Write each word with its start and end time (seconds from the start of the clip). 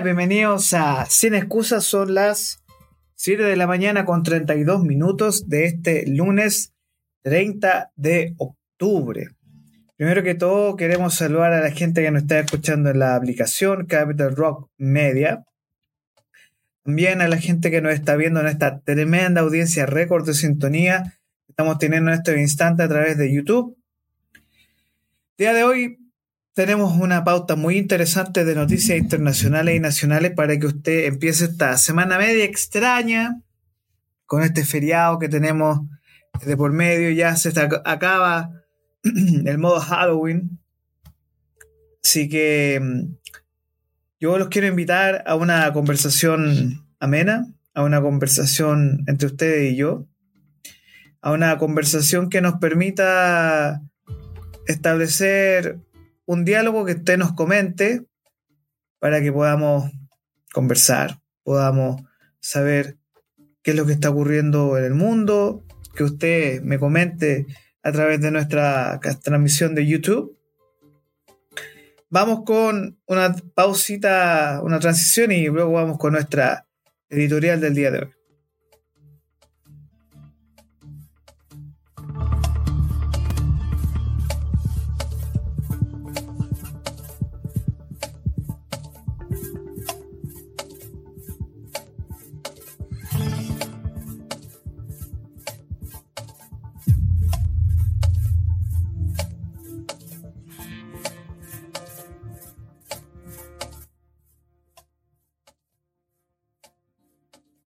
bienvenidos 0.00 0.72
a 0.72 1.04
Sin 1.04 1.34
Excusas. 1.34 1.84
Son 1.84 2.14
las 2.14 2.62
7 3.16 3.42
de 3.42 3.56
la 3.56 3.66
mañana 3.66 4.06
con 4.06 4.22
32 4.22 4.82
minutos 4.82 5.48
de 5.48 5.66
este 5.66 6.06
lunes 6.06 6.72
30 7.22 7.92
de 7.94 8.34
octubre. 8.38 9.28
Primero 9.96 10.22
que 10.22 10.34
todo, 10.34 10.76
queremos 10.76 11.16
saludar 11.16 11.52
a 11.52 11.60
la 11.60 11.70
gente 11.70 12.02
que 12.02 12.10
nos 12.10 12.22
está 12.22 12.38
escuchando 12.38 12.88
en 12.88 13.00
la 13.00 13.14
aplicación 13.16 13.84
Capital 13.84 14.34
Rock 14.34 14.70
Media. 14.78 15.44
También 16.84 17.20
a 17.20 17.28
la 17.28 17.36
gente 17.36 17.70
que 17.70 17.82
nos 17.82 17.92
está 17.92 18.16
viendo 18.16 18.40
en 18.40 18.46
esta 18.46 18.80
tremenda 18.80 19.42
audiencia 19.42 19.84
récord 19.84 20.26
de 20.26 20.34
sintonía 20.34 21.18
que 21.44 21.52
estamos 21.52 21.78
teniendo 21.78 22.10
en 22.10 22.16
este 22.16 22.40
instante 22.40 22.82
a 22.82 22.88
través 22.88 23.18
de 23.18 23.32
YouTube. 23.32 23.76
Día 25.36 25.52
de 25.52 25.64
hoy 25.64 25.98
tenemos 26.54 26.94
una 26.98 27.24
pauta 27.24 27.56
muy 27.56 27.78
interesante 27.78 28.44
de 28.44 28.54
noticias 28.54 28.98
internacionales 28.98 29.74
y 29.74 29.80
nacionales 29.80 30.32
para 30.32 30.58
que 30.58 30.66
usted 30.66 31.06
empiece 31.06 31.46
esta 31.46 31.78
semana 31.78 32.18
media 32.18 32.44
extraña 32.44 33.40
con 34.26 34.42
este 34.42 34.64
feriado 34.64 35.18
que 35.18 35.28
tenemos 35.28 35.80
de 36.44 36.56
por 36.56 36.72
medio. 36.72 37.10
Ya 37.10 37.36
se 37.36 37.52
acaba 37.84 38.50
el 39.02 39.58
modo 39.58 39.80
Halloween. 39.80 40.58
Así 42.04 42.28
que 42.28 42.80
mm, 42.82 43.14
yo 44.20 44.38
los 44.38 44.48
quiero 44.48 44.66
invitar 44.66 45.24
a 45.26 45.36
una 45.36 45.72
conversación 45.72 46.86
amena, 47.00 47.46
a 47.74 47.82
una 47.82 48.02
conversación 48.02 49.04
entre 49.06 49.26
ustedes 49.26 49.72
y 49.72 49.76
yo, 49.76 50.06
a 51.22 51.32
una 51.32 51.56
conversación 51.56 52.28
que 52.28 52.42
nos 52.42 52.54
permita 52.54 53.82
establecer 54.66 55.78
un 56.32 56.44
diálogo 56.46 56.86
que 56.86 56.92
usted 56.92 57.18
nos 57.18 57.32
comente 57.32 58.06
para 58.98 59.20
que 59.20 59.30
podamos 59.30 59.90
conversar, 60.52 61.20
podamos 61.42 62.02
saber 62.40 62.96
qué 63.62 63.72
es 63.72 63.76
lo 63.76 63.84
que 63.84 63.92
está 63.92 64.10
ocurriendo 64.10 64.78
en 64.78 64.84
el 64.84 64.94
mundo, 64.94 65.62
que 65.94 66.04
usted 66.04 66.62
me 66.62 66.78
comente 66.78 67.46
a 67.82 67.92
través 67.92 68.20
de 68.20 68.30
nuestra 68.30 68.98
transmisión 69.22 69.74
de 69.74 69.86
YouTube. 69.86 70.38
Vamos 72.08 72.44
con 72.46 72.98
una 73.06 73.34
pausita, 73.54 74.60
una 74.62 74.80
transición 74.80 75.32
y 75.32 75.46
luego 75.46 75.72
vamos 75.72 75.98
con 75.98 76.14
nuestra 76.14 76.66
editorial 77.10 77.60
del 77.60 77.74
día 77.74 77.90
de 77.90 77.98
hoy. 77.98 78.21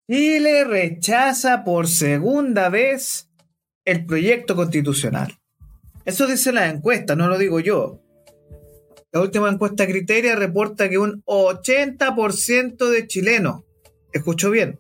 Chile 0.08 0.64
rechaza 0.64 1.64
por 1.64 1.88
segunda 1.88 2.68
vez 2.68 3.28
el 3.84 4.06
proyecto 4.06 4.54
constitucional. 4.54 5.36
Eso 6.04 6.28
dice 6.28 6.52
la 6.52 6.68
encuesta, 6.68 7.16
no 7.16 7.28
lo 7.28 7.36
digo 7.38 7.58
yo. 7.58 8.00
La 9.10 9.20
última 9.20 9.48
encuesta 9.50 9.86
Criteria 9.86 10.36
reporta 10.36 10.88
que 10.88 10.98
un 10.98 11.24
80% 11.24 12.88
de 12.88 13.06
chilenos, 13.08 13.64
escucho 14.12 14.50
bien, 14.50 14.78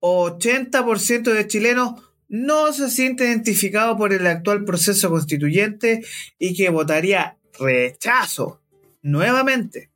80% 0.00 1.32
de 1.32 1.46
chilenos 1.48 2.00
no 2.28 2.72
se 2.72 2.90
siente 2.90 3.24
identificado 3.24 3.96
por 3.96 4.12
el 4.12 4.26
actual 4.26 4.64
proceso 4.64 5.10
constituyente 5.10 6.04
y 6.38 6.54
que 6.54 6.70
votaría 6.70 7.38
rechazo 7.58 8.60
nuevamente 9.02 9.90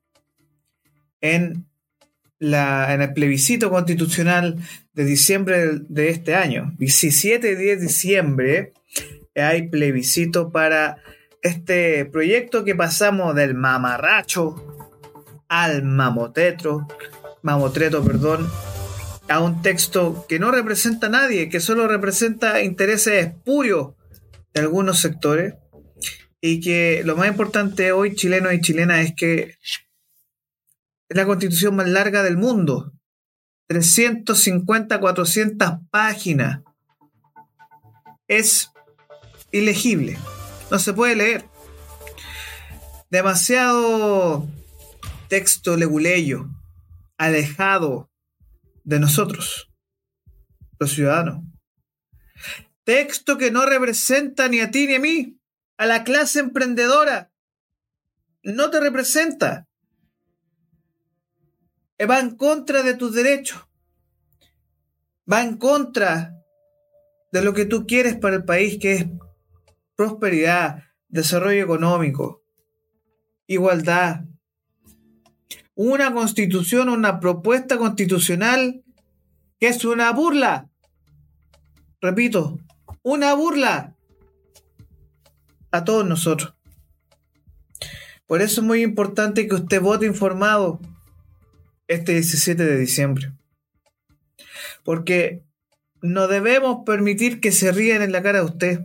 en 1.20 1.69
en 2.40 3.02
el 3.02 3.12
plebiscito 3.12 3.70
constitucional 3.70 4.56
de 4.94 5.04
diciembre 5.04 5.80
de 5.88 6.08
este 6.08 6.34
año. 6.34 6.74
17 6.78 7.52
y 7.52 7.54
10 7.54 7.78
de 7.78 7.86
diciembre 7.86 8.72
hay 9.36 9.68
plebiscito 9.68 10.50
para 10.50 10.96
este 11.42 12.04
proyecto 12.06 12.64
que 12.64 12.74
pasamos 12.74 13.34
del 13.34 13.54
mamarracho 13.54 14.66
al 15.48 15.82
mamotretro, 15.82 16.86
mamotreto, 17.42 18.04
perdón, 18.04 18.48
a 19.28 19.40
un 19.40 19.62
texto 19.62 20.26
que 20.28 20.38
no 20.38 20.50
representa 20.50 21.06
a 21.06 21.10
nadie, 21.10 21.48
que 21.48 21.60
solo 21.60 21.88
representa 21.88 22.62
intereses 22.62 23.26
espurios 23.26 23.94
de 24.52 24.60
algunos 24.60 25.00
sectores 25.00 25.54
y 26.40 26.60
que 26.60 27.02
lo 27.04 27.16
más 27.16 27.28
importante 27.28 27.92
hoy, 27.92 28.14
chilenos 28.14 28.52
y 28.54 28.60
chilenas, 28.60 29.06
es 29.06 29.14
que 29.14 29.54
es 31.10 31.16
la 31.16 31.26
constitución 31.26 31.74
más 31.74 31.88
larga 31.88 32.22
del 32.22 32.36
mundo. 32.36 32.92
350, 33.66 35.00
400 35.00 35.72
páginas. 35.90 36.62
Es 38.28 38.70
ilegible. 39.50 40.16
No 40.70 40.78
se 40.78 40.92
puede 40.92 41.16
leer. 41.16 41.44
Demasiado 43.10 44.48
texto 45.28 45.76
leguleyo, 45.76 46.48
alejado 47.18 48.08
de 48.84 49.00
nosotros, 49.00 49.68
los 50.78 50.92
ciudadanos. 50.92 51.42
Texto 52.84 53.36
que 53.36 53.50
no 53.50 53.66
representa 53.66 54.46
ni 54.46 54.60
a 54.60 54.70
ti 54.70 54.86
ni 54.86 54.94
a 54.94 55.00
mí, 55.00 55.40
a 55.76 55.86
la 55.86 56.04
clase 56.04 56.38
emprendedora. 56.38 57.32
No 58.44 58.70
te 58.70 58.78
representa 58.78 59.66
va 62.06 62.20
en 62.20 62.36
contra 62.36 62.82
de 62.82 62.94
tus 62.94 63.14
derechos, 63.14 63.66
va 65.30 65.42
en 65.42 65.56
contra 65.56 66.34
de 67.32 67.42
lo 67.42 67.52
que 67.52 67.64
tú 67.64 67.86
quieres 67.86 68.16
para 68.16 68.36
el 68.36 68.44
país, 68.44 68.78
que 68.80 68.94
es 68.94 69.06
prosperidad, 69.96 70.84
desarrollo 71.08 71.62
económico, 71.62 72.42
igualdad. 73.46 74.24
Una 75.74 76.12
constitución, 76.12 76.88
una 76.88 77.20
propuesta 77.20 77.78
constitucional 77.78 78.82
que 79.58 79.68
es 79.68 79.84
una 79.84 80.10
burla. 80.12 80.70
Repito, 82.00 82.58
una 83.02 83.34
burla 83.34 83.94
a 85.70 85.84
todos 85.84 86.06
nosotros. 86.06 86.54
Por 88.26 88.42
eso 88.42 88.60
es 88.60 88.66
muy 88.66 88.82
importante 88.82 89.46
que 89.46 89.54
usted 89.54 89.80
vote 89.80 90.06
informado, 90.06 90.80
este 91.90 92.12
17 92.12 92.64
de 92.64 92.78
diciembre. 92.78 93.32
Porque 94.84 95.42
no 96.00 96.28
debemos 96.28 96.84
permitir 96.86 97.40
que 97.40 97.50
se 97.50 97.72
ríen 97.72 98.00
en 98.00 98.12
la 98.12 98.22
cara 98.22 98.38
de 98.38 98.44
usted. 98.44 98.80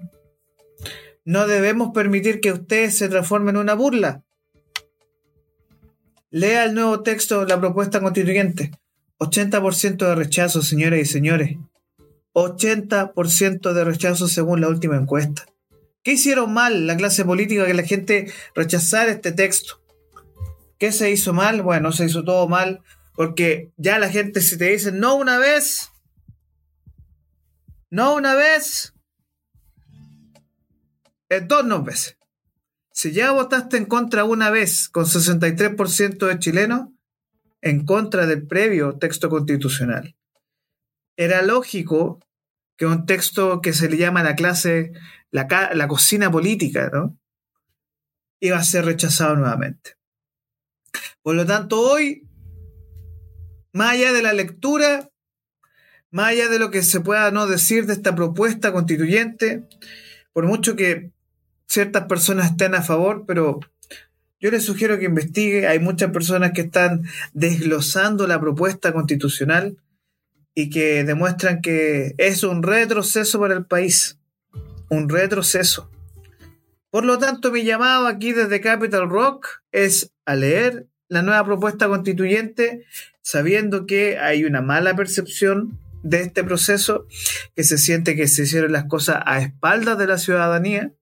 No 1.24 1.46
debemos 1.46 1.92
permitir 1.94 2.42
que 2.42 2.52
usted 2.52 2.90
se 2.90 3.08
transforme 3.08 3.52
en 3.52 3.58
una 3.58 3.76
burla. 3.76 4.24
Lea 6.32 6.66
el 6.66 6.74
nuevo 6.74 7.04
texto, 7.04 7.46
la 7.46 7.60
propuesta 7.60 8.02
constituyente. 8.02 8.72
80% 9.20 9.98
de 9.98 10.16
rechazo, 10.16 10.64
señores 10.64 11.08
y 11.08 11.12
señores. 11.12 11.58
80% 12.34 13.74
de 13.74 13.84
rechazo 13.86 14.28
según 14.28 14.62
la 14.62 14.68
última 14.68 14.98
encuesta. 14.98 15.46
¿Qué 16.02 16.14
hicieron 16.14 16.54
mal 16.54 16.88
la 16.88 16.98
clase 16.98 17.24
política 17.24 17.68
que 17.68 17.74
la 17.76 17.84
gente 17.84 18.32
rechazara 18.56 19.12
este 19.12 19.32
texto? 19.32 19.80
¿Qué 20.78 20.92
se 20.92 21.10
hizo 21.10 21.34
mal? 21.34 21.62
Bueno, 21.62 21.92
se 21.92 22.06
hizo 22.06 22.24
todo 22.24 22.48
mal 22.48 22.82
porque 23.16 23.72
ya 23.78 23.98
la 24.00 24.10
gente 24.10 24.42
si 24.42 24.58
te 24.58 24.72
dice 24.72 24.92
no 24.92 25.16
una 25.16 25.38
vez, 25.38 25.92
no 27.90 28.16
una 28.16 28.36
vez, 28.36 28.94
es 31.30 31.48
dos 31.48 31.66
no 31.66 31.84
veces. 31.84 32.18
Si 32.92 33.12
ya 33.12 33.32
votaste 33.32 33.78
en 33.78 33.86
contra 33.86 34.24
una 34.24 34.50
vez 34.50 34.90
con 34.90 35.06
63% 35.06 36.28
de 36.28 36.40
chilenos, 36.40 36.90
en 37.62 37.86
contra 37.86 38.26
del 38.26 38.48
previo 38.48 38.98
texto 38.98 39.30
constitucional, 39.30 40.16
era 41.18 41.42
lógico 41.42 42.20
que 42.78 42.86
un 42.86 43.06
texto 43.06 43.62
que 43.62 43.74
se 43.74 43.90
le 43.90 43.98
llama 43.98 44.24
la 44.24 44.36
clase, 44.36 44.92
la, 45.32 45.48
la 45.74 45.88
cocina 45.88 46.32
política, 46.32 46.90
¿no? 46.94 47.18
Iba 48.40 48.58
a 48.58 48.64
ser 48.64 48.86
rechazado 48.86 49.36
nuevamente. 49.36 49.96
Por 51.22 51.36
lo 51.36 51.46
tanto, 51.46 51.80
hoy 51.80 52.25
más 53.76 53.92
allá 53.92 54.14
de 54.14 54.22
la 54.22 54.32
lectura, 54.32 55.10
más 56.10 56.30
allá 56.30 56.48
de 56.48 56.60
lo 56.60 56.72
que 56.72 56.82
se 56.82 57.02
pueda 57.02 57.30
no 57.32 57.46
decir 57.46 57.86
de 57.86 57.92
esta 57.92 58.16
propuesta 58.16 58.72
constituyente, 58.72 59.64
por 60.32 60.46
mucho 60.46 60.78
que 60.78 61.12
ciertas 61.68 62.06
personas 62.06 62.52
estén 62.52 62.74
a 62.74 62.84
favor, 62.84 63.26
pero 63.28 63.60
yo 64.40 64.50
le 64.50 64.62
sugiero 64.62 64.98
que 64.98 65.06
investigue. 65.06 65.68
Hay 65.68 65.80
muchas 65.80 66.12
personas 66.12 66.54
que 66.54 66.62
están 66.62 67.04
desglosando 67.34 68.28
la 68.28 68.40
propuesta 68.40 68.94
constitucional 68.94 69.76
y 70.54 70.70
que 70.70 71.04
demuestran 71.04 71.62
que 71.62 72.16
es 72.18 72.44
un 72.44 72.64
retroceso 72.64 73.42
para 73.42 73.56
el 73.56 73.66
país. 73.66 74.18
Un 74.88 75.10
retroceso. 75.10 75.92
Por 76.92 77.04
lo 77.04 77.18
tanto, 77.18 77.52
mi 77.52 77.66
llamado 77.66 78.08
aquí 78.08 78.32
desde 78.32 78.62
Capital 78.62 79.10
Rock 79.10 79.48
es 79.74 80.14
a 80.24 80.36
leer 80.36 80.88
la 81.10 81.24
nueva 81.24 81.44
propuesta 81.44 81.90
constituyente 81.90 82.86
sabiendo 83.26 83.88
que 83.88 84.20
hay 84.20 84.46
una 84.46 84.62
mala 84.62 84.96
percepción 84.96 85.80
de 86.04 86.22
este 86.22 86.44
proceso, 86.44 87.08
que 87.56 87.64
se 87.64 87.80
siente 87.80 88.16
que 88.16 88.28
se 88.28 88.44
hicieron 88.44 88.72
las 88.72 88.86
cosas 88.86 89.24
a 89.26 89.42
espaldas 89.42 89.98
de 89.98 90.06
la 90.06 90.20
ciudadanía. 90.20 90.94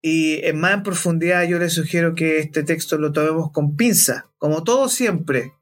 Y 0.00 0.36
en 0.46 0.60
más 0.60 0.74
en 0.74 0.84
profundidad 0.84 1.42
yo 1.48 1.58
les 1.58 1.72
sugiero 1.72 2.14
que 2.14 2.38
este 2.38 2.62
texto 2.62 2.96
lo 2.96 3.10
tomemos 3.10 3.50
con 3.50 3.74
pinza, 3.74 4.30
como 4.38 4.62
todo 4.62 4.88
siempre, 4.88 5.52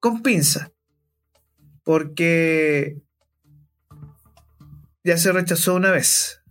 con 0.00 0.22
pinza, 0.22 0.72
porque 1.84 2.96
ya 5.04 5.18
se 5.18 5.32
rechazó 5.32 5.74
una 5.74 5.90
vez 5.90 6.42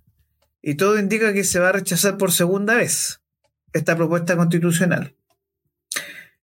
y 0.62 0.76
todo 0.76 1.00
indica 1.00 1.34
que 1.34 1.44
se 1.44 1.60
va 1.60 1.70
a 1.70 1.74
rechazar 1.74 2.18
por 2.18 2.32
segunda 2.32 2.76
vez 2.76 3.24
esta 3.74 3.96
propuesta 3.96 4.38
constitucional. 4.38 5.16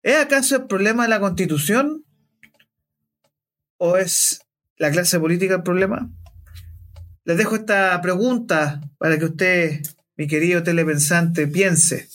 ¿Es 0.03 0.17
acaso 0.17 0.57
el 0.57 0.67
problema 0.67 1.03
de 1.03 1.09
la 1.09 1.21
constitución? 1.21 2.05
¿O 3.77 3.95
es 3.95 4.45
la 4.75 4.91
clase 4.91 5.17
política 5.17 5.55
el 5.55 5.63
problema? 5.63 6.11
Les 7.23 7.37
dejo 7.37 7.55
esta 7.55 7.99
pregunta 8.01 8.81
para 8.97 9.17
que 9.17 9.25
usted, 9.25 9.81
mi 10.17 10.27
querido 10.27 10.61
telepensante, 10.61 11.47
piense, 11.47 12.09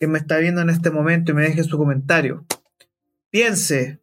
que 0.00 0.06
me 0.06 0.18
está 0.18 0.38
viendo 0.38 0.62
en 0.62 0.70
este 0.70 0.90
momento 0.90 1.32
y 1.32 1.34
me 1.34 1.42
deje 1.42 1.64
su 1.64 1.76
comentario. 1.76 2.46
Piense, 3.28 4.00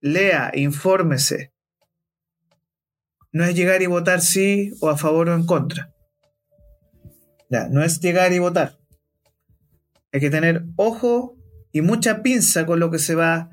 lea, 0.00 0.50
infórmese. 0.54 1.52
No 3.32 3.44
es 3.44 3.54
llegar 3.54 3.82
y 3.82 3.86
votar 3.86 4.22
sí 4.22 4.72
o 4.80 4.88
a 4.88 4.96
favor 4.96 5.28
o 5.28 5.34
en 5.34 5.44
contra. 5.44 5.92
Ya, 7.50 7.68
no 7.68 7.84
es 7.84 8.00
llegar 8.00 8.32
y 8.32 8.38
votar. 8.38 8.78
Hay 10.10 10.20
que 10.20 10.30
tener 10.30 10.64
ojo 10.76 11.35
y 11.76 11.82
mucha 11.82 12.22
pinza 12.22 12.64
con 12.64 12.80
lo 12.80 12.90
que 12.90 12.98
se 12.98 13.14
va 13.14 13.50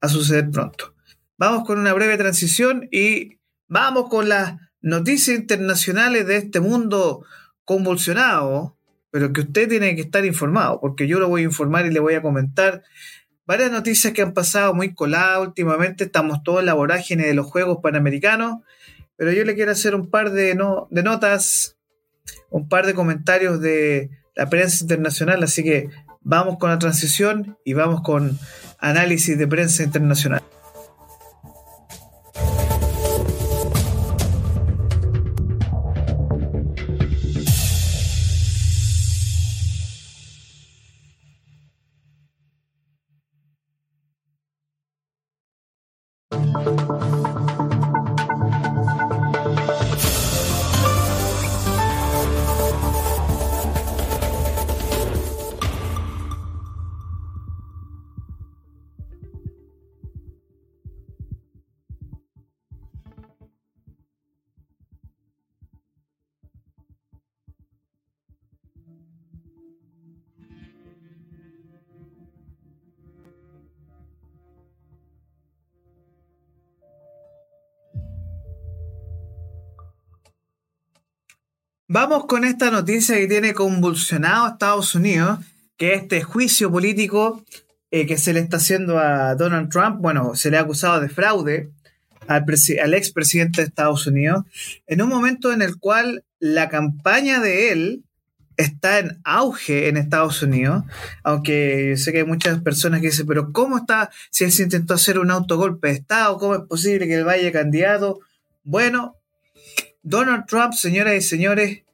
a 0.00 0.08
suceder 0.08 0.50
pronto. 0.50 0.94
Vamos 1.36 1.66
con 1.66 1.80
una 1.80 1.92
breve 1.94 2.16
transición 2.16 2.86
y 2.92 3.40
vamos 3.66 4.08
con 4.08 4.28
las 4.28 4.54
noticias 4.82 5.36
internacionales 5.36 6.28
de 6.28 6.36
este 6.36 6.60
mundo 6.60 7.24
convulsionado, 7.64 8.78
pero 9.10 9.32
que 9.32 9.40
usted 9.40 9.68
tiene 9.68 9.96
que 9.96 10.02
estar 10.02 10.24
informado, 10.24 10.80
porque 10.80 11.08
yo 11.08 11.18
lo 11.18 11.28
voy 11.28 11.40
a 11.40 11.46
informar 11.46 11.86
y 11.86 11.90
le 11.90 11.98
voy 11.98 12.14
a 12.14 12.22
comentar 12.22 12.84
varias 13.46 13.72
noticias 13.72 14.12
que 14.12 14.22
han 14.22 14.32
pasado 14.32 14.72
muy 14.72 14.94
coladas 14.94 15.48
últimamente. 15.48 16.04
Estamos 16.04 16.44
todos 16.44 16.60
en 16.60 16.66
la 16.66 16.74
vorágine 16.74 17.26
de 17.26 17.34
los 17.34 17.46
Juegos 17.46 17.78
Panamericanos, 17.82 18.62
pero 19.16 19.32
yo 19.32 19.44
le 19.44 19.56
quiero 19.56 19.72
hacer 19.72 19.96
un 19.96 20.08
par 20.08 20.30
de, 20.30 20.54
no, 20.54 20.86
de 20.92 21.02
notas, 21.02 21.76
un 22.48 22.68
par 22.68 22.86
de 22.86 22.94
comentarios 22.94 23.60
de 23.60 24.10
la 24.36 24.48
prensa 24.48 24.84
internacional, 24.84 25.42
así 25.42 25.64
que 25.64 25.88
vamos 26.26 26.58
con 26.58 26.70
la 26.70 26.78
transición 26.78 27.56
y 27.64 27.74
vamos 27.74 28.02
con 28.02 28.36
análisis 28.80 29.38
de 29.38 29.46
prensa 29.46 29.84
internacional. 29.84 30.42
Vamos 81.98 82.26
con 82.26 82.44
esta 82.44 82.70
noticia 82.70 83.16
que 83.16 83.26
tiene 83.26 83.54
convulsionado 83.54 84.44
a 84.44 84.48
Estados 84.50 84.94
Unidos, 84.94 85.38
que 85.78 85.94
este 85.94 86.20
juicio 86.20 86.70
político 86.70 87.42
eh, 87.90 88.04
que 88.04 88.18
se 88.18 88.34
le 88.34 88.40
está 88.40 88.58
haciendo 88.58 88.98
a 88.98 89.34
Donald 89.34 89.70
Trump, 89.70 90.02
bueno, 90.02 90.34
se 90.34 90.50
le 90.50 90.58
ha 90.58 90.60
acusado 90.60 91.00
de 91.00 91.08
fraude 91.08 91.70
al, 92.26 92.44
expresidente 92.92 93.62
de 93.62 93.68
Estados 93.68 94.06
Unidos, 94.06 94.44
en 94.86 95.00
un 95.00 95.08
momento 95.08 95.54
en 95.54 95.62
el 95.62 95.78
cual 95.78 96.22
la 96.38 96.68
campaña 96.68 97.40
de 97.40 97.72
él 97.72 98.04
está 98.58 98.98
en 98.98 99.18
auge 99.24 99.88
en 99.88 99.96
Estados 99.96 100.42
Unidos, 100.42 100.84
aunque 101.22 101.96
sé 101.96 102.12
que 102.12 102.18
hay 102.18 102.26
muchas 102.26 102.60
personas 102.60 103.00
que 103.00 103.06
dicen, 103.06 103.26
pero 103.26 103.52
¿cómo 103.52 103.78
está 103.78 104.10
si 104.28 104.44
él 104.44 104.52
se 104.52 104.64
intentó 104.64 104.92
hacer 104.92 105.18
un 105.18 105.30
autogolpe 105.30 105.88
de 105.88 105.94
Estado? 105.94 106.36
¿Cómo 106.36 106.56
es 106.56 106.62
posible 106.68 107.06
que 107.06 107.14
él 107.14 107.24
vaya 107.24 107.50
candidato? 107.52 108.20
Bueno, 108.64 109.16
Donald 110.02 110.44
Trump, 110.46 110.74
señoras 110.74 111.14
y 111.14 111.22
señores, 111.22 111.85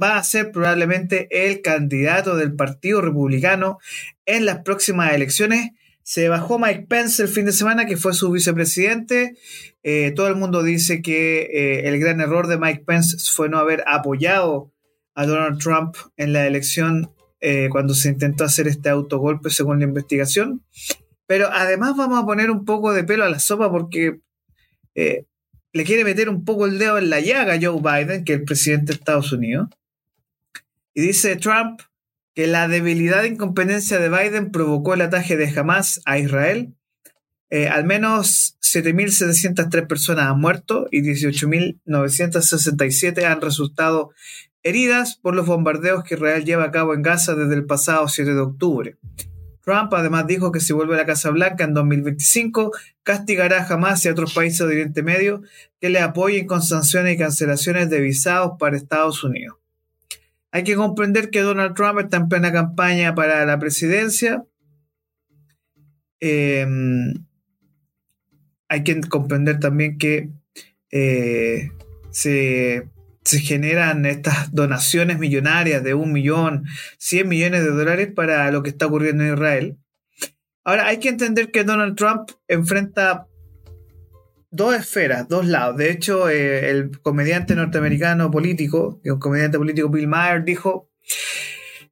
va 0.00 0.16
a 0.16 0.24
ser 0.24 0.50
probablemente 0.50 1.28
el 1.30 1.60
candidato 1.62 2.36
del 2.36 2.54
Partido 2.54 3.00
Republicano 3.00 3.78
en 4.26 4.44
las 4.44 4.58
próximas 4.60 5.12
elecciones. 5.12 5.70
Se 6.02 6.28
bajó 6.28 6.58
Mike 6.58 6.86
Pence 6.88 7.22
el 7.22 7.28
fin 7.28 7.46
de 7.46 7.52
semana, 7.52 7.86
que 7.86 7.96
fue 7.96 8.12
su 8.12 8.30
vicepresidente. 8.30 9.36
Eh, 9.82 10.12
todo 10.14 10.28
el 10.28 10.36
mundo 10.36 10.62
dice 10.62 11.00
que 11.00 11.42
eh, 11.42 11.88
el 11.88 11.98
gran 11.98 12.20
error 12.20 12.46
de 12.46 12.58
Mike 12.58 12.84
Pence 12.86 13.16
fue 13.32 13.48
no 13.48 13.58
haber 13.58 13.84
apoyado 13.86 14.72
a 15.14 15.26
Donald 15.26 15.58
Trump 15.58 15.94
en 16.16 16.32
la 16.32 16.46
elección 16.46 17.10
eh, 17.40 17.68
cuando 17.70 17.94
se 17.94 18.08
intentó 18.08 18.44
hacer 18.44 18.66
este 18.68 18.88
autogolpe 18.88 19.50
según 19.50 19.78
la 19.78 19.84
investigación. 19.84 20.64
Pero 21.26 21.48
además 21.50 21.96
vamos 21.96 22.22
a 22.22 22.26
poner 22.26 22.50
un 22.50 22.64
poco 22.64 22.92
de 22.92 23.04
pelo 23.04 23.24
a 23.24 23.30
la 23.30 23.38
sopa 23.38 23.70
porque 23.70 24.20
le 24.94 25.84
quiere 25.84 26.04
meter 26.04 26.28
un 26.28 26.44
poco 26.44 26.66
el 26.66 26.78
dedo 26.78 26.98
en 26.98 27.10
la 27.10 27.20
llaga 27.20 27.54
a 27.54 27.60
Joe 27.60 27.80
Biden, 27.80 28.24
que 28.24 28.34
es 28.34 28.38
el 28.40 28.44
presidente 28.44 28.92
de 28.92 28.98
Estados 28.98 29.32
Unidos. 29.32 29.68
Y 30.94 31.02
dice 31.02 31.36
Trump 31.36 31.82
que 32.34 32.46
la 32.46 32.68
debilidad 32.68 33.24
e 33.24 33.28
incompetencia 33.28 33.98
de 33.98 34.08
Biden 34.08 34.50
provocó 34.50 34.94
el 34.94 35.02
ataque 35.02 35.36
de 35.36 35.48
Hamas 35.48 36.00
a 36.04 36.18
Israel. 36.18 36.74
Eh, 37.50 37.68
al 37.68 37.84
menos 37.84 38.56
7.703 38.62 39.86
personas 39.86 40.26
han 40.26 40.40
muerto 40.40 40.88
y 40.90 41.02
18.967 41.02 43.24
han 43.24 43.40
resultado 43.40 44.10
heridas 44.64 45.16
por 45.16 45.36
los 45.36 45.46
bombardeos 45.46 46.02
que 46.04 46.14
Israel 46.14 46.44
lleva 46.44 46.64
a 46.64 46.72
cabo 46.72 46.94
en 46.94 47.02
Gaza 47.02 47.34
desde 47.34 47.54
el 47.54 47.66
pasado 47.66 48.08
7 48.08 48.34
de 48.34 48.40
octubre. 48.40 48.96
Trump 49.64 49.92
además 49.94 50.26
dijo 50.26 50.52
que 50.52 50.60
si 50.60 50.72
vuelve 50.72 50.94
a 50.94 50.98
la 50.98 51.06
Casa 51.06 51.30
Blanca 51.30 51.64
en 51.64 51.74
2025, 51.74 52.72
castigará 53.02 53.62
a 53.62 53.72
Hamas 53.72 54.04
y 54.04 54.08
a 54.08 54.12
otros 54.12 54.34
países 54.34 54.60
de 54.60 54.74
Oriente 54.74 55.02
Medio 55.02 55.42
que 55.80 55.90
le 55.90 56.00
apoyen 56.00 56.46
con 56.46 56.62
sanciones 56.62 57.14
y 57.14 57.18
cancelaciones 57.18 57.90
de 57.90 58.00
visados 58.00 58.52
para 58.58 58.76
Estados 58.76 59.24
Unidos. 59.24 59.56
Hay 60.54 60.62
que 60.62 60.76
comprender 60.76 61.30
que 61.30 61.40
Donald 61.40 61.74
Trump 61.74 61.98
está 61.98 62.16
en 62.16 62.28
plena 62.28 62.52
campaña 62.52 63.12
para 63.16 63.44
la 63.44 63.58
presidencia. 63.58 64.44
Em, 66.20 67.26
hay 68.68 68.84
que 68.84 69.00
comprender 69.00 69.58
también 69.58 69.98
que 69.98 70.30
eh, 70.92 71.72
se, 72.12 72.88
generan 73.24 74.06
estas 74.06 74.52
donaciones 74.54 75.18
millonarias 75.18 75.82
de 75.82 75.94
un 75.94 76.12
millón, 76.12 76.66
cien 76.98 77.28
millones 77.28 77.64
de 77.64 77.70
dólares 77.70 78.12
para 78.14 78.48
lo 78.52 78.62
que 78.62 78.70
está 78.70 78.86
ocurriendo 78.86 79.24
en 79.24 79.34
Israel. 79.34 79.76
Ahora, 80.62 80.86
hay 80.86 81.00
que 81.00 81.08
entender 81.08 81.50
que 81.50 81.64
Donald 81.64 81.96
Trump 81.96 82.30
enfrenta 82.46 83.26
dos 84.54 84.74
esferas, 84.74 85.28
dos 85.28 85.46
lados. 85.46 85.76
De 85.76 85.90
hecho, 85.90 86.28
eh, 86.28 86.70
el 86.70 87.00
comediante 87.00 87.54
norteamericano 87.54 88.30
político, 88.30 89.00
un 89.04 89.18
comediante 89.18 89.58
político 89.58 89.88
Bill 89.88 90.06
Maher, 90.06 90.44
dijo, 90.44 90.88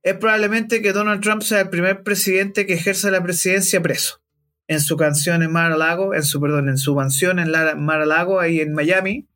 es 0.02 0.14
probablemente 0.14 0.80
que 0.80 0.92
Donald 0.92 1.20
Trump 1.22 1.42
sea 1.42 1.60
el 1.60 1.70
primer 1.70 2.02
presidente 2.02 2.64
que 2.66 2.74
ejerza 2.74 3.10
la 3.10 3.22
presidencia 3.22 3.82
preso. 3.82 4.22
En 4.68 4.80
su 4.80 4.96
canción 4.96 5.42
en 5.42 5.52
Mar-a-Lago, 5.52 6.14
en 6.14 6.22
su, 6.22 6.40
perdón, 6.40 6.68
en 6.68 6.78
su 6.78 6.94
mansión 6.94 7.40
en 7.40 7.50
Mar-a-Lago, 7.50 8.40
ahí 8.40 8.60
en 8.60 8.72
Miami, 8.72 9.28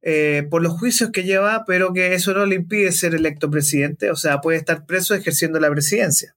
eh, 0.00 0.46
por 0.50 0.62
los 0.62 0.72
juicios 0.78 1.10
que 1.10 1.24
lleva, 1.24 1.64
pero 1.66 1.92
que 1.92 2.14
eso 2.14 2.32
no 2.32 2.46
le 2.46 2.54
impide 2.54 2.92
ser 2.92 3.14
electo 3.14 3.50
presidente, 3.50 4.10
o 4.10 4.16
sea, 4.16 4.40
puede 4.40 4.58
estar 4.58 4.86
preso 4.86 5.14
ejerciendo 5.14 5.58
la 5.60 5.70
presidencia. 5.70 6.36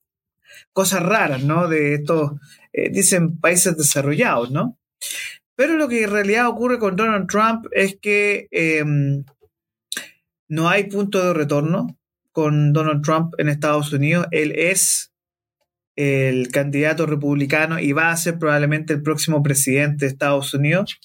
cosas 0.72 1.02
raras, 1.02 1.42
¿no? 1.42 1.68
De 1.68 1.94
estos, 1.94 2.32
eh, 2.72 2.90
dicen, 2.90 3.38
países 3.38 3.76
desarrollados, 3.76 4.50
¿no? 4.50 4.78
Pero 5.56 5.76
lo 5.76 5.88
que 5.88 6.04
en 6.04 6.10
realidad 6.10 6.48
ocurre 6.48 6.78
con 6.78 6.96
Donald 6.96 7.28
Trump 7.28 7.66
es 7.72 7.98
que 8.00 8.46
em, 8.50 9.24
no 10.48 10.68
hay 10.68 10.84
punto 10.84 11.24
de 11.24 11.32
retorno 11.32 11.98
con 12.30 12.72
Donald 12.72 13.02
Trump 13.02 13.34
en 13.38 13.48
Estados 13.48 13.92
Unidos. 13.92 14.26
Él 14.30 14.52
es 14.54 15.12
el 15.96 16.48
candidato 16.48 17.06
republicano 17.06 17.80
y 17.80 17.92
va 17.92 18.10
a 18.10 18.16
ser 18.16 18.38
probablemente 18.38 18.92
el 18.92 19.02
próximo 19.02 19.42
presidente 19.42 20.04
de 20.04 20.12
Estados 20.12 20.52
Unidos. 20.52 21.00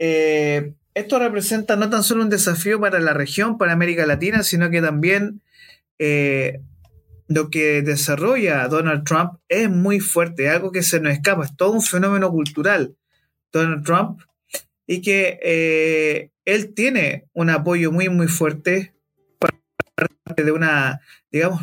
Eh, 0.00 0.74
esto 0.94 1.20
representa 1.20 1.76
no 1.76 1.88
tan 1.88 2.02
solo 2.02 2.24
un 2.24 2.28
desafío 2.28 2.80
para 2.80 2.98
la 2.98 3.14
región, 3.14 3.56
para 3.56 3.72
América 3.72 4.04
Latina, 4.04 4.42
sino 4.42 4.68
que 4.70 4.82
también 4.82 5.42
eh, 6.00 6.60
lo 7.28 7.50
que 7.50 7.82
desarrolla 7.82 8.66
Donald 8.66 9.04
Trump 9.04 9.34
es 9.48 9.70
muy 9.70 10.00
fuerte, 10.00 10.48
algo 10.48 10.72
que 10.72 10.82
se 10.82 10.98
nos 10.98 11.12
escapa, 11.12 11.44
es 11.44 11.56
todo 11.56 11.70
un 11.70 11.82
fenómeno 11.82 12.30
cultural, 12.30 12.96
Donald 13.52 13.84
Trump, 13.84 14.20
y 14.86 15.02
que 15.02 15.38
eh, 15.42 16.30
él 16.44 16.74
tiene 16.74 17.28
un 17.34 17.50
apoyo 17.50 17.92
muy, 17.92 18.08
muy 18.08 18.26
fuerte 18.26 18.94
parte 19.38 20.44
de 20.44 20.52
una, 20.52 21.00
digamos, 21.30 21.62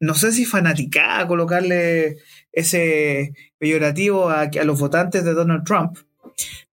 no 0.00 0.14
sé 0.14 0.32
si 0.32 0.44
fanaticada 0.44 1.26
colocarle 1.26 2.16
ese 2.52 3.32
peyorativo 3.58 4.30
a, 4.30 4.42
a, 4.42 4.64
los 4.64 4.78
votantes 4.78 5.24
de 5.24 5.34
Donald 5.34 5.64
Trump, 5.64 5.98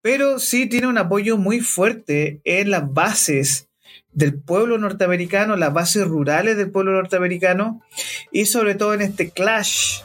pero 0.03 0.39
sí 0.39 0.67
tiene 0.67 0.87
un 0.87 0.99
apoyo 0.99 1.37
muy 1.37 1.61
fuerte 1.61 2.41
en 2.45 2.71
las 2.71 2.93
bases 2.93 3.69
del 4.13 4.35
pueblo 4.41 4.79
norteamericano, 4.79 5.57
las 5.57 5.73
bases 5.73 6.07
rurales 6.07 6.57
del 6.57 6.71
pueblo 6.71 6.93
norteamericano 6.93 7.83
y 8.31 8.47
sobre 8.47 8.75
todo 8.75 8.95
en 8.95 9.01
este 9.01 9.31
clash, 9.31 10.01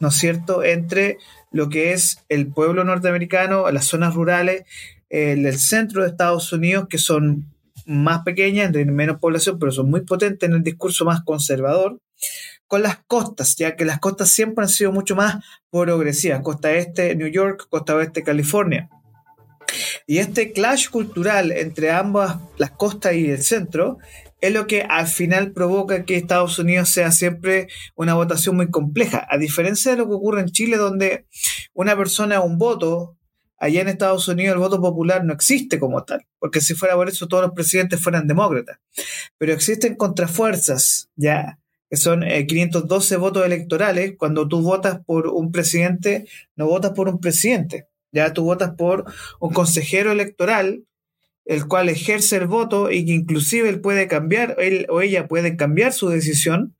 ¿no 0.00 0.08
es 0.08 0.14
cierto?, 0.14 0.64
entre 0.64 1.18
lo 1.52 1.68
que 1.68 1.92
es 1.92 2.18
el 2.28 2.48
pueblo 2.48 2.84
norteamericano, 2.84 3.70
las 3.70 3.86
zonas 3.86 4.14
rurales, 4.14 4.64
el, 5.10 5.58
centro 5.58 6.02
de 6.02 6.08
Estados 6.08 6.52
Unidos, 6.52 6.86
que 6.88 6.98
son 6.98 7.52
más 7.86 8.22
pequeñas, 8.22 8.72
de 8.72 8.84
menos 8.86 9.18
población, 9.18 9.58
pero 9.58 9.70
son 9.72 9.90
muy 9.90 10.00
potentes 10.00 10.48
en 10.48 10.56
el 10.56 10.62
discurso 10.62 11.04
más 11.04 11.22
conservador, 11.22 11.98
con 12.66 12.82
las 12.82 12.98
costas, 13.06 13.54
ya 13.56 13.76
que 13.76 13.84
las 13.84 13.98
costas 13.98 14.30
siempre 14.30 14.64
han 14.64 14.70
sido 14.70 14.92
mucho 14.92 15.14
más 15.14 15.44
progresivas, 15.70 16.40
costa 16.40 16.72
este, 16.72 17.14
New 17.14 17.28
York, 17.28 17.66
costa 17.68 17.94
oeste, 17.94 18.22
California. 18.22 18.88
Y 20.06 20.18
este 20.18 20.52
clash 20.52 20.88
cultural 20.88 21.52
entre 21.52 21.90
ambas, 21.90 22.36
las 22.56 22.70
costas 22.70 23.14
y 23.14 23.30
el 23.30 23.42
centro, 23.42 23.98
es 24.42 24.52
lo 24.52 24.66
que 24.66 24.82
al 24.82 25.06
final 25.06 25.52
provoca 25.52 26.04
que 26.04 26.16
Estados 26.16 26.58
Unidos 26.58 26.88
sea 26.90 27.12
siempre 27.12 27.68
una 27.94 28.14
votación 28.14 28.56
muy 28.56 28.70
compleja, 28.70 29.24
a 29.30 29.38
diferencia 29.38 29.92
de 29.92 29.98
lo 29.98 30.08
que 30.08 30.14
ocurre 30.14 30.40
en 30.40 30.48
Chile, 30.48 30.76
donde 30.76 31.26
una 31.72 31.96
persona, 31.96 32.40
un 32.40 32.58
voto, 32.58 33.16
allá 33.56 33.82
en 33.82 33.88
Estados 33.88 34.26
Unidos 34.26 34.54
el 34.54 34.58
voto 34.58 34.80
popular 34.80 35.24
no 35.24 35.32
existe 35.32 35.78
como 35.78 36.02
tal, 36.02 36.26
porque 36.40 36.60
si 36.60 36.74
fuera 36.74 36.96
por 36.96 37.08
eso 37.08 37.28
todos 37.28 37.44
los 37.44 37.52
presidentes 37.52 38.02
fueran 38.02 38.26
demócratas, 38.26 38.78
pero 39.38 39.52
existen 39.52 39.94
contrafuerzas, 39.94 41.08
ya, 41.14 41.60
que 41.88 41.96
son 41.96 42.24
512 42.24 43.14
eh, 43.14 43.18
votos 43.18 43.46
electorales, 43.46 44.14
cuando 44.18 44.48
tú 44.48 44.60
votas 44.60 44.98
por 45.06 45.28
un 45.28 45.52
presidente, 45.52 46.26
no 46.56 46.66
votas 46.66 46.90
por 46.92 47.08
un 47.08 47.20
presidente, 47.20 47.86
ya 48.10 48.32
tú 48.32 48.42
votas 48.42 48.72
por 48.76 49.04
un 49.38 49.52
consejero 49.52 50.10
electoral, 50.10 50.84
el 51.44 51.66
cual 51.66 51.88
ejerce 51.88 52.36
el 52.36 52.46
voto 52.46 52.90
y 52.90 53.04
que 53.04 53.12
inclusive 53.12 53.68
él 53.68 53.80
puede 53.80 54.08
cambiar, 54.08 54.56
él 54.58 54.86
o 54.88 55.00
ella 55.00 55.28
puede 55.28 55.56
cambiar 55.56 55.92
su 55.92 56.08
decisión 56.08 56.74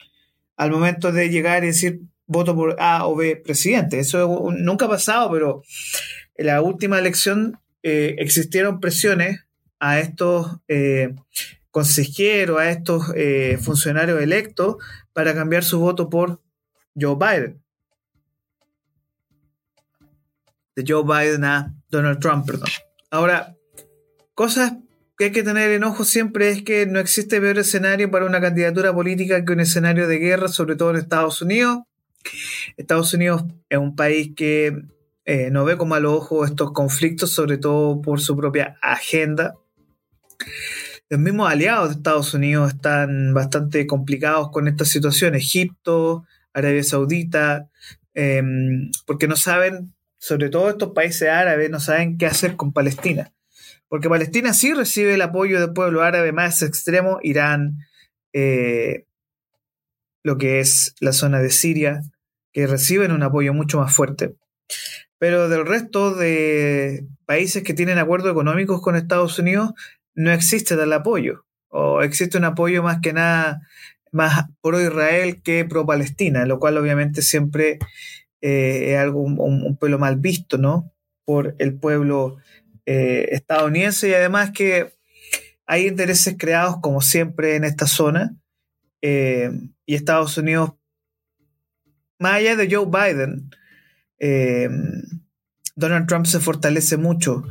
al 0.57 0.71
momento 0.71 1.13
de 1.13 1.31
llegar 1.31 1.65
y 1.65 1.69
decir 1.69 2.01
voto 2.27 2.55
por 2.55 2.77
A 2.79 3.07
o 3.07 3.17
B 3.17 3.37
presidente. 3.37 3.99
Eso 3.99 4.51
nunca 4.53 4.87
ha 4.87 4.91
pasado, 4.91 5.31
pero 5.31 5.63
en 6.37 6.47
la 6.47 6.63
última 6.63 6.99
elección 6.99 7.59
eh, 7.83 8.17
existieron 8.19 8.81
presiones 8.81 9.41
a 9.81 9.99
estos 9.99 10.59
eh, 10.69 11.15
consejeros, 11.71 12.61
a 12.61 12.71
estos 12.71 13.13
eh, 13.17 13.59
funcionarios 13.61 14.23
electos 14.23 14.77
para 15.13 15.35
cambiar 15.35 15.65
su 15.65 15.81
voto 15.81 16.09
por 16.09 16.41
Joe 16.95 17.17
Biden 17.17 17.63
de 20.75 20.85
Joe 20.87 21.03
Biden 21.05 21.45
a 21.45 21.75
Donald 21.89 22.19
Trump, 22.21 22.47
perdón. 22.47 22.69
Ahora, 23.11 23.52
cosas 24.43 24.73
que 25.17 25.27
hay 25.27 25.31
que 25.31 25.45
tener 25.45 25.71
en 25.71 25.85
ojo 25.85 26.05
siempre 26.05 26.49
es 26.49 26.65
que 26.65 26.85
no 26.85 26.99
existe 26.99 27.41
peor 27.41 27.59
escenario 27.61 28.11
para 28.11 28.27
una 28.27 28.41
candidatura 28.41 28.93
política 28.93 29.45
que 29.45 29.53
un 29.53 29.61
escenario 29.61 30.09
de 30.09 30.19
guerra, 30.19 30.49
sobre 30.49 30.75
todo 30.75 30.91
en 30.91 30.97
Estados 30.97 31.43
Unidos. 31.43 31.83
Estados 32.77 33.15
Unidos 33.15 33.45
es 33.69 33.79
un 33.79 33.95
país 33.95 34.33
que 34.35 34.83
eh, 35.27 35.51
no 35.53 35.65
ve 35.65 35.77
como 35.77 35.95
a 35.95 36.01
los 36.01 36.15
ojos 36.15 36.51
estos 36.51 36.73
conflictos, 36.73 37.31
sobre 37.31 37.57
todo 37.57 38.03
por 38.03 38.21
su 38.21 38.37
propia 38.37 38.77
agenda. 38.83 39.55
Los 41.09 41.21
mismos 41.21 41.49
aliados 41.49 41.91
de 41.91 41.95
Estados 41.95 42.35
Unidos 42.35 42.73
están 42.75 43.35
bastante 43.35 43.87
complicados 43.87 44.51
con 44.51 44.67
esta 44.67 44.85
situación. 44.85 45.37
Egipto, 45.37 46.27
Arabia 46.53 46.83
Saudita, 46.83 47.71
em, 48.13 48.91
porque 49.07 49.29
no 49.29 49.37
saben 49.37 49.95
sobre 50.19 50.49
todo 50.49 50.69
estos 50.69 50.91
países 50.95 51.29
árabes, 51.29 51.71
no 51.71 51.79
saben 51.79 52.19
qué 52.19 52.27
hacer 52.27 52.57
con 52.57 52.73
Palestina. 52.73 53.33
Porque 53.93 54.09
Palestina 54.09 54.55
sí 54.55 54.73
recibe 54.73 55.13
el 55.13 55.21
apoyo 55.21 55.61
del 55.61 55.75
pueblo 55.75 56.01
árabe 56.01 56.33
más 56.33 56.63
extremo, 56.63 57.19
Irán, 57.23 57.77
eh, 58.33 59.05
lo 60.25 60.39
que 60.39 60.61
es 60.61 60.95
la 60.99 61.13
zona 61.13 61.41
de 61.41 61.51
Siria, 61.51 62.01
que 62.55 62.67
reciben 62.67 63.13
un 63.13 63.23
apoyo 63.23 63.53
mucho 63.53 63.79
más 63.79 63.95
fuerte. 63.95 64.35
Pero 65.19 65.51
del 65.51 65.67
resto 65.67 66.15
de 66.15 67.05
países 67.27 67.65
que 67.65 67.75
tienen 67.75 67.99
acuerdos 67.99 68.33
económicos 68.33 68.81
con 68.81 68.97
Estados 68.97 69.39
Unidos, 69.39 69.73
no 70.15 70.33
existe 70.33 70.75
tal 70.75 70.95
apoyo. 70.95 71.45
O 71.69 72.01
existe 72.01 72.39
un 72.39 72.45
apoyo 72.45 72.83
más 72.83 73.01
que 73.03 73.13
nada 73.13 73.61
más 74.11 74.47
pro 74.63 74.81
Israel 74.81 75.43
que 75.43 75.67
pro 75.67 75.85
Palestina, 75.85 76.47
lo 76.47 76.59
cual 76.59 76.79
obviamente 76.79 77.21
siempre 77.21 77.79
eh, 78.41 78.95
es 78.95 78.99
algo, 78.99 79.21
un, 79.21 79.77
pueblo 79.77 79.99
mal 79.99 80.17
visto, 80.17 80.57
¿no? 80.57 80.95
Por 81.27 81.57
el 81.59 81.79
pueblo 81.79 82.39
eh, 82.87 83.29
estadounidense 83.31 84.09
y 84.09 84.15
además 84.15 84.51
que 84.51 84.95
hay 85.67 85.87
intereses 85.87 86.37
creados 86.39 86.77
como 86.83 87.01
siempre 87.01 87.57
en 87.57 87.65
esta 87.65 87.87
zona 87.87 88.37
eh, 89.01 89.51
y 89.87 89.95
Estados 89.95 90.37
Unidos, 90.39 90.73
más 92.19 92.35
allá 92.35 92.57
de 92.57 92.75
Joe 92.75 92.87
Biden, 92.87 93.51
Donald 95.75 96.07
Trump 96.07 96.27
se 96.27 96.39
fortalece 96.39 96.97
mucho 96.97 97.43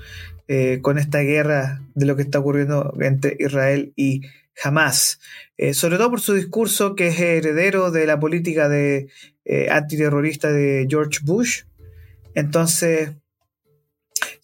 con 0.81 0.97
esta 0.97 1.19
guerra 1.19 1.81
de 1.95 2.05
lo 2.05 2.15
que 2.15 2.21
está 2.21 2.39
ocurriendo 2.39 2.93
entre 3.01 3.35
Israel 3.39 3.91
y 3.97 4.21
Hamas, 4.63 5.19
sobre 5.73 5.97
todo 5.97 6.11
por 6.11 6.21
su 6.21 6.33
discurso 6.33 6.95
que 6.95 7.09
es 7.09 7.19
heredero 7.19 7.91
de 7.91 8.05
la 8.05 8.21
política 8.21 8.69
de 8.69 9.09
eh, 9.43 9.69
antiterrorista 9.71 10.51
de 10.51 10.85
George 10.89 11.19
Bush. 11.23 11.63
Entonces, 12.35 13.11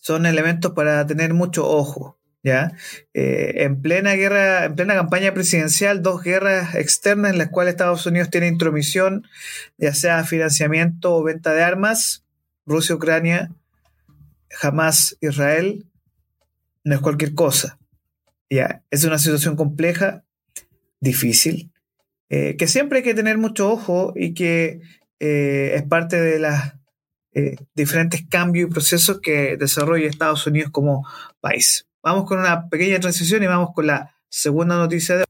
son 0.08 0.26
elementos 0.26 0.72
para 0.72 1.06
tener 1.06 1.34
mucho 1.34 1.68
ojo. 1.68 2.18
¿ya? 2.42 2.72
Eh, 3.14 3.66
en 3.66 3.82
plena 3.82 4.14
guerra, 4.14 4.64
en 4.64 4.76
plena 4.76 4.96
campaña 4.96 5.34
presidencial, 5.34 6.02
dos 6.02 6.24
guerras 6.24 6.76
externas 6.76 7.34
en 7.34 7.38
las 7.38 7.50
cuales 7.50 7.74
Estados 7.74 8.06
Unidos 8.06 8.30
tiene 8.30 8.48
intromisión, 8.48 9.28
ya 9.78 9.94
sea 9.94 10.24
financiamiento 10.24 11.14
o 11.14 11.24
venta 11.24 11.54
de 11.54 11.62
armas, 11.62 12.24
Rusia, 12.66 12.96
Ucrania, 12.96 13.52
jamás 14.50 15.18
Israel, 15.20 15.86
no 16.86 16.96
es 16.96 17.02
cualquier 17.02 17.36
cosa. 17.36 17.78
Ya, 18.50 18.84
es 18.92 19.04
una 19.04 19.20
situación 19.20 19.58
compleja, 19.58 20.24
difícil, 21.02 21.74
eh, 22.30 22.56
que 22.56 22.68
siempre 22.68 23.00
hay 23.00 23.04
que 23.04 23.14
tener 23.14 23.38
mucho 23.38 23.70
ojo 23.70 24.14
y 24.16 24.34
que 24.34 24.80
eh, 25.20 25.74
es 25.76 25.84
parte 25.84 26.22
de 26.22 26.40
los 26.40 26.54
eh, 27.38 27.56
diferentes 27.76 28.26
cambios 28.28 28.68
y 28.68 28.74
procesos 28.74 29.20
que 29.22 29.58
desarrolla 29.58 30.08
Estados 30.08 30.48
Unidos 30.48 30.72
como 30.72 31.08
país. 31.40 31.88
Vamos 32.02 32.26
con 32.26 32.40
una 32.40 32.68
pequeña 32.68 33.00
transición 33.00 33.44
y 33.44 33.46
vamos 33.46 33.76
con 33.76 33.86
la 33.86 34.16
segunda 34.28 34.76
noticia 34.76 35.18
de 35.18 35.26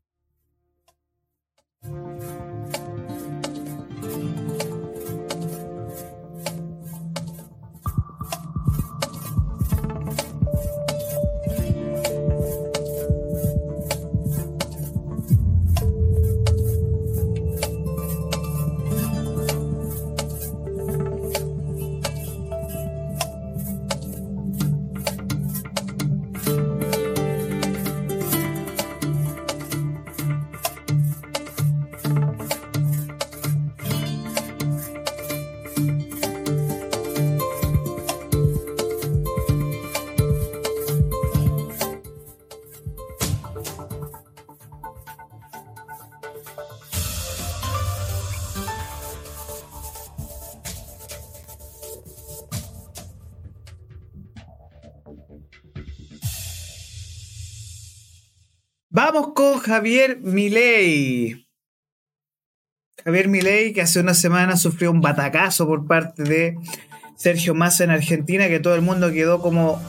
Javier 59.67 60.19
Milei. 60.21 61.45
Javier 63.03 63.27
Milei, 63.27 63.73
que 63.73 63.81
hace 63.81 63.99
una 63.99 64.13
semana 64.13 64.55
sufrió 64.55 64.91
un 64.91 65.01
batacazo 65.01 65.67
por 65.67 65.85
parte 65.85 66.23
de 66.23 66.55
Sergio 67.17 67.53
Massa 67.53 67.83
en 67.83 67.91
Argentina, 67.91 68.47
que 68.47 68.61
todo 68.61 68.75
el 68.75 68.81
mundo 68.81 69.11
quedó 69.11 69.41
como, 69.41 69.81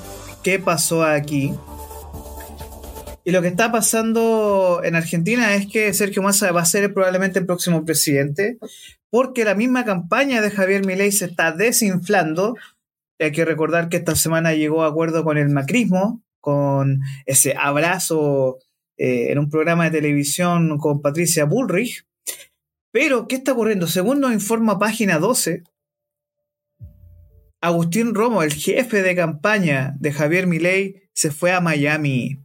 ¿qué 0.43 0.59
pasó 0.59 1.05
aquí? 1.05 1.55
Y 3.25 3.31
lo 3.31 3.41
que 3.41 3.47
está 3.47 3.71
pasando 3.71 4.81
en 4.83 4.97
Argentina 4.97 5.55
es 5.55 5.69
que 5.69 5.95
Sergio 5.95 6.23
Massa 6.23 6.51
va 6.51 6.63
a 6.63 6.65
ser 6.65 6.93
probablemente 6.93 7.39
el 7.39 7.47
próximo 7.47 7.85
presidente, 7.85 8.59
porque 9.11 9.45
la 9.45 9.55
misma 9.55 9.85
campaña 9.85 10.41
de 10.41 10.51
Javier 10.51 10.85
Milei 10.85 11.13
se 11.13 11.27
está 11.27 11.53
desinflando. 11.53 12.57
Hay 13.21 13.31
que 13.31 13.45
recordar 13.45 13.89
que 13.89 13.99
esta 13.99 14.17
semana 14.17 14.55
llegó 14.55 14.83
a 14.83 14.89
acuerdo 14.89 15.23
con 15.23 15.39
el 15.39 15.51
macrismo, 15.51 16.21
con 16.41 17.01
ese 17.27 17.55
abrazo 17.57 18.59
eh, 18.99 19.31
en 19.31 19.39
un 19.39 19.49
programa 19.49 19.85
de 19.85 19.99
televisión 19.99 20.77
con 20.79 21.01
Patricia 21.01 21.45
Bullrich. 21.45 22.05
Pero, 22.91 23.29
¿qué 23.29 23.37
está 23.37 23.53
ocurriendo? 23.53 23.87
Según 23.87 24.21
nos 24.21 24.33
informa 24.33 24.79
página 24.79 25.19
12, 25.19 25.63
Agustín 27.61 28.15
Romo, 28.15 28.43
el 28.43 28.53
jefe 28.53 29.03
de 29.03 29.17
campaña 29.17 29.95
de 29.99 30.13
Javier 30.13 30.47
Milei, 30.47 31.09
se 31.13 31.31
fue 31.31 31.53
a 31.53 31.61
Miami. 31.61 32.41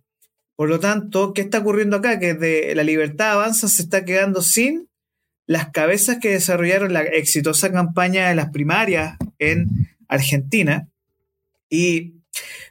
Por 0.55 0.69
lo 0.69 0.79
tanto, 0.79 1.33
¿qué 1.33 1.41
está 1.41 1.59
ocurriendo 1.59 1.97
acá? 1.97 2.19
Que 2.19 2.33
de 2.33 2.73
la 2.75 2.83
libertad 2.83 3.33
avanza 3.33 3.67
se 3.67 3.81
está 3.81 4.05
quedando 4.05 4.41
sin 4.41 4.89
las 5.45 5.71
cabezas 5.71 6.17
que 6.21 6.29
desarrollaron 6.29 6.93
la 6.93 7.01
exitosa 7.01 7.71
campaña 7.71 8.29
de 8.29 8.35
las 8.35 8.49
primarias 8.49 9.17
en 9.39 9.67
Argentina. 10.07 10.87
Y 11.69 12.13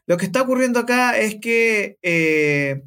lo 0.06 0.16
que 0.16 0.26
está 0.26 0.42
ocurriendo 0.42 0.80
acá 0.80 1.18
es 1.18 1.36
que 1.40 1.98
eh, 2.02 2.82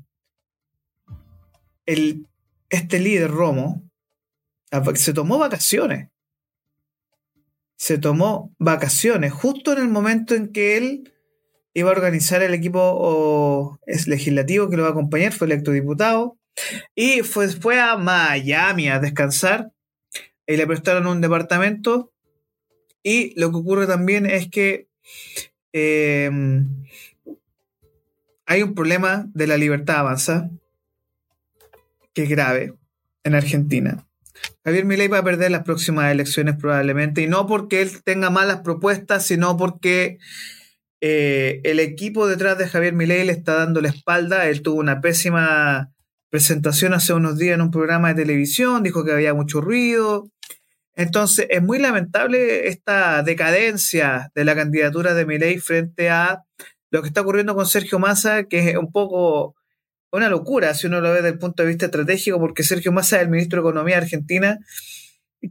el, 1.85 2.27
este 2.69 2.99
líder 2.99 3.31
Romo 3.31 3.83
se 4.95 5.13
tomó 5.13 5.37
vacaciones. 5.37 6.09
Se 7.77 7.97
tomó 7.97 8.53
vacaciones 8.57 9.33
justo 9.33 9.73
en 9.73 9.79
el 9.79 9.89
momento 9.89 10.33
en 10.35 10.51
que 10.51 10.77
él 10.77 11.13
iba 11.73 11.89
a 11.89 11.93
organizar 11.93 12.41
el 12.41 12.53
equipo 12.53 13.79
legislativo 14.07 14.69
que 14.69 14.77
lo 14.77 14.83
va 14.83 14.89
a 14.89 14.91
acompañar, 14.91 15.33
fue 15.33 15.47
electo 15.47 15.71
diputado, 15.71 16.37
y 16.95 17.21
fue, 17.21 17.49
fue 17.49 17.79
a 17.79 17.97
Miami 17.97 18.87
a 18.87 18.99
descansar 18.99 19.71
y 20.47 20.55
le 20.55 20.67
prestaron 20.67 21.07
un 21.07 21.21
departamento. 21.21 22.13
Y 23.03 23.39
lo 23.39 23.51
que 23.51 23.57
ocurre 23.57 23.87
también 23.87 24.25
es 24.25 24.49
que 24.49 24.87
em, 25.73 26.85
hay 28.45 28.63
un 28.63 28.73
problema 28.73 29.27
de 29.33 29.47
la 29.47 29.57
libertad 29.57 29.97
avanza 29.97 30.49
que 32.15 32.25
grave 32.25 32.73
en 33.23 33.35
Argentina. 33.35 34.07
Javier 34.63 34.85
Milei 34.85 35.07
va 35.07 35.19
a 35.19 35.23
perder 35.23 35.51
las 35.51 35.63
próximas 35.63 36.11
elecciones 36.11 36.55
probablemente, 36.55 37.21
y 37.21 37.27
no 37.27 37.45
porque 37.45 37.81
él 37.81 37.91
tenga 38.03 38.31
malas 38.31 38.61
propuestas, 38.61 39.25
sino 39.25 39.57
porque 39.57 40.17
eh, 41.01 41.61
el 41.63 41.79
equipo 41.79 42.27
detrás 42.27 42.57
de 42.57 42.67
Javier 42.67 42.93
Milei 42.93 43.25
le 43.25 43.31
está 43.31 43.55
dando 43.55 43.81
la 43.81 43.89
espalda. 43.89 44.47
Él 44.47 44.61
tuvo 44.61 44.79
una 44.79 45.01
pésima 45.01 45.91
presentación 46.29 46.93
hace 46.93 47.13
unos 47.13 47.37
días 47.37 47.55
en 47.55 47.61
un 47.61 47.71
programa 47.71 48.09
de 48.09 48.23
televisión, 48.23 48.81
dijo 48.81 49.05
que 49.05 49.11
había 49.11 49.33
mucho 49.33 49.61
ruido. 49.61 50.31
Entonces, 50.95 51.47
es 51.49 51.61
muy 51.61 51.77
lamentable 51.77 52.69
esta 52.69 53.21
decadencia 53.21 54.31
de 54.33 54.45
la 54.45 54.55
candidatura 54.55 55.13
de 55.13 55.25
Milei 55.25 55.59
frente 55.59 56.09
a 56.09 56.43
lo 56.89 57.01
que 57.01 57.09
está 57.09 57.21
ocurriendo 57.21 57.55
con 57.55 57.65
Sergio 57.65 57.99
Massa, 57.99 58.45
que 58.45 58.69
es 58.69 58.77
un 58.77 58.91
poco 58.91 59.55
una 60.11 60.29
locura 60.29 60.73
si 60.73 60.87
uno 60.87 61.01
lo 61.01 61.09
ve 61.09 61.15
desde 61.17 61.29
el 61.29 61.39
punto 61.39 61.63
de 61.63 61.69
vista 61.69 61.85
estratégico, 61.85 62.39
porque 62.39 62.63
Sergio 62.63 62.91
Massa 62.91 63.17
es 63.17 63.23
el 63.23 63.29
ministro 63.29 63.61
de 63.61 63.69
Economía 63.69 63.95
de 63.97 64.03
Argentina, 64.03 64.59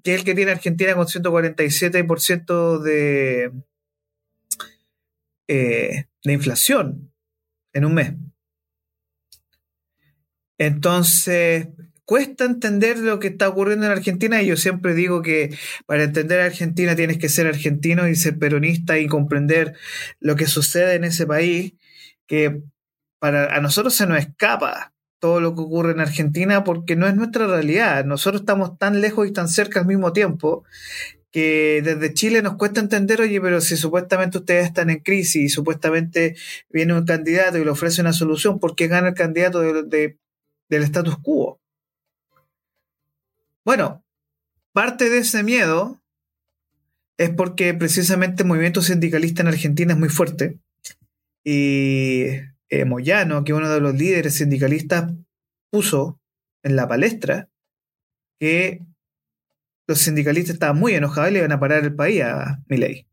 que 0.02 0.14
es 0.14 0.20
el 0.20 0.24
que 0.24 0.34
tiene 0.34 0.52
Argentina 0.52 0.94
con 0.94 1.06
147% 1.06 2.78
de, 2.80 3.52
eh, 5.48 6.06
de 6.24 6.32
inflación 6.32 7.12
en 7.72 7.84
un 7.84 7.94
mes. 7.94 8.14
Entonces, 10.58 11.68
cuesta 12.04 12.44
entender 12.44 12.98
lo 12.98 13.18
que 13.18 13.28
está 13.28 13.48
ocurriendo 13.48 13.86
en 13.86 13.92
Argentina 13.92 14.42
y 14.42 14.46
yo 14.46 14.56
siempre 14.56 14.94
digo 14.94 15.22
que 15.22 15.56
para 15.86 16.04
entender 16.04 16.40
a 16.40 16.46
Argentina 16.46 16.94
tienes 16.94 17.18
que 17.18 17.28
ser 17.28 17.46
argentino 17.46 18.08
y 18.08 18.14
ser 18.14 18.38
peronista 18.38 18.98
y 18.98 19.06
comprender 19.06 19.74
lo 20.20 20.36
que 20.36 20.46
sucede 20.46 20.94
en 20.94 21.04
ese 21.04 21.26
país, 21.26 21.74
que 22.26 22.62
para 23.24 23.56
a 23.56 23.60
nosotros 23.62 23.94
se 23.94 24.06
nos 24.06 24.18
escapa 24.18 24.92
todo 25.18 25.40
lo 25.40 25.54
que 25.54 25.62
ocurre 25.62 25.92
en 25.92 26.00
Argentina 26.00 26.62
porque 26.62 26.94
no 26.94 27.06
es 27.06 27.14
nuestra 27.14 27.46
realidad. 27.46 28.04
Nosotros 28.04 28.42
estamos 28.42 28.76
tan 28.76 29.00
lejos 29.00 29.26
y 29.26 29.32
tan 29.32 29.48
cerca 29.48 29.80
al 29.80 29.86
mismo 29.86 30.12
tiempo 30.12 30.62
que 31.30 31.80
desde 31.82 32.12
Chile 32.12 32.42
nos 32.42 32.56
cuesta 32.56 32.80
entender, 32.80 33.22
oye, 33.22 33.40
pero 33.40 33.62
si 33.62 33.78
supuestamente 33.78 34.36
ustedes 34.36 34.66
están 34.66 34.90
en 34.90 34.98
crisis 34.98 35.42
y 35.42 35.48
supuestamente 35.48 36.36
viene 36.68 36.92
un 36.92 37.06
candidato 37.06 37.56
y 37.56 37.64
le 37.64 37.70
ofrece 37.70 38.02
una 38.02 38.12
solución, 38.12 38.60
¿por 38.60 38.76
qué 38.76 38.88
gana 38.88 39.08
el 39.08 39.14
candidato 39.14 39.60
del 39.60 40.18
status 40.82 41.16
quo? 41.22 41.58
Bueno, 43.64 44.04
parte 44.74 45.08
de 45.08 45.20
ese 45.20 45.42
miedo 45.42 45.98
es 47.16 47.30
porque 47.30 47.72
precisamente 47.72 48.42
el 48.42 48.48
movimiento 48.48 48.82
sindicalista 48.82 49.40
en 49.40 49.48
Argentina 49.48 49.94
es 49.94 49.98
muy 49.98 50.10
fuerte 50.10 50.58
y 51.42 52.52
eh, 52.80 52.84
Moyano, 52.84 53.44
que 53.44 53.52
uno 53.52 53.70
de 53.70 53.80
los 53.80 53.94
líderes 53.94 54.34
sindicalistas, 54.34 55.12
puso 55.70 56.20
en 56.62 56.76
la 56.76 56.88
palestra 56.88 57.48
que 58.38 58.80
los 59.86 59.98
sindicalistas 59.98 60.54
estaban 60.54 60.78
muy 60.78 60.94
enojados 60.94 61.30
y 61.30 61.32
le 61.34 61.38
iban 61.40 61.52
a 61.52 61.60
parar 61.60 61.84
el 61.84 61.94
país 61.94 62.22
a 62.22 62.62
Milei. 62.68 63.06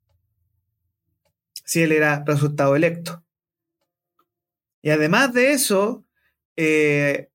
Si 1.65 1.81
él 1.81 1.91
era 1.91 2.23
resultado 2.25 2.75
electo. 2.75 3.23
Y 4.81 4.89
además 4.89 5.33
de 5.33 5.51
eso, 5.51 6.05
eh, 6.55 7.29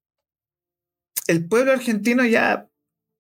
el 1.27 1.47
pueblo 1.47 1.73
argentino 1.73 2.25
ya 2.25 2.69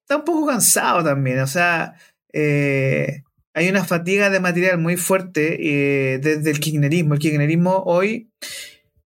está 0.03 0.17
un 0.17 0.25
poco 0.25 0.47
cansado 0.47 1.05
también. 1.05 1.41
O 1.41 1.47
sea, 1.47 1.95
eh, 2.33 3.23
hay 3.55 3.69
una 3.69 3.85
fatiga 3.85 4.31
de 4.31 4.41
material 4.41 4.79
muy 4.79 4.97
fuerte 4.97 5.59
desde 6.23 6.51
el 6.51 6.61
kirchnerismo. 6.61 7.15
El 7.15 7.21
kirchnerismo 7.21 7.83
hoy 7.85 8.31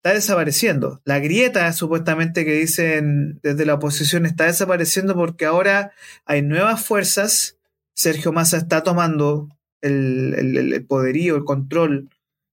está 0.07 0.15
desapareciendo. 0.15 1.01
La 1.05 1.19
grieta, 1.19 1.73
supuestamente, 1.73 2.45
que 2.45 2.53
dicen 2.53 3.41
desde 3.43 3.67
la 3.67 3.75
oposición, 3.75 4.25
está 4.25 4.45
desapareciendo 4.45 5.17
porque 5.17 5.47
ahora 5.47 5.91
hay 6.25 6.43
nuevas 6.43 6.85
fuerzas. 6.85 7.59
Sergio 7.93 8.33
Massa 8.33 8.59
está 8.59 8.85
tomando 8.85 9.49
el, 9.81 10.87
poderío, 10.89 11.35
el 11.35 11.43
control, 11.43 12.09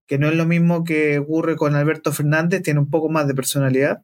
que 0.08 0.18
no 0.18 0.28
es 0.28 0.34
lo 0.34 0.46
mismo 0.46 0.82
que 0.82 1.20
ocurre 1.20 1.54
con 1.54 1.76
Alberto 1.76 2.12
Fernández, 2.12 2.62
tiene 2.62 2.80
un 2.80 2.90
poco 2.90 3.08
más 3.08 3.28
de 3.28 3.34
personalidad. 3.34 4.02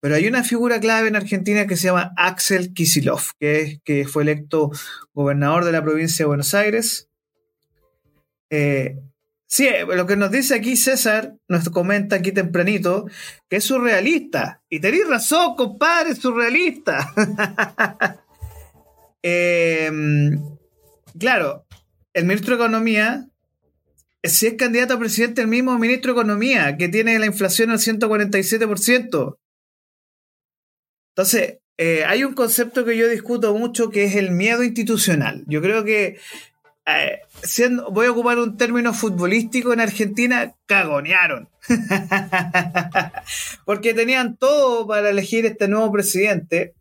Pero 0.00 0.14
hay 0.14 0.26
una 0.26 0.42
figura 0.42 0.80
clave 0.80 1.08
en 1.08 1.16
Argentina 1.16 1.66
que 1.66 1.76
se 1.76 1.88
llama 1.88 2.14
Axel 2.16 2.72
Kisilov, 2.72 3.32
que, 3.38 4.06
fue 4.10 4.22
electo 4.22 4.70
gobernador 5.12 5.66
de 5.66 5.72
la 5.72 5.82
provincia 5.82 6.24
de 6.24 6.28
Buenos 6.28 6.54
Aires. 6.54 7.10
Eh, 8.48 8.96
Sí, 9.54 9.66
eh, 9.66 9.84
lo 9.84 10.06
que 10.06 10.16
nos 10.16 10.30
dice 10.30 10.54
aquí 10.54 10.76
César, 10.76 11.34
nos 11.46 11.68
comenta 11.68 12.16
aquí 12.16 12.32
tempranito, 12.32 13.04
que 13.50 13.56
es 13.56 13.64
surrealista. 13.64 14.62
Y 14.70 14.80
tenéis 14.80 15.06
razón, 15.06 15.56
compadre, 15.56 16.14
surrealista. 16.14 17.12
Em, 19.24 20.42
claro, 21.16 21.64
el 22.12 22.24
ministro 22.24 22.56
de 22.56 22.64
Economía, 22.64 23.28
si 24.24 24.48
es 24.48 24.54
candidato 24.54 24.94
a 24.94 24.98
presidente, 24.98 25.42
el 25.42 25.46
mismo 25.46 25.78
ministro 25.78 26.12
de 26.12 26.20
Economía, 26.20 26.76
que 26.76 26.88
tiene 26.88 27.16
la 27.20 27.26
inflación 27.26 27.70
al 27.70 27.78
147%. 27.78 29.38
Entonces, 31.14 31.58
eh, 31.78 32.04
hay 32.04 32.24
un 32.24 32.34
concepto 32.34 32.84
que 32.84 32.96
yo 32.96 33.06
discuto 33.06 33.54
mucho 33.54 33.90
que 33.90 34.04
es 34.04 34.16
el 34.16 34.32
miedo 34.32 34.64
institucional. 34.64 35.44
Yo 35.46 35.62
creo 35.62 35.84
que 35.84 36.18
eh, 36.86 37.20
voy 37.90 38.06
a 38.06 38.10
ocupar 38.10 38.38
un 38.38 38.56
término 38.56 38.92
futbolístico 38.92 39.72
en 39.72 39.80
Argentina, 39.80 40.54
cagonearon. 40.66 41.48
Porque 43.64 43.94
tenían 43.94 44.36
todo 44.36 44.86
para 44.86 45.10
elegir 45.10 45.46
este 45.46 45.68
nuevo 45.68 45.92
presidente, 45.92 46.74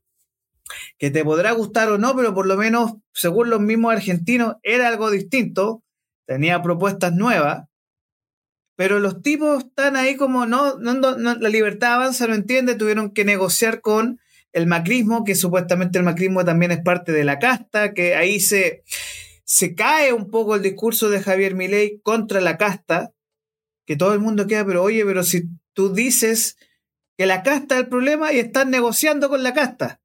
que 0.97 1.11
te 1.11 1.23
podrá 1.23 1.51
gustar 1.51 1.89
o 1.89 1.97
no, 1.97 2.15
pero 2.15 2.33
por 2.33 2.47
lo 2.47 2.57
menos, 2.57 2.93
según 3.13 3.49
los 3.49 3.59
mismos 3.59 3.93
argentinos, 3.93 4.55
era 4.63 4.87
algo 4.87 5.11
distinto, 5.11 5.83
tenía 6.25 6.61
propuestas 6.61 7.13
nuevas, 7.13 7.67
pero 8.75 8.99
los 8.99 9.21
tipos 9.21 9.65
están 9.65 9.95
ahí 9.95 10.15
como, 10.15 10.47
no, 10.47 10.79
la 10.79 11.49
libertad 11.49 11.95
avanza, 11.95 12.25
no 12.25 12.33
entiende, 12.33 12.75
tuvieron 12.75 13.11
que 13.11 13.25
negociar 13.25 13.81
con 13.81 14.19
el 14.53 14.65
macrismo, 14.65 15.23
que 15.23 15.35
supuestamente 15.35 15.99
el 15.99 16.03
macrismo 16.03 16.43
también 16.43 16.71
es 16.71 16.79
parte 16.79 17.11
de 17.11 17.23
la 17.23 17.37
casta, 17.37 17.93
que 17.93 18.15
ahí 18.15 18.39
se 18.39 18.83
se 19.51 19.75
cae 19.75 20.13
un 20.13 20.31
poco 20.31 20.55
el 20.55 20.61
discurso 20.61 21.09
de 21.09 21.21
Javier 21.21 21.55
Milei 21.55 21.99
contra 22.03 22.39
la 22.39 22.57
casta, 22.57 23.11
que 23.85 23.97
todo 23.97 24.13
el 24.13 24.21
mundo 24.21 24.47
queda, 24.47 24.65
pero 24.65 24.81
oye, 24.81 25.03
pero 25.03 25.25
si 25.25 25.43
tú 25.73 25.93
dices 25.93 26.55
que 27.17 27.25
la 27.25 27.43
casta 27.43 27.75
es 27.75 27.81
el 27.81 27.89
problema 27.89 28.31
y 28.31 28.39
están 28.39 28.69
negociando 28.69 29.27
con 29.27 29.43
la 29.43 29.53
casta. 29.53 29.99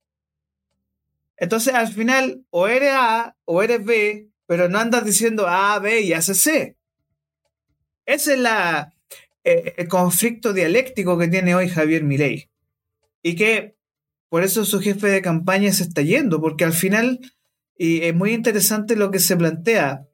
Entonces, 1.36 1.74
al 1.74 1.86
final, 1.86 2.44
o 2.50 2.66
eres 2.66 2.90
A 2.94 3.36
o 3.44 3.62
eres 3.62 3.84
B, 3.84 4.30
pero 4.46 4.68
no 4.68 4.80
andas 4.80 5.04
diciendo 5.04 5.46
A, 5.46 5.78
B 5.78 6.00
y 6.00 6.12
C. 6.22 6.76
Ese 8.04 8.32
es 8.32 8.40
la, 8.40 8.94
eh, 9.44 9.74
el 9.76 9.86
conflicto 9.86 10.54
dialéctico 10.54 11.16
que 11.16 11.28
tiene 11.28 11.54
hoy 11.54 11.68
Javier 11.68 12.02
Milei. 12.02 12.50
Y 13.22 13.36
que 13.36 13.76
por 14.28 14.42
eso 14.42 14.64
su 14.64 14.80
jefe 14.80 15.06
de 15.06 15.22
campaña 15.22 15.72
se 15.72 15.84
está 15.84 16.02
yendo, 16.02 16.40
porque 16.40 16.64
al 16.64 16.72
final, 16.72 17.20
y 17.78 18.02
es 18.02 18.14
muy 18.14 18.32
interesante 18.32 18.96
lo 18.96 19.10
que 19.10 19.18
se 19.18 19.36
plantea 19.36 20.06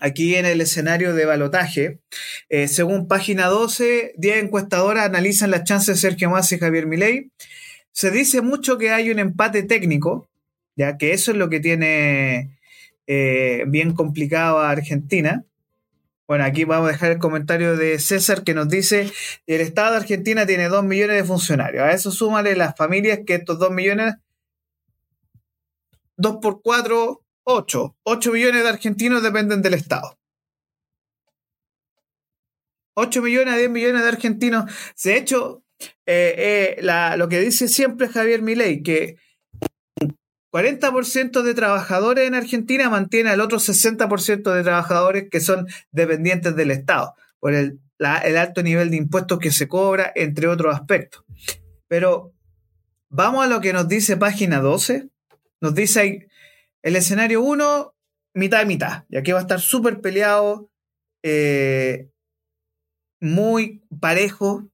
aquí 0.00 0.34
en 0.34 0.46
el 0.46 0.60
escenario 0.60 1.14
de 1.14 1.24
balotaje. 1.24 2.00
Eh, 2.48 2.68
según 2.68 3.08
página 3.08 3.46
12, 3.46 4.14
10 4.16 4.44
encuestadoras 4.44 5.06
analizan 5.06 5.50
las 5.50 5.64
chances 5.64 5.96
de 5.96 6.08
Sergio 6.08 6.30
Massa 6.30 6.54
y 6.54 6.58
Javier 6.58 6.86
Milei. 6.86 7.30
Se 7.92 8.10
dice 8.10 8.42
mucho 8.42 8.76
que 8.76 8.90
hay 8.90 9.10
un 9.10 9.18
empate 9.18 9.62
técnico, 9.62 10.28
ya 10.76 10.98
que 10.98 11.12
eso 11.12 11.30
es 11.30 11.36
lo 11.36 11.48
que 11.48 11.60
tiene 11.60 12.58
eh, 13.06 13.64
bien 13.68 13.94
complicado 13.94 14.58
a 14.58 14.70
Argentina. 14.70 15.44
Bueno, 16.26 16.44
aquí 16.44 16.64
vamos 16.64 16.88
a 16.88 16.92
dejar 16.92 17.12
el 17.12 17.18
comentario 17.18 17.76
de 17.76 17.98
César 17.98 18.44
que 18.44 18.54
nos 18.54 18.68
dice, 18.68 19.10
el 19.46 19.60
Estado 19.60 19.92
de 19.92 19.98
Argentina 19.98 20.46
tiene 20.46 20.68
2 20.68 20.82
millones 20.82 21.16
de 21.16 21.24
funcionarios. 21.24 21.82
A 21.82 21.92
eso 21.92 22.10
súmale 22.10 22.56
las 22.56 22.74
familias 22.76 23.20
que 23.26 23.34
estos 23.34 23.58
2 23.58 23.70
millones, 23.70 24.14
2 26.16 26.38
por 26.40 26.62
4, 26.62 27.24
8. 27.44 27.96
8 28.02 28.32
millones 28.32 28.62
de 28.62 28.68
argentinos 28.68 29.22
dependen 29.22 29.62
del 29.62 29.74
Estado. 29.74 30.18
8 32.94 33.22
millones 33.22 33.54
a 33.54 33.56
10 33.56 33.70
millones 33.70 34.02
de 34.02 34.08
argentinos. 34.08 34.64
De 35.02 35.16
hecho, 35.16 35.64
eh, 36.06 36.76
eh, 36.78 37.16
lo 37.16 37.28
que 37.28 37.40
dice 37.40 37.68
siempre 37.68 38.08
Javier 38.08 38.42
Milei, 38.42 38.82
que 38.82 39.16
40% 40.52 41.42
de 41.42 41.54
trabajadores 41.54 42.28
en 42.28 42.34
Argentina 42.34 42.88
mantiene 42.88 43.30
al 43.30 43.40
otro 43.40 43.58
60% 43.58 44.54
de 44.54 44.62
trabajadores 44.62 45.28
que 45.28 45.40
son 45.40 45.66
dependientes 45.90 46.54
del 46.54 46.70
Estado, 46.70 47.14
por 47.40 47.54
el, 47.54 47.80
el, 47.98 48.36
alto 48.36 48.62
nivel 48.62 48.90
de 48.90 48.96
impuestos 48.96 49.40
que 49.40 49.50
se 49.50 49.66
cobra, 49.66 50.12
entre 50.14 50.46
otros 50.46 50.72
aspectos. 50.72 51.24
Pero 51.88 52.32
vamos 53.08 53.44
a 53.44 53.48
lo 53.48 53.60
que 53.60 53.72
nos 53.72 53.88
dice 53.88 54.16
página 54.16 54.60
12. 54.60 55.08
Nos 55.60 55.74
dice 55.74 56.28
el 56.82 56.96
escenario 56.96 57.42
1, 57.42 57.94
mitad 58.34 58.62
y 58.62 58.66
mitad, 58.66 59.04
ya 59.08 59.22
que 59.22 59.32
va 59.32 59.38
a 59.38 59.42
estar 59.42 59.60
súper 59.60 60.00
peleado, 60.00 60.70
eh, 61.22 62.10
muy 63.20 63.82
parejo. 64.00 64.68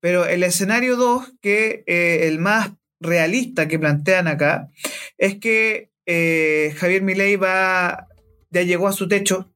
Pero 0.00 0.24
el 0.26 0.42
escenario 0.42 0.96
2, 0.96 1.34
que 1.40 1.84
eh, 1.86 2.28
el 2.28 2.38
más 2.38 2.72
realista 3.00 3.68
que 3.68 3.78
plantean 3.78 4.28
acá 4.28 4.70
es 5.18 5.38
que 5.38 5.90
eh, 6.06 6.74
Javier 6.76 7.02
Milei 7.02 7.36
va, 7.36 8.08
ya 8.50 8.62
llegó 8.62 8.88
a 8.88 8.92
su 8.92 9.08
techo, 9.08 9.52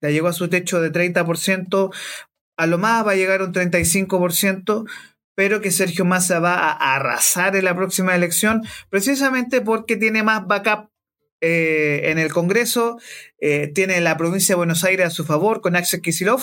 ya 0.00 0.10
llegó 0.10 0.28
a 0.28 0.32
su 0.32 0.48
techo 0.48 0.80
de 0.80 0.92
30%, 0.92 1.94
a 2.56 2.66
lo 2.66 2.78
más 2.78 3.06
va 3.06 3.12
a 3.12 3.16
llegar 3.16 3.42
un 3.42 3.52
35%, 3.52 4.88
pero 5.34 5.60
que 5.60 5.70
Sergio 5.70 6.04
Massa 6.04 6.40
va 6.40 6.54
a 6.54 6.96
arrasar 6.96 7.56
en 7.56 7.64
la 7.64 7.76
próxima 7.76 8.14
elección, 8.14 8.62
precisamente 8.90 9.60
porque 9.60 9.96
tiene 9.96 10.22
más 10.22 10.46
backup 10.46 10.90
eh, 11.40 12.10
en 12.10 12.18
el 12.18 12.32
Congreso, 12.32 12.98
eh, 13.38 13.68
tiene 13.68 14.00
la 14.00 14.16
provincia 14.16 14.54
de 14.54 14.58
Buenos 14.58 14.84
Aires 14.84 15.06
a 15.06 15.10
su 15.10 15.24
favor 15.24 15.60
con 15.60 15.76
Axel 15.76 16.02
Kisilov. 16.02 16.42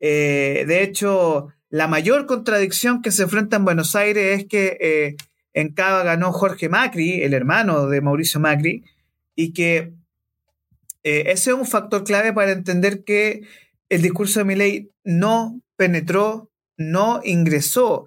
de 0.00 0.82
hecho, 0.82 1.48
la 1.68 1.86
mayor 1.86 2.26
contradicción 2.26 3.02
que 3.02 3.12
se 3.12 3.22
enfrenta 3.22 3.56
en 3.56 3.64
Buenos 3.64 3.94
Aires 3.94 4.40
es 4.40 4.48
que 4.48 5.16
en 5.52 5.72
Cava 5.72 6.02
ganó 6.02 6.32
Jorge 6.32 6.68
Macri, 6.68 7.22
el 7.22 7.34
hermano 7.34 7.86
de 7.86 8.00
Mauricio 8.00 8.40
Macri, 8.40 8.84
y 9.34 9.52
que 9.52 9.92
eh, 11.02 11.24
ese 11.26 11.50
es 11.50 11.56
un 11.56 11.66
factor 11.66 12.04
clave 12.04 12.32
para 12.32 12.52
entender 12.52 13.04
que 13.04 13.42
el 13.88 14.02
discurso 14.02 14.40
de 14.40 14.44
Milei 14.44 14.90
no 15.02 15.60
penetró, 15.76 16.49
no 16.80 17.20
ingresó 17.24 18.06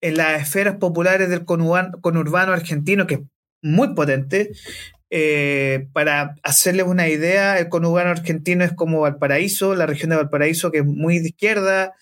en 0.00 0.16
las 0.16 0.42
esferas 0.42 0.76
populares 0.76 1.28
del 1.28 1.44
conurbano, 1.44 2.52
argentino, 2.52 3.06
que 3.06 3.14
es 3.14 3.20
muy 3.62 3.94
potente. 3.94 4.52
Eh, 5.10 5.88
para 5.92 6.34
hacerles 6.42 6.86
una 6.86 7.08
idea, 7.08 7.58
el 7.58 7.68
conurbano 7.68 8.10
argentino 8.10 8.64
es 8.64 8.72
como 8.72 9.00
Valparaíso, 9.00 9.74
la 9.74 9.86
región 9.86 10.10
de 10.10 10.16
Valparaíso, 10.16 10.72
que 10.72 10.78
es 10.78 10.84
muy 10.84 11.20
de 11.20 11.28
izquierda, 11.28 11.92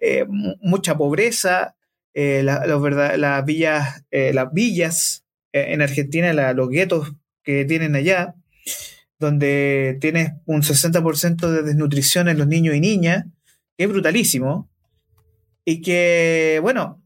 eh, 0.00 0.24
mucha 0.60 0.96
pobreza, 0.96 1.74
eh, 2.14 2.42
las 2.42 3.44
villas, 3.44 4.04
las 4.10 4.52
villas 4.52 5.24
en 5.52 5.82
Argentina, 5.82 6.52
los 6.52 6.68
guetos 6.68 7.12
que 7.42 7.64
tienen 7.64 7.96
allá, 7.96 8.34
donde 9.18 9.98
tienes 10.00 10.32
un 10.46 10.62
60% 10.62 11.50
de 11.50 11.62
desnutrición 11.62 12.28
en 12.28 12.38
los 12.38 12.46
niños 12.46 12.74
y 12.74 12.80
niñas, 12.80 13.24
que 13.76 13.84
es 13.84 13.90
brutalísimo, 13.90 14.71
y 15.64 15.80
que, 15.80 16.58
bueno, 16.62 17.02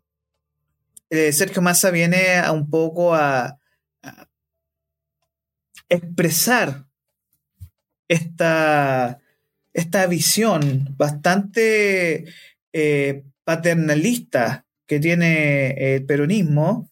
Sergio 1.11 1.63
Massa 1.63 1.91
viene 1.91 2.39
a 2.39 2.53
un 2.53 2.69
poco 2.71 3.15
a, 3.15 3.59
expresar 5.89 6.85
esta, 8.09 9.21
esta 9.73 10.07
visión 10.07 10.95
bastante 10.97 12.25
paternalista 13.45 14.67
que 14.87 14.99
tiene 14.99 15.95
el 15.95 16.07
peronismo, 16.07 16.91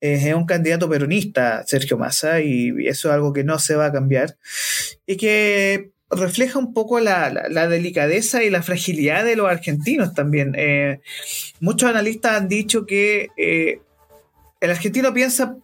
es 0.00 0.34
un 0.34 0.46
candidato 0.46 0.88
peronista, 0.88 1.64
Sergio 1.66 1.96
Massa, 1.98 2.40
y 2.40 2.86
eso 2.86 3.08
es 3.08 3.14
algo 3.14 3.32
que 3.32 3.44
no 3.44 3.58
se 3.58 3.76
va 3.76 3.86
a 3.86 3.92
cambiar, 3.92 4.36
y 5.06 5.16
que 5.16 5.92
refleja 6.10 6.58
un 6.58 6.72
poco 6.72 7.00
la, 7.00 7.30
delicadeza 7.68 8.42
y 8.42 8.50
la 8.50 8.62
fragilidad 8.62 9.24
de 9.24 9.36
los 9.36 9.48
argentinos 9.48 10.14
también. 10.14 10.54
Eh, 10.56 11.00
muchos 11.60 11.90
analistas 11.90 12.36
han 12.36 12.48
dicho 12.48 12.86
que 12.86 13.28
eh, 13.36 13.80
el 14.60 14.70
argentino 14.70 15.12
piensa 15.12 15.56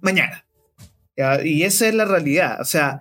mañana, 0.00 0.44
y 1.44 1.62
esa 1.62 1.88
es 1.88 1.94
la 1.94 2.04
realidad. 2.04 2.60
O 2.60 2.64
sea, 2.64 3.00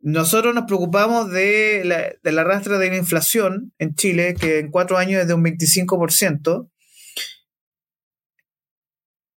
nosotros 0.00 0.54
nos 0.54 0.64
preocupamos 0.64 1.30
de 1.30 1.82
la, 1.84 2.12
de 2.22 2.32
la 2.32 2.44
rastra 2.44 2.78
de 2.78 2.90
la 2.90 2.96
inflación 2.96 3.72
en 3.78 3.94
Chile, 3.94 4.34
que 4.34 4.58
en 4.58 4.70
cuatro 4.70 4.96
años 4.96 5.20
es 5.20 5.28
de 5.28 5.34
un 5.34 5.44
25%, 5.44 6.68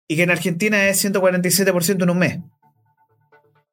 y 0.08 0.16
que 0.16 0.22
en 0.22 0.30
Argentina 0.30 0.88
es 0.88 1.04
147% 1.04 2.02
en 2.02 2.10
un 2.10 2.18
mes. 2.18 2.38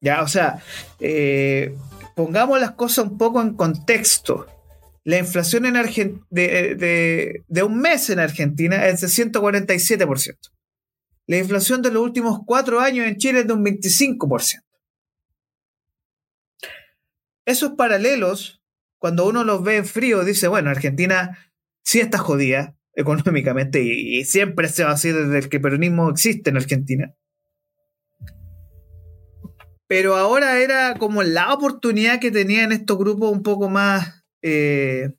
Ya, 0.02 0.22
o 0.22 0.28
sea, 0.28 0.62
eh, 1.00 1.76
pongamos 2.16 2.60
las 2.60 2.72
cosas 2.72 3.06
un 3.06 3.18
poco 3.18 3.42
en 3.42 3.56
contexto. 3.56 4.48
La 5.04 5.20
inflación 5.20 5.66
en 5.66 5.76
de, 6.32 7.44
de, 7.48 7.64
un 7.64 7.78
mes 7.78 8.10
en 8.10 8.20
Argentina 8.20 8.88
es 8.88 9.02
de 9.02 9.08
147%. 9.08 10.38
La 11.28 11.38
inflación 11.38 11.82
de 11.82 11.92
los 11.92 12.04
últimos 12.04 12.40
cuatro 12.46 12.80
años 12.80 13.06
en 13.06 13.18
Chile 13.18 13.42
es 13.42 13.48
de 13.48 13.54
un 13.54 13.64
25%. 13.64 14.62
Esos 17.46 17.74
paralelos, 17.74 18.64
cuando 18.98 19.28
uno 19.28 19.44
los 19.44 19.64
ve 19.64 19.78
en 19.78 19.86
frío, 19.86 20.24
dice, 20.24 20.48
bueno, 20.48 20.72
Argentina 20.72 21.38
sí 21.84 22.00
está 22.00 22.18
jodida, 22.18 22.76
económicamente 22.96 23.84
y, 23.84 24.24
siempre 24.26 24.70
se 24.70 24.84
va 24.84 24.92
así 24.92 25.12
desde 25.12 25.38
el 25.38 25.50
que 25.50 25.60
peronismo 25.60 26.10
existe 26.10 26.50
en 26.50 26.58
Argentina. 26.58 27.16
Pero 29.88 30.16
ahora 30.16 30.60
era 30.60 30.96
como 30.96 31.24
la 31.24 31.54
oportunidad 31.54 32.20
que 32.20 32.32
tenían 32.32 32.72
estos 32.72 32.98
grupos 32.98 33.32
un 33.32 33.44
poco 33.44 33.70
más, 33.70 34.24
eh, 34.42 35.12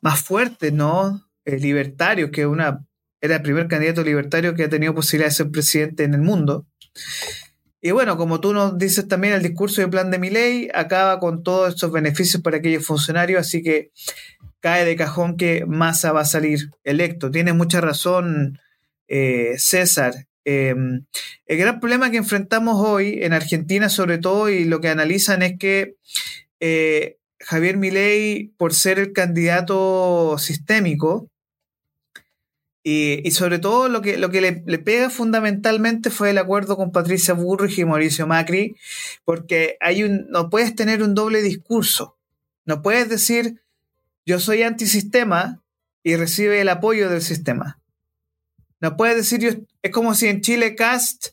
más 0.00 0.22
fuertes, 0.22 0.72
¿no? 0.72 1.28
Eh, 1.44 1.58
libertarios, 1.58 2.30
que 2.30 2.46
una, 2.46 2.86
era 3.20 3.36
el 3.36 3.42
primer 3.42 3.68
candidato 3.68 4.02
libertario 4.02 4.54
que 4.54 4.64
ha 4.64 4.68
tenido 4.68 4.94
posibilidad 4.94 5.30
de 5.30 5.34
ser 5.34 5.50
presidente 5.50 6.04
en 6.04 6.14
el 6.14 6.20
mundo. 6.20 6.66
Y 7.80 7.90
bueno, 7.90 8.16
como 8.16 8.40
tú 8.40 8.54
nos 8.54 8.78
dices 8.78 9.08
también, 9.08 9.34
el 9.34 9.42
discurso 9.42 9.82
de 9.82 9.88
plan 9.88 10.10
de 10.10 10.18
mi 10.18 10.30
ley 10.30 10.70
acaba 10.72 11.20
con 11.20 11.42
todos 11.42 11.74
estos 11.74 11.92
beneficios 11.92 12.42
para 12.42 12.56
aquellos 12.56 12.86
funcionarios, 12.86 13.40
así 13.40 13.62
que 13.62 13.90
cae 14.60 14.86
de 14.86 14.96
cajón 14.96 15.36
que 15.36 15.66
Massa 15.66 16.12
va 16.12 16.22
a 16.22 16.24
salir 16.24 16.70
electo. 16.82 17.30
Tiene 17.30 17.52
mucha 17.52 17.82
razón 17.82 18.58
eh, 19.06 19.54
César. 19.58 20.14
Em, 20.44 21.04
el 21.46 21.58
gran 21.58 21.80
problema 21.80 22.10
que 22.10 22.18
enfrentamos 22.18 22.76
hoy 22.78 23.20
en 23.22 23.32
Argentina, 23.32 23.88
sobre 23.88 24.18
todo, 24.18 24.48
y 24.50 24.64
lo 24.64 24.80
que 24.80 24.88
analizan 24.88 25.42
es 25.42 25.58
que 25.58 25.96
eh, 26.60 27.18
Javier 27.40 27.76
Milei, 27.76 28.52
por 28.56 28.74
ser 28.74 28.98
el 28.98 29.12
candidato 29.12 30.36
sistémico, 30.38 31.30
y, 32.86 33.30
sobre 33.30 33.58
todo 33.58 33.88
lo 33.88 34.02
que, 34.02 34.18
lo 34.18 34.30
que 34.30 34.42
le, 34.42 34.78
pega 34.78 35.08
fundamentalmente 35.08 36.10
fue 36.10 36.30
el 36.30 36.38
acuerdo 36.38 36.76
con 36.76 36.92
Patricia 36.92 37.32
Burrich 37.32 37.78
y 37.78 37.86
Mauricio 37.86 38.26
Macri, 38.26 38.76
porque 39.24 39.78
hay 39.80 40.04
un, 40.04 40.26
no 40.28 40.50
puedes 40.50 40.74
tener 40.74 41.02
un 41.02 41.14
doble 41.14 41.40
discurso. 41.40 42.18
No 42.66 42.82
puedes 42.82 43.08
decir 43.08 43.62
yo 44.26 44.40
soy 44.40 44.62
antisistema 44.62 45.62
y 46.02 46.16
recibe 46.16 46.60
el 46.60 46.68
apoyo 46.68 47.10
del 47.10 47.22
sistema. 47.22 47.78
No 48.80 48.96
puedes 48.96 49.16
decir, 49.16 49.40
yo, 49.40 49.50
es 49.84 49.90
como 49.90 50.14
si 50.14 50.28
en 50.28 50.40
Chile 50.40 50.74
Cast 50.74 51.28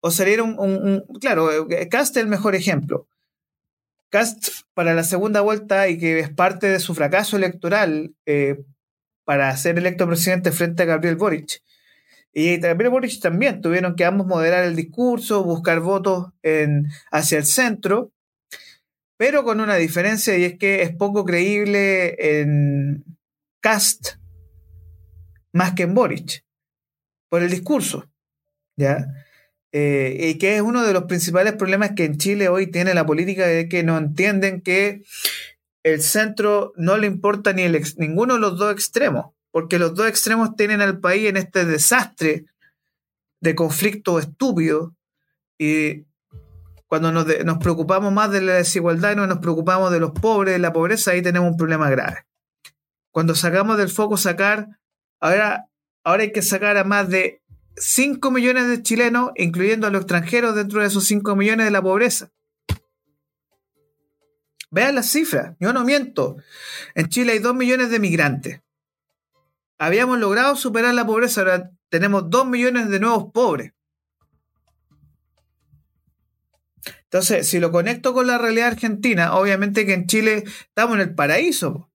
o 0.00 0.10
saliera 0.10 0.42
un, 0.42 1.04
Claro, 1.20 1.66
Cast 1.90 2.16
es 2.16 2.22
el 2.22 2.28
mejor 2.28 2.54
ejemplo. 2.54 3.08
Cast 4.10 4.48
para 4.74 4.92
la 4.92 5.04
segunda 5.04 5.40
vuelta 5.40 5.88
y 5.88 5.98
que 5.98 6.18
es 6.18 6.28
parte 6.28 6.68
de 6.68 6.80
su 6.80 6.94
fracaso 6.94 7.38
electoral 7.38 8.14
eh, 8.26 8.62
para 9.24 9.56
ser 9.56 9.78
electo 9.78 10.06
presidente 10.06 10.52
frente 10.52 10.82
a 10.82 10.86
Gabriel 10.86 11.16
Boric. 11.16 11.62
Y 12.34 12.58
Gabriel 12.58 12.90
Boric 12.90 13.18
también 13.20 13.62
tuvieron 13.62 13.96
que 13.96 14.04
ambos 14.04 14.26
moderar 14.26 14.64
el 14.64 14.76
discurso, 14.76 15.42
buscar 15.42 15.80
votos 15.80 16.26
en, 16.42 16.88
hacia 17.10 17.38
el 17.38 17.46
centro, 17.46 18.12
pero 19.16 19.44
con 19.44 19.60
una 19.62 19.76
diferencia 19.76 20.36
y 20.36 20.44
es 20.44 20.58
que 20.58 20.82
es 20.82 20.94
poco 20.94 21.24
creíble 21.24 22.16
en 22.18 23.02
Cast 23.60 24.16
más 25.52 25.72
que 25.72 25.84
en 25.84 25.94
Boric, 25.94 26.44
por 27.34 27.42
el 27.42 27.50
discurso, 27.50 28.08
¿ya? 28.76 29.08
Eh, 29.72 30.16
y 30.20 30.38
que 30.38 30.54
es 30.54 30.62
uno 30.62 30.84
de 30.84 30.92
los 30.92 31.06
principales 31.06 31.54
problemas 31.54 31.90
que 31.96 32.04
en 32.04 32.16
Chile 32.16 32.48
hoy 32.48 32.70
tiene 32.70 32.94
la 32.94 33.04
política, 33.04 33.44
de 33.44 33.68
que 33.68 33.82
no 33.82 33.98
entienden 33.98 34.60
que 34.60 35.02
el 35.82 36.00
centro 36.00 36.72
no 36.76 36.96
le 36.96 37.08
importa 37.08 37.52
ni 37.52 37.62
el 37.62 37.84
ninguno 37.96 38.34
de 38.34 38.40
los 38.40 38.56
dos 38.56 38.72
extremos, 38.72 39.32
porque 39.50 39.80
los 39.80 39.96
dos 39.96 40.06
extremos 40.06 40.54
tienen 40.54 40.80
al 40.80 41.00
país 41.00 41.28
en 41.28 41.36
este 41.36 41.64
desastre 41.64 42.44
de 43.40 43.54
conflicto 43.56 44.20
estúpido 44.20 44.94
y 45.58 46.04
cuando 46.86 47.10
nos, 47.10 47.26
nos, 47.44 47.58
preocupamos 47.58 48.12
más 48.12 48.30
de 48.30 48.42
la 48.42 48.52
desigualdad 48.52 49.10
y 49.10 49.16
no 49.16 49.26
nos 49.26 49.38
preocupamos 49.38 49.90
de 49.90 49.98
los 49.98 50.12
pobres, 50.12 50.54
de 50.54 50.60
la 50.60 50.72
pobreza, 50.72 51.10
ahí 51.10 51.20
tenemos 51.20 51.50
un 51.50 51.56
problema 51.56 51.90
grave. 51.90 52.26
Cuando 53.10 53.34
sacamos 53.34 53.76
del 53.76 53.88
foco 53.88 54.16
sacar 54.16 54.68
Ahora, 55.24 55.70
ahora 56.04 56.22
hay 56.22 56.32
que 56.32 56.42
sacar 56.42 56.76
a 56.76 56.84
más 56.84 57.08
de 57.08 57.42
5 57.76 58.30
millones 58.30 58.68
de 58.68 58.82
chilenos, 58.82 59.32
incluyendo 59.34 59.86
a 59.86 59.90
los 59.90 60.02
extranjeros, 60.02 60.54
dentro 60.54 60.80
de 60.80 60.86
esos 60.86 61.04
5 61.06 61.34
millones 61.34 61.66
de 61.66 61.72
la 61.72 61.82
pobreza. 61.82 62.30
Vean 64.70 64.94
las 64.94 65.10
cifras, 65.10 65.56
yo 65.58 65.72
no 65.72 65.84
miento. 65.84 66.36
En 66.94 67.08
Chile 67.08 67.32
hay 67.32 67.38
2 67.38 67.54
millones 67.54 67.90
de 67.90 67.98
migrantes. 67.98 68.60
Habíamos 69.78 70.18
logrado 70.18 70.56
superar 70.56 70.94
la 70.94 71.06
pobreza, 71.06 71.40
ahora 71.40 71.70
tenemos 71.88 72.30
2 72.30 72.46
millones 72.46 72.88
de 72.90 73.00
nuevos 73.00 73.32
pobres. 73.32 73.72
Entonces, 77.04 77.48
si 77.48 77.60
lo 77.60 77.70
conecto 77.70 78.12
con 78.12 78.26
la 78.26 78.38
realidad 78.38 78.68
argentina, 78.68 79.36
obviamente 79.36 79.86
que 79.86 79.94
en 79.94 80.06
Chile 80.06 80.44
estamos 80.66 80.96
en 80.96 81.02
el 81.02 81.14
paraíso. 81.14 81.88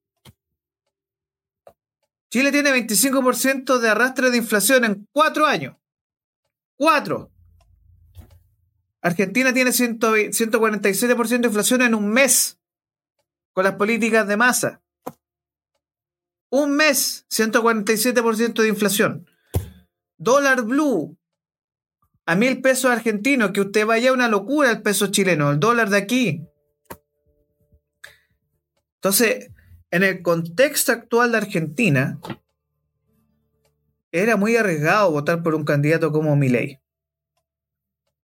Chile 2.29 2.51
tiene 2.51 2.71
25% 2.71 3.79
de 3.79 3.89
arrastre 3.89 4.29
de 4.29 4.37
inflación 4.37 4.85
en 4.85 5.07
cuatro 5.11 5.45
años. 5.45 5.75
Cuatro. 6.77 7.31
Argentina 9.01 9.53
tiene 9.53 9.71
147% 9.71 11.39
de 11.39 11.47
inflación 11.47 11.81
en 11.81 11.95
un 11.95 12.09
mes 12.09 12.59
con 13.53 13.63
las 13.63 13.75
políticas 13.75 14.27
de 14.27 14.37
masa. 14.37 14.81
Un 16.51 16.75
mes, 16.75 17.25
147% 17.29 18.61
de 18.61 18.67
inflación. 18.67 19.25
Dólar 20.17 20.63
blue 20.63 21.17
a 22.25 22.35
mil 22.35 22.61
pesos 22.61 22.91
argentinos, 22.91 23.51
que 23.51 23.61
usted 23.61 23.87
vaya 23.87 24.13
una 24.13 24.27
locura 24.27 24.69
el 24.69 24.83
peso 24.83 25.07
chileno, 25.07 25.51
el 25.51 25.59
dólar 25.59 25.89
de 25.89 25.97
aquí. 25.97 26.43
Entonces, 28.95 29.49
en 29.91 30.03
el 30.03 30.21
contexto 30.21 30.91
actual 30.91 31.31
de 31.31 31.37
Argentina, 31.37 32.19
era 34.11 34.37
muy 34.37 34.55
arriesgado 34.55 35.11
votar 35.11 35.43
por 35.43 35.55
un 35.55 35.65
candidato 35.65 36.11
como 36.11 36.35
Milei. 36.35 36.79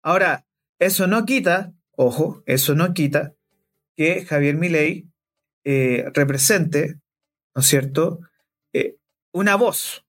Ahora, 0.01 0.45
eso 0.79 1.07
no 1.07 1.25
quita, 1.25 1.73
ojo, 1.91 2.43
eso 2.45 2.75
no 2.75 2.93
quita 2.93 3.33
que 3.95 4.25
Javier 4.25 4.55
Milei 4.55 5.07
eh, 5.63 6.05
represente, 6.13 6.99
¿no 7.53 7.61
es 7.61 7.67
cierto?, 7.67 8.19
eh, 8.73 8.97
una 9.31 9.55
voz. 9.55 10.05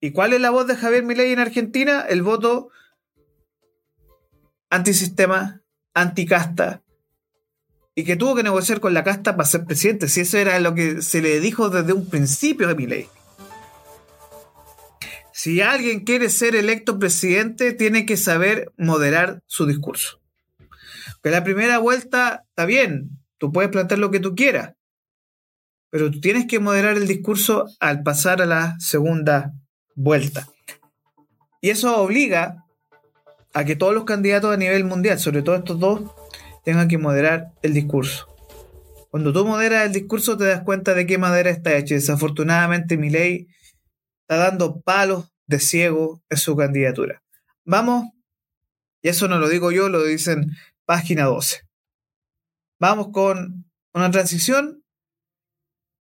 ¿Y 0.00 0.12
cuál 0.12 0.32
es 0.32 0.40
la 0.40 0.50
voz 0.50 0.66
de 0.66 0.76
Javier 0.76 1.04
Milei 1.04 1.32
en 1.32 1.38
Argentina? 1.38 2.06
El 2.08 2.22
voto 2.22 2.70
antisistema, 4.70 5.62
anticasta, 5.94 6.82
y 7.98 8.04
que 8.04 8.14
tuvo 8.14 8.36
que 8.36 8.42
negociar 8.42 8.78
con 8.78 8.92
la 8.92 9.02
casta 9.02 9.36
para 9.36 9.48
ser 9.48 9.64
presidente, 9.64 10.08
si 10.08 10.20
eso 10.20 10.36
era 10.36 10.60
lo 10.60 10.74
que 10.74 11.00
se 11.00 11.22
le 11.22 11.40
dijo 11.40 11.70
desde 11.70 11.94
un 11.94 12.08
principio 12.08 12.68
de 12.68 12.74
mi 12.74 12.86
ley. 12.86 13.08
Si 15.32 15.62
alguien 15.62 16.04
quiere 16.04 16.28
ser 16.28 16.54
electo 16.54 16.98
presidente, 16.98 17.72
tiene 17.72 18.04
que 18.04 18.18
saber 18.18 18.70
moderar 18.76 19.42
su 19.46 19.64
discurso. 19.64 20.20
Que 21.22 21.30
la 21.30 21.42
primera 21.42 21.78
vuelta 21.78 22.44
está 22.50 22.66
bien, 22.66 23.18
tú 23.38 23.50
puedes 23.50 23.70
plantear 23.70 23.98
lo 23.98 24.10
que 24.10 24.20
tú 24.20 24.34
quieras, 24.34 24.74
pero 25.88 26.10
tú 26.10 26.20
tienes 26.20 26.46
que 26.46 26.60
moderar 26.60 26.98
el 26.98 27.08
discurso 27.08 27.64
al 27.80 28.02
pasar 28.02 28.42
a 28.42 28.46
la 28.46 28.76
segunda 28.78 29.54
vuelta. 29.94 30.46
Y 31.62 31.70
eso 31.70 31.96
obliga 31.96 32.66
a 33.54 33.64
que 33.64 33.74
todos 33.74 33.94
los 33.94 34.04
candidatos 34.04 34.52
a 34.52 34.58
nivel 34.58 34.84
mundial, 34.84 35.18
sobre 35.18 35.40
todo 35.40 35.56
estos 35.56 35.80
dos, 35.80 36.02
tenga 36.66 36.88
que 36.88 36.98
moderar 36.98 37.52
el 37.62 37.74
discurso. 37.74 38.26
Cuando 39.08 39.32
tú 39.32 39.46
moderas 39.46 39.86
el 39.86 39.92
discurso 39.92 40.36
te 40.36 40.46
das 40.46 40.64
cuenta 40.64 40.94
de 40.94 41.06
qué 41.06 41.16
madera 41.16 41.48
está 41.48 41.76
hecha. 41.76 41.94
Desafortunadamente 41.94 42.96
mi 42.96 43.08
ley 43.08 43.46
está 44.22 44.36
dando 44.36 44.80
palos 44.80 45.32
de 45.46 45.60
ciego 45.60 46.24
en 46.28 46.38
su 46.38 46.56
candidatura. 46.56 47.22
Vamos, 47.64 48.06
y 49.00 49.08
eso 49.08 49.28
no 49.28 49.38
lo 49.38 49.48
digo 49.48 49.70
yo, 49.70 49.88
lo 49.88 50.02
dicen 50.02 50.56
página 50.84 51.26
12. 51.26 51.62
Vamos 52.80 53.10
con 53.12 53.70
una 53.94 54.10
transición 54.10 54.82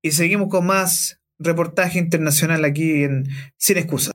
y 0.03 0.11
seguimos 0.11 0.49
con 0.49 0.65
más 0.65 1.21
reportaje 1.37 1.99
internacional 1.99 2.65
aquí 2.65 3.05
en 3.05 3.29
Sin 3.55 3.77
Excusa. 3.77 4.11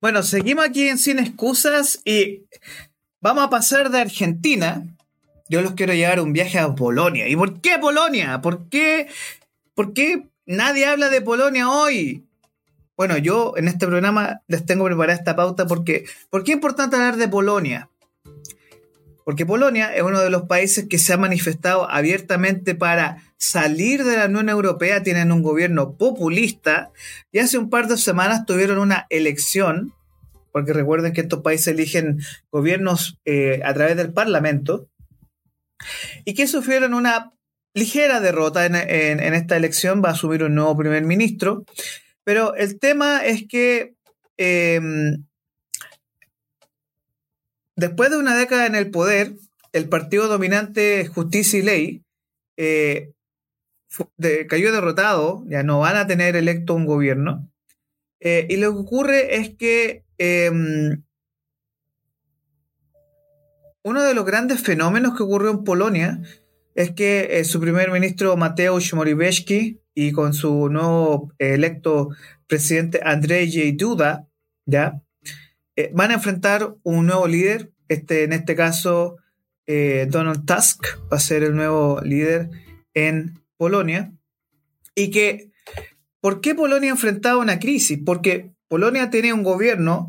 Bueno, 0.00 0.22
seguimos 0.22 0.64
aquí 0.64 0.88
en 0.88 0.96
Sin 0.96 1.18
Excusas 1.18 2.00
y 2.06 2.46
vamos 3.20 3.44
a 3.44 3.50
pasar 3.50 3.90
de 3.90 4.00
Argentina. 4.00 4.86
Yo 5.50 5.60
los 5.60 5.74
quiero 5.74 5.92
llevar 5.92 6.20
un 6.20 6.32
viaje 6.32 6.58
a 6.58 6.74
Polonia. 6.74 7.28
¿Y 7.28 7.36
por 7.36 7.60
qué 7.60 7.78
Polonia? 7.78 8.40
¿Por 8.40 8.70
qué, 8.70 9.08
¿Por 9.74 9.92
qué 9.92 10.26
nadie 10.46 10.86
habla 10.86 11.10
de 11.10 11.20
Polonia 11.20 11.68
hoy? 11.68 12.24
Bueno, 12.96 13.18
yo 13.18 13.52
en 13.58 13.68
este 13.68 13.86
programa 13.86 14.40
les 14.48 14.64
tengo 14.64 14.86
preparada 14.86 15.18
esta 15.18 15.36
pauta 15.36 15.66
porque 15.66 16.06
¿por 16.30 16.44
qué 16.44 16.52
es 16.52 16.56
importante 16.56 16.96
hablar 16.96 17.18
de 17.18 17.28
Polonia? 17.28 17.89
Porque 19.30 19.46
Polonia 19.46 19.94
es 19.94 20.02
uno 20.02 20.20
de 20.22 20.28
los 20.28 20.48
países 20.48 20.88
que 20.88 20.98
se 20.98 21.12
ha 21.12 21.16
manifestado 21.16 21.88
abiertamente 21.88 22.74
para 22.74 23.22
salir 23.36 24.02
de 24.02 24.16
la 24.16 24.26
Unión 24.26 24.48
Europea, 24.48 25.04
tienen 25.04 25.30
un 25.30 25.44
gobierno 25.44 25.96
populista. 25.96 26.90
Y 27.30 27.38
hace 27.38 27.56
un 27.56 27.70
par 27.70 27.86
de 27.86 27.96
semanas 27.96 28.44
tuvieron 28.44 28.78
una 28.78 29.06
elección, 29.08 29.94
porque 30.50 30.72
recuerden 30.72 31.12
que 31.12 31.20
estos 31.20 31.42
países 31.42 31.68
eligen 31.68 32.18
gobiernos 32.50 33.20
eh, 33.24 33.60
a 33.64 33.72
través 33.72 33.96
del 33.96 34.12
Parlamento, 34.12 34.88
y 36.24 36.34
que 36.34 36.48
sufrieron 36.48 36.92
una 36.92 37.32
ligera 37.72 38.18
derrota 38.18 38.66
en, 38.66 38.74
esta 39.34 39.56
elección, 39.56 40.02
va 40.04 40.08
a 40.08 40.12
asumir 40.14 40.42
un 40.42 40.56
nuevo 40.56 40.76
primer 40.76 41.04
ministro, 41.04 41.64
pero 42.24 42.56
el 42.56 42.80
tema 42.80 43.24
es 43.24 43.46
que 43.46 43.94
em, 44.38 45.24
después 47.80 48.10
de 48.10 48.18
una 48.18 48.36
década 48.36 48.66
en 48.66 48.74
el 48.74 48.90
poder, 48.90 49.32
el 49.72 49.88
partido 49.88 50.28
dominante 50.28 51.06
Justicia 51.06 51.58
y 51.58 51.62
Ley 51.62 52.04
eh, 52.56 53.12
cayó 54.48 54.72
derrotado, 54.72 55.44
ya 55.48 55.62
no 55.62 55.80
van 55.80 55.96
a 55.96 56.06
tener 56.06 56.36
electo 56.36 56.74
un 56.74 56.84
gobierno. 56.84 57.50
Eh, 58.20 58.46
y 58.50 58.56
lo 58.56 58.72
que 58.72 58.78
ocurre 58.78 59.36
es 59.36 59.56
que 59.56 60.04
em, 60.18 61.02
uno 63.82 64.02
de 64.02 64.14
los 64.14 64.26
grandes 64.26 64.60
fenómenos 64.60 65.16
que 65.16 65.22
ocurrió 65.22 65.50
en 65.50 65.64
Polonia 65.64 66.20
es 66.74 66.92
que 66.92 67.38
eh, 67.38 67.44
su 67.44 67.60
primer 67.60 67.90
ministro 67.90 68.36
Mateusz 68.36 68.92
Morawiecki 68.92 69.80
y 69.94 70.12
con 70.12 70.34
su 70.34 70.68
nuevo 70.68 71.32
electo 71.38 72.10
presidente 72.46 73.00
Andrzej 73.02 73.74
Duda, 73.76 74.28
¿ya? 74.66 75.02
Van 75.92 76.10
a 76.10 76.14
enfrentar 76.14 76.74
un 76.82 77.06
nuevo 77.06 77.26
líder 77.26 77.70
este, 77.90 78.22
en 78.22 78.32
este 78.32 78.54
caso, 78.54 79.16
eh, 79.66 80.06
Donald 80.08 80.46
Tusk 80.46 80.86
va 81.12 81.16
a 81.16 81.20
ser 81.20 81.42
el 81.42 81.56
nuevo 81.56 82.00
líder 82.02 82.48
en 82.94 83.42
Polonia. 83.56 84.12
Y 84.94 85.10
que, 85.10 85.50
¿por 86.20 86.40
qué 86.40 86.54
Polonia 86.54 86.90
ha 86.90 86.94
enfrentado 86.94 87.40
una 87.40 87.58
crisis? 87.58 87.98
Porque 88.06 88.52
Polonia 88.68 89.10
tiene 89.10 89.32
un 89.32 89.42
gobierno 89.42 90.08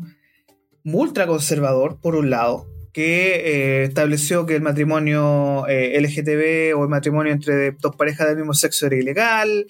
ultraconservador, 0.84 2.00
por 2.00 2.14
un 2.14 2.30
lado, 2.30 2.68
que 2.92 3.34
eh, 3.34 3.82
estableció 3.82 4.46
que 4.46 4.54
el 4.54 4.62
matrimonio 4.62 5.66
eh, 5.66 6.00
LGTB 6.00 6.78
o 6.78 6.84
el 6.84 6.88
matrimonio 6.88 7.32
entre 7.32 7.72
dos 7.72 7.96
parejas 7.96 8.28
del 8.28 8.36
mismo 8.36 8.54
sexo 8.54 8.86
era 8.86 8.94
ilegal, 8.94 9.66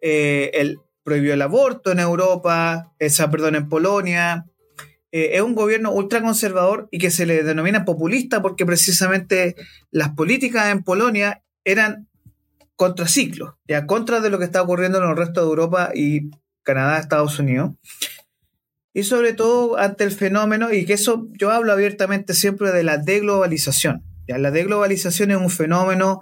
él 0.00 0.80
prohibió 1.04 1.34
el 1.34 1.42
aborto 1.42 1.92
en 1.92 2.00
Europa, 2.00 2.92
esa, 2.98 3.30
perdón, 3.30 3.54
en 3.54 3.68
Polonia, 3.68 4.46
eh, 5.12 5.32
es 5.34 5.42
un 5.42 5.54
gobierno 5.54 5.92
ultraconservador 5.92 6.88
y 6.90 6.98
que 6.98 7.10
se 7.10 7.26
le 7.26 7.42
denomina 7.42 7.84
populista 7.84 8.40
porque 8.40 8.64
precisamente 8.64 9.54
las 9.90 10.10
políticas 10.10 10.72
en 10.72 10.82
Polonia 10.82 11.42
eran 11.64 12.08
contraciclos, 12.76 13.54
ya 13.68 13.86
contra 13.86 14.20
de 14.20 14.30
lo 14.30 14.38
que 14.38 14.46
está 14.46 14.62
ocurriendo 14.62 14.98
en 14.98 15.08
el 15.08 15.16
resto 15.16 15.42
de 15.42 15.46
Europa 15.46 15.90
y 15.94 16.30
Canadá, 16.62 16.98
Estados 16.98 17.38
Unidos. 17.38 17.72
Y 18.94 19.04
sobre 19.04 19.34
todo 19.34 19.78
ante 19.78 20.04
el 20.04 20.12
fenómeno, 20.12 20.72
y 20.72 20.86
que 20.86 20.94
eso 20.94 21.28
yo 21.38 21.50
hablo 21.50 21.72
abiertamente 21.72 22.34
siempre 22.34 22.72
de 22.72 22.82
la 22.82 22.96
deglobalización. 22.96 24.02
¿ya? 24.26 24.38
La 24.38 24.50
deglobalización 24.50 25.30
es 25.30 25.36
un 25.36 25.50
fenómeno 25.50 26.20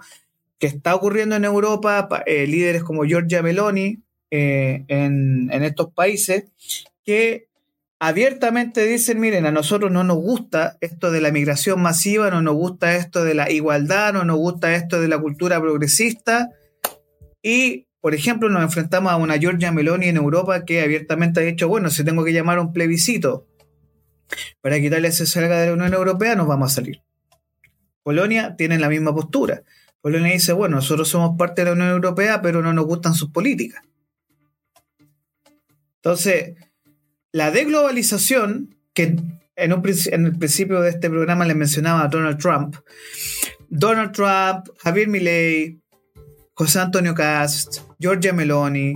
que 0.59 0.67
está 0.67 0.93
ocurriendo 0.95 1.35
en 1.37 1.45
Europa, 1.45 2.07
eh, 2.25 2.45
líderes 2.45 2.83
como 2.83 3.05
Giorgia 3.05 3.41
Meloni 3.41 4.03
eh, 4.29 4.83
en, 4.87 5.49
en 5.51 5.63
estos 5.63 5.91
países, 5.93 6.45
que 7.03 7.47
abiertamente 8.01 8.83
dicen, 8.87 9.19
miren, 9.19 9.45
a 9.45 9.51
nosotros 9.51 9.91
no 9.91 10.03
nos 10.03 10.17
gusta 10.17 10.75
esto 10.81 11.11
de 11.11 11.21
la 11.21 11.31
migración 11.31 11.79
masiva, 11.83 12.31
no 12.31 12.41
nos 12.41 12.55
gusta 12.55 12.95
esto 12.95 13.23
de 13.23 13.35
la 13.35 13.51
igualdad, 13.51 14.11
no 14.13 14.25
nos 14.25 14.37
gusta 14.37 14.73
esto 14.73 14.99
de 14.99 15.07
la 15.07 15.19
cultura 15.19 15.61
progresista. 15.61 16.49
Y, 17.43 17.85
por 17.99 18.15
ejemplo, 18.15 18.49
nos 18.49 18.63
enfrentamos 18.63 19.11
a 19.11 19.17
una 19.17 19.37
Giorgia 19.37 19.71
Meloni 19.71 20.07
en 20.07 20.17
Europa 20.17 20.65
que 20.65 20.81
abiertamente 20.81 21.41
ha 21.41 21.43
dicho, 21.43 21.67
bueno, 21.67 21.91
si 21.91 22.03
tengo 22.03 22.23
que 22.23 22.33
llamar 22.33 22.57
a 22.57 22.61
un 22.61 22.73
plebiscito 22.73 23.45
para 24.61 24.79
quitarle 24.79 25.09
ese 25.09 25.27
salga 25.27 25.61
de 25.61 25.67
la 25.67 25.73
Unión 25.73 25.93
Europea, 25.93 26.35
nos 26.35 26.47
vamos 26.47 26.71
a 26.71 26.75
salir. 26.75 27.03
Polonia 28.01 28.55
tiene 28.55 28.79
la 28.79 28.89
misma 28.89 29.13
postura. 29.13 29.61
Polonia 30.01 30.33
dice, 30.33 30.53
bueno, 30.53 30.77
nosotros 30.77 31.07
somos 31.07 31.37
parte 31.37 31.61
de 31.61 31.65
la 31.65 31.73
Unión 31.73 31.89
Europea, 31.89 32.41
pero 32.41 32.63
no 32.63 32.73
nos 32.73 32.85
gustan 32.85 33.13
sus 33.13 33.29
políticas. 33.29 33.83
Entonces, 35.97 36.55
la 37.31 37.51
deglobalización, 37.51 38.75
que 38.93 39.15
en 39.55 39.71
el 39.71 40.37
principio 40.37 40.81
de 40.81 40.89
este 40.89 41.09
programa 41.09 41.45
le 41.45 41.55
mencionaba 41.55 42.03
a 42.03 42.07
Donald 42.07 42.37
Trump, 42.39 42.75
Donald 43.69 44.11
Trump, 44.11 44.67
Javier 44.79 45.07
Milei, 45.07 45.79
José 46.53 46.79
Antonio 46.79 47.15
Cast, 47.15 47.81
Giorgia 47.99 48.33
Meloni, 48.33 48.95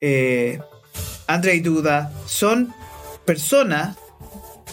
eh, 0.00 0.58
Andrei 1.26 1.60
Duda, 1.60 2.12
son 2.26 2.74
personas, 3.24 3.96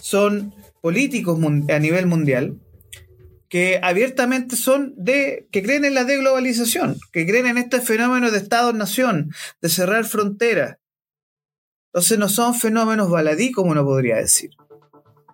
son 0.01 0.53
políticos 0.81 1.39
a 1.69 1.79
nivel 1.79 2.07
mundial 2.07 2.59
que 3.49 3.79
abiertamente 3.81 4.55
son 4.55 4.93
de, 4.95 5.47
que 5.51 5.63
creen 5.63 5.83
en 5.83 5.95
la 5.95 6.03
deglobalización, 6.03 6.97
que 7.11 7.25
creen 7.25 7.47
en 7.47 7.57
este 7.57 7.81
fenómeno 7.81 8.29
de 8.29 8.37
Estado-nación, 8.37 9.33
de 9.59 9.69
cerrar 9.69 10.05
fronteras, 10.05 10.77
entonces 11.89 12.19
no 12.19 12.29
son 12.29 12.53
fenómenos 12.53 13.09
baladí, 13.09 13.51
como 13.51 13.71
uno 13.71 13.83
podría 13.83 14.17
decir. 14.17 14.51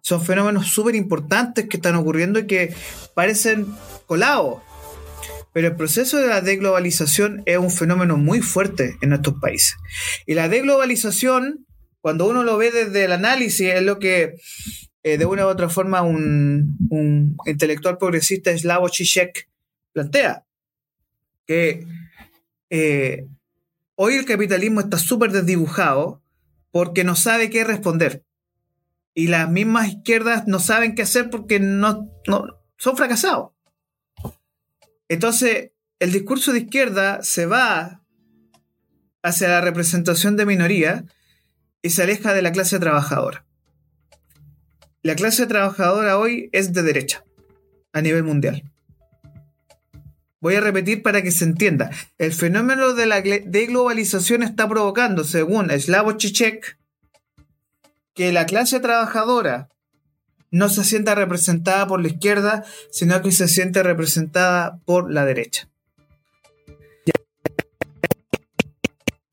Son 0.01 0.23
fenómenos 0.23 0.67
súper 0.67 0.95
importantes 0.95 1.67
que 1.67 1.77
están 1.77 1.95
ocurriendo 1.95 2.39
y 2.39 2.47
que 2.47 2.73
parecen 3.13 3.67
colados. 4.05 4.61
Pero 5.51 5.67
el 5.67 5.75
proceso 5.75 6.17
de 6.17 6.27
la 6.27 6.41
deglobalización 6.41 7.43
es 7.45 7.57
un 7.57 7.71
fenómeno 7.71 8.15
muy 8.17 8.41
fuerte 8.41 8.97
en 9.01 9.09
nuestros 9.09 9.35
países. 9.41 9.75
Y 10.25 10.33
la 10.33 10.47
deglobalización, 10.47 11.65
cuando 11.99 12.27
uno 12.27 12.43
lo 12.43 12.57
ve 12.57 12.71
desde 12.71 13.05
el 13.05 13.11
análisis, 13.11 13.67
es 13.67 13.81
lo 13.81 13.99
que 13.99 14.35
eh, 15.03 15.17
de 15.17 15.25
una 15.25 15.45
u 15.45 15.49
otra 15.49 15.67
forma 15.67 16.03
un, 16.03 17.35
intelectual 17.45 17.97
progresista, 17.97 18.57
Slavo 18.57 18.87
Žižek, 18.87 19.49
plantea. 19.91 20.45
Que 21.45 21.85
eh, 22.69 23.25
hoy 23.95 24.15
el 24.15 24.25
capitalismo 24.25 24.79
está 24.79 24.97
súper 24.97 25.31
desdibujado 25.31 26.21
porque 26.75 27.05
no 27.05 27.15
sabe 27.15 27.49
qué 27.49 27.63
responder. 27.63 28.25
Y 29.13 29.27
las 29.27 29.49
mismas 29.49 29.87
izquierdas 29.87 30.45
no 30.45 30.59
saben 30.59 30.93
qué 30.93 31.03
hacer 31.03 31.29
porque 31.29 31.57
no, 31.57 32.11
son 32.77 32.97
fracasados. 32.97 33.51
Entonces, 35.07 35.71
el 35.99 36.11
discurso 36.11 36.51
de 36.51 36.59
izquierda 36.59 37.23
se 37.23 37.45
va 37.45 38.03
hacia 39.23 39.47
la 39.47 39.61
representación 39.61 40.35
de 40.35 40.45
minoría 40.45 41.05
y 41.81 41.91
se 41.91 42.03
aleja 42.03 42.33
de 42.33 42.41
la 42.41 42.51
clase 42.51 42.77
trabajadora. 42.77 43.45
La 45.01 45.15
clase 45.15 45.47
trabajadora 45.47 46.17
hoy 46.17 46.49
es 46.51 46.73
de 46.73 46.83
derecha 46.83 47.23
a 47.93 48.01
nivel 48.01 48.25
mundial. 48.25 48.69
Voy 50.45 50.53
a 50.53 50.61
repetir 50.61 51.01
para 51.01 51.23
que 51.23 51.31
se 51.31 51.43
entienda. 51.43 51.89
El 52.19 52.31
fenómeno 52.31 52.93
de 52.93 53.07
la 53.07 53.19
deglobalización 53.19 54.43
está 54.43 54.69
provocando, 54.69 55.23
según 55.23 55.71
Slavoj 55.71 56.17
Žižek, 56.19 56.77
que 58.13 58.31
la 58.31 58.45
clase 58.45 58.79
trabajadora 58.79 59.69
no 60.51 60.69
se 60.69 60.83
sienta 60.83 61.15
representada 61.15 61.87
por 61.87 61.99
la 61.99 62.09
izquierda, 62.09 62.63
sino 62.91 63.19
que 63.23 63.31
se 63.31 63.47
siente 63.47 63.81
representada 63.81 64.77
por 64.85 65.11
la 65.11 65.25
derecha. 65.25 65.67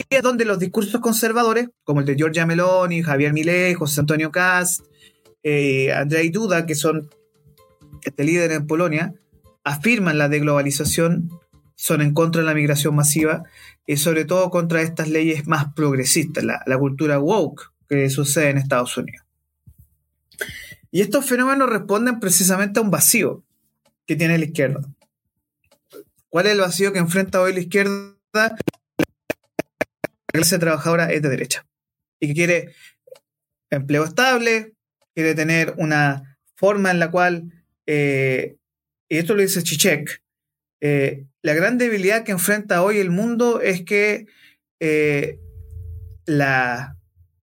Y 0.08 0.14
es 0.16 0.22
donde 0.22 0.46
los 0.46 0.58
discursos 0.58 0.98
conservadores, 1.02 1.68
como 1.84 2.00
el 2.00 2.06
de 2.06 2.16
Giorgia 2.16 2.46
Meloni, 2.46 3.02
Javier 3.02 3.34
Milei, 3.34 3.74
José 3.74 4.00
Antonio 4.00 4.32
Cast, 4.32 4.86
eh, 5.42 5.92
Andrei 5.92 6.30
Duda, 6.30 6.64
que 6.64 6.74
son 6.74 7.10
este 8.02 8.24
líder 8.24 8.52
en 8.52 8.66
Polonia, 8.66 9.12
afirman 9.64 10.18
la 10.18 10.28
deglobalización, 10.28 11.30
son 11.74 12.00
en 12.00 12.14
contra 12.14 12.42
de 12.42 12.46
la 12.46 12.54
migración 12.54 12.94
masiva 12.94 13.42
y 13.86 13.96
sobre 13.96 14.24
todo 14.24 14.50
contra 14.50 14.82
estas 14.82 15.08
leyes 15.08 15.46
más 15.46 15.72
progresistas, 15.74 16.44
la, 16.44 16.78
cultura 16.78 17.18
woke 17.18 17.72
que 17.88 18.08
sucede 18.10 18.50
en 18.50 18.58
Estados 18.58 18.96
Unidos. 18.96 19.24
Y 20.90 21.00
estos 21.00 21.26
fenómenos 21.26 21.68
responden 21.68 22.20
precisamente 22.20 22.78
a 22.78 22.82
un 22.82 22.90
vacío 22.90 23.42
que 24.06 24.16
tiene 24.16 24.38
la 24.38 24.44
izquierda. 24.44 24.80
¿Cuál 26.28 26.46
es 26.46 26.52
el 26.52 26.60
vacío 26.60 26.92
que 26.92 26.98
enfrenta 26.98 27.40
hoy 27.40 27.52
la 27.52 27.60
izquierda? 27.60 28.14
La 28.32 28.56
clase 30.32 30.58
trabajadora 30.58 31.12
es 31.12 31.20
de 31.20 31.28
derecha 31.28 31.66
y 32.20 32.28
que 32.28 32.34
quiere 32.34 32.74
empleo 33.70 34.04
estable, 34.04 34.74
quiere 35.14 35.34
tener 35.34 35.74
una 35.78 36.38
forma 36.54 36.90
en 36.90 37.00
la 37.00 37.10
cual 37.10 37.64
eh, 37.86 38.56
y 39.12 39.18
esto 39.18 39.34
lo 39.34 39.42
dice 39.42 39.62
Chichek, 39.62 40.22
eh, 40.80 41.26
la 41.42 41.52
gran 41.52 41.76
debilidad 41.76 42.24
que 42.24 42.32
enfrenta 42.32 42.82
hoy 42.82 42.96
el 42.96 43.10
mundo 43.10 43.60
es 43.60 43.84
que 43.84 44.24
eh, 44.80 45.38
la 46.24 46.96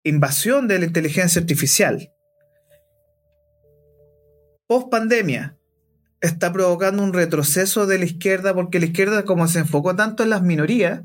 invasión 0.03 0.67
de 0.67 0.77
la 0.77 0.85
inteligencia 0.85 1.41
artificial 1.41 2.11
post 4.67 4.91
pandemia 4.91 5.57
está 6.21 6.53
provocando 6.53 7.01
un 7.01 7.13
retroceso 7.13 7.87
de 7.87 7.97
la 7.97 8.05
izquierda 8.05 8.53
porque 8.53 8.79
la 8.79 8.85
izquierda 8.85 9.25
como 9.25 9.47
se 9.47 9.57
enfocó 9.57 9.95
tanto 9.95 10.21
en 10.21 10.29
las 10.29 10.43
minorías, 10.43 11.01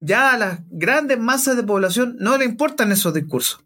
ya 0.00 0.34
a 0.34 0.36
las 0.36 0.60
grandes 0.68 1.18
masas 1.18 1.56
de 1.56 1.62
población 1.62 2.16
no 2.20 2.36
le 2.36 2.44
importan 2.44 2.92
esos 2.92 3.14
discursos. 3.14 3.64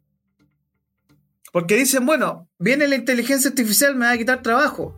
Porque 1.51 1.75
dicen, 1.75 2.07
bueno, 2.07 2.49
viene 2.61 2.87
la 2.87 2.95
inteligencia 2.95 3.51
artificial, 3.51 3.97
me 3.97 4.07
va 4.07 4.13
a 4.13 4.19
quitar 4.19 4.41
trabajo. 4.41 4.97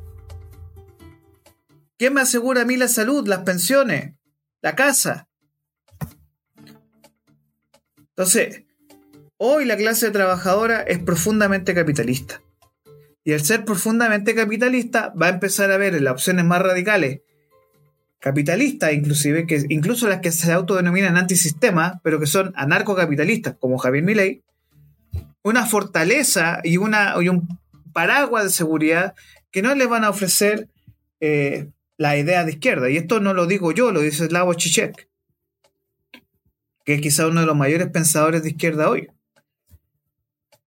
¿Quién 1.98 2.14
me 2.14 2.20
asegura 2.20 2.62
a 2.62 2.64
mí 2.64 2.76
la 2.76 2.88
salud, 2.88 3.26
las 3.26 3.40
pensiones, 3.40 4.14
la 4.60 4.74
casa? 4.74 5.28
Entonces, 8.08 8.64
hoy 9.36 9.64
la 9.64 9.76
clase 9.76 10.10
trabajadora 10.10 10.82
es 10.82 10.98
profundamente 10.98 11.74
capitalista. 11.74 12.42
Y 13.24 13.32
al 13.32 13.40
ser 13.40 13.64
profundamente 13.64 14.34
capitalista, 14.34 15.12
va 15.20 15.26
a 15.26 15.30
empezar 15.30 15.70
a 15.70 15.76
ver 15.76 15.94
en 15.94 16.04
las 16.04 16.14
opciones 16.14 16.44
más 16.44 16.60
radicales, 16.60 17.20
capitalistas 18.18 18.92
inclusive, 18.92 19.46
que 19.46 19.64
incluso 19.68 20.08
las 20.08 20.20
que 20.20 20.32
se 20.32 20.52
autodenominan 20.52 21.16
antisistema, 21.16 22.00
pero 22.02 22.18
que 22.20 22.26
son 22.26 22.52
anarcocapitalistas, 22.56 23.56
como 23.58 23.78
Javier 23.78 24.04
Milei, 24.04 24.42
una 25.42 25.66
fortaleza 25.66 26.60
y, 26.62 26.76
una, 26.76 27.14
y 27.20 27.28
un 27.28 27.48
paraguas 27.92 28.44
de 28.44 28.50
seguridad 28.50 29.14
que 29.50 29.62
no 29.62 29.74
les 29.74 29.88
van 29.88 30.04
a 30.04 30.10
ofrecer 30.10 30.68
eh, 31.20 31.68
la 32.02 32.16
idea 32.16 32.44
de 32.44 32.50
izquierda. 32.50 32.90
Y 32.90 32.96
esto 32.96 33.20
no 33.20 33.32
lo 33.32 33.46
digo 33.46 33.70
yo, 33.70 33.92
lo 33.92 34.00
dice 34.00 34.26
Slavoj 34.26 34.56
Žižek, 34.56 35.08
que 36.84 36.94
es 36.94 37.00
quizá 37.00 37.28
uno 37.28 37.40
de 37.40 37.46
los 37.46 37.56
mayores 37.56 37.88
pensadores 37.90 38.42
de 38.42 38.50
izquierda 38.50 38.90
hoy. 38.90 39.08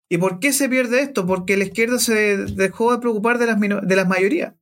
¿Y 0.08 0.18
por 0.18 0.40
qué 0.40 0.54
se 0.54 0.70
pierde 0.70 1.02
esto? 1.02 1.26
Porque 1.26 1.58
la 1.58 1.66
izquierda 1.66 2.00
se 2.00 2.38
dejó 2.38 2.94
de 2.94 3.00
preocupar 3.00 3.38
de 3.38 3.48
las, 3.48 3.60
de 3.60 3.96
las 3.96 4.08
mayorías. 4.08 4.54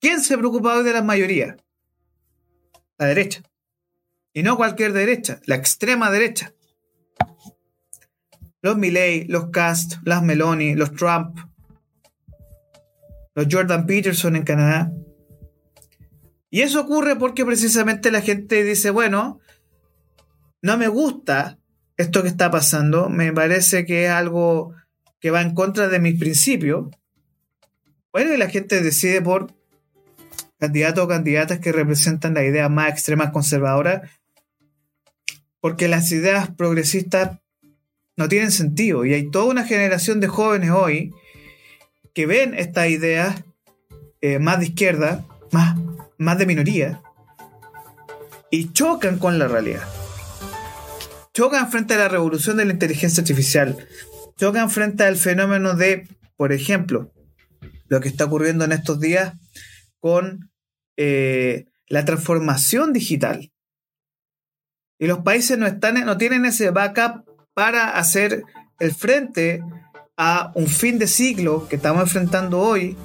¿Quién 0.00 0.20
se 0.20 0.38
preocupa 0.38 0.76
hoy 0.76 0.84
de 0.84 0.92
las 0.92 1.04
mayorías? 1.04 1.56
La 2.96 3.06
derecha. 3.06 3.42
Y 4.32 4.44
no 4.44 4.56
cualquier 4.56 4.92
derecha, 4.92 5.40
la 5.46 5.56
extrema 5.56 6.10
derecha. 6.10 6.54
Los 8.62 8.76
Milley, 8.76 9.24
los 9.26 9.50
Cast, 9.50 9.96
las 10.04 10.22
Meloni, 10.22 10.74
los 10.76 10.92
Trump, 10.92 11.38
los 13.34 13.46
Jordan 13.50 13.86
Peterson 13.86 14.36
en 14.36 14.44
Canadá. 14.44 14.92
Y 16.50 16.62
eso 16.62 16.80
ocurre 16.80 17.16
porque 17.16 17.44
precisamente 17.44 18.10
la 18.10 18.20
gente 18.20 18.62
dice, 18.62 18.90
bueno, 18.90 19.40
no 20.62 20.78
me 20.78 20.88
gusta 20.88 21.58
esto 21.96 22.22
que 22.22 22.28
está 22.28 22.50
pasando, 22.50 23.08
me 23.08 23.32
parece 23.32 23.84
que 23.84 24.04
es 24.04 24.10
algo 24.10 24.72
que 25.20 25.30
va 25.30 25.42
en 25.42 25.54
contra 25.54 25.88
de 25.88 25.98
mis 25.98 26.18
principios. 26.18 26.88
Bueno, 28.12 28.32
y 28.32 28.36
la 28.36 28.48
gente 28.48 28.82
decide 28.82 29.20
por 29.20 29.52
candidatos 30.58 31.04
o 31.04 31.08
candidatas 31.08 31.58
que 31.58 31.72
representan 31.72 32.34
la 32.34 32.44
idea 32.44 32.68
más 32.68 32.90
extrema 32.90 33.32
conservadora, 33.32 34.02
porque 35.60 35.88
las 35.88 36.10
ideas 36.12 36.50
progresistas 36.50 37.40
no 38.16 38.28
tienen 38.28 38.52
sentido. 38.52 39.04
Y 39.04 39.14
hay 39.14 39.30
toda 39.30 39.46
una 39.46 39.64
generación 39.64 40.20
de 40.20 40.28
jóvenes 40.28 40.70
hoy 40.70 41.12
que 42.14 42.26
ven 42.26 42.54
estas 42.54 42.88
ideas 42.88 43.44
eh, 44.20 44.38
más 44.38 44.60
de 44.60 44.66
izquierda, 44.66 45.26
más, 45.52 45.76
más 46.18 46.38
de 46.38 46.46
minoría, 46.46 47.02
y 48.50 48.72
chocan 48.72 49.18
con 49.18 49.38
la 49.38 49.48
realidad 49.48 49.82
chocan 51.34 51.70
frente 51.70 51.94
a 51.94 51.98
la 51.98 52.08
revolución 52.08 52.56
de 52.56 52.64
la 52.64 52.72
inteligencia 52.72 53.20
artificial, 53.20 53.76
chocan 54.38 54.70
frente 54.70 55.04
al 55.04 55.16
fenómeno 55.16 55.74
de, 55.74 56.08
por 56.36 56.52
ejemplo, 56.52 57.12
lo 57.88 58.00
que 58.00 58.08
está 58.08 58.24
ocurriendo 58.24 58.64
en 58.64 58.72
estos 58.72 59.00
días 59.00 59.34
con 59.98 60.50
eh, 60.96 61.66
la 61.88 62.04
transformación 62.04 62.92
digital. 62.92 63.52
Y 64.98 65.08
los 65.08 65.18
países 65.18 65.58
no, 65.58 65.66
están, 65.66 66.02
no 66.06 66.16
tienen 66.16 66.46
ese 66.46 66.70
backup 66.70 67.24
para 67.52 67.98
hacer 67.98 68.44
el 68.78 68.94
frente 68.94 69.60
a 70.16 70.52
un 70.54 70.66
fin 70.66 70.98
de 70.98 71.06
siglo 71.06 71.66
que 71.68 71.76
estamos 71.76 72.02
enfrentando 72.02 72.60
hoy, 72.60 72.96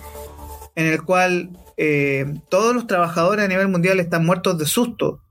en 0.75 0.85
el 0.85 1.03
cual 1.03 1.49
eh, 1.77 2.25
todos 2.49 2.75
los 2.75 2.87
trabajadores 2.87 3.45
a 3.45 3.47
nivel 3.47 3.67
mundial 3.67 3.99
están 3.99 4.25
muertos 4.25 4.57
de 4.57 4.65
susto 4.65 5.21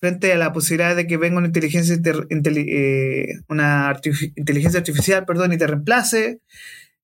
frente 0.00 0.32
a 0.32 0.36
la 0.36 0.52
posibilidad 0.52 0.94
de 0.94 1.06
que 1.06 1.16
venga 1.16 1.38
una 1.38 1.46
inteligencia, 1.46 1.96
eh, 2.04 3.26
una 3.48 3.98
inteligencia 4.36 4.78
artificial 4.80 5.24
perdón, 5.24 5.52
y 5.52 5.58
te 5.58 5.66
reemplace, 5.66 6.40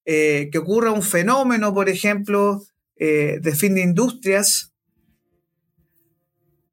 eh, 0.04 0.48
que 0.52 0.58
ocurra 0.58 0.92
un 0.92 1.02
fenómeno, 1.02 1.72
por 1.72 1.88
ejemplo, 1.88 2.62
de 2.96 3.54
fin 3.56 3.74
de 3.76 3.80
industrias, 3.80 4.70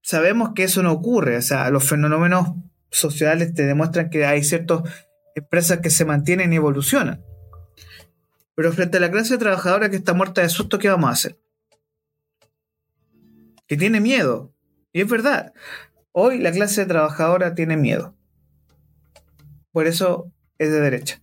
sabemos 0.08 0.52
que 0.56 0.64
eso 0.64 0.82
no 0.84 0.92
ocurre. 0.92 1.38
O 1.38 1.42
sea, 1.42 1.70
los 1.70 1.84
fenómenos 1.84 2.50
sociales 2.90 3.54
te 3.54 3.66
demuestran 3.66 4.10
que 4.10 4.26
hay 4.26 4.44
ciertas 4.44 4.82
empresas 5.40 5.80
que 5.80 5.90
se 5.90 6.06
mantienen 6.06 6.54
y 6.54 6.58
evolucionan. 6.58 7.24
Pero 8.56 8.74
frente 8.74 8.98
a 8.98 9.00
la 9.00 9.12
clase 9.12 9.38
trabajadora 9.38 9.90
que 9.90 9.98
está 9.98 10.14
muerta 10.14 10.42
de 10.42 10.50
susto, 10.50 10.80
¿qué 10.80 10.90
vamos 10.90 11.10
a 11.10 11.14
hacer? 11.14 11.38
Que 13.68 13.78
tiene 13.78 14.00
miedo. 14.00 14.54
Y 14.94 15.02
es 15.02 15.10
verdad. 15.10 15.54
Hoy 16.12 16.40
la 16.40 16.52
clase 16.52 16.86
trabajadora 16.86 17.54
tiene 17.54 17.78
miedo. 17.78 18.16
Por 19.72 19.86
eso 19.86 20.32
es 20.58 20.72
de 20.72 20.80
derecha. 20.80 21.22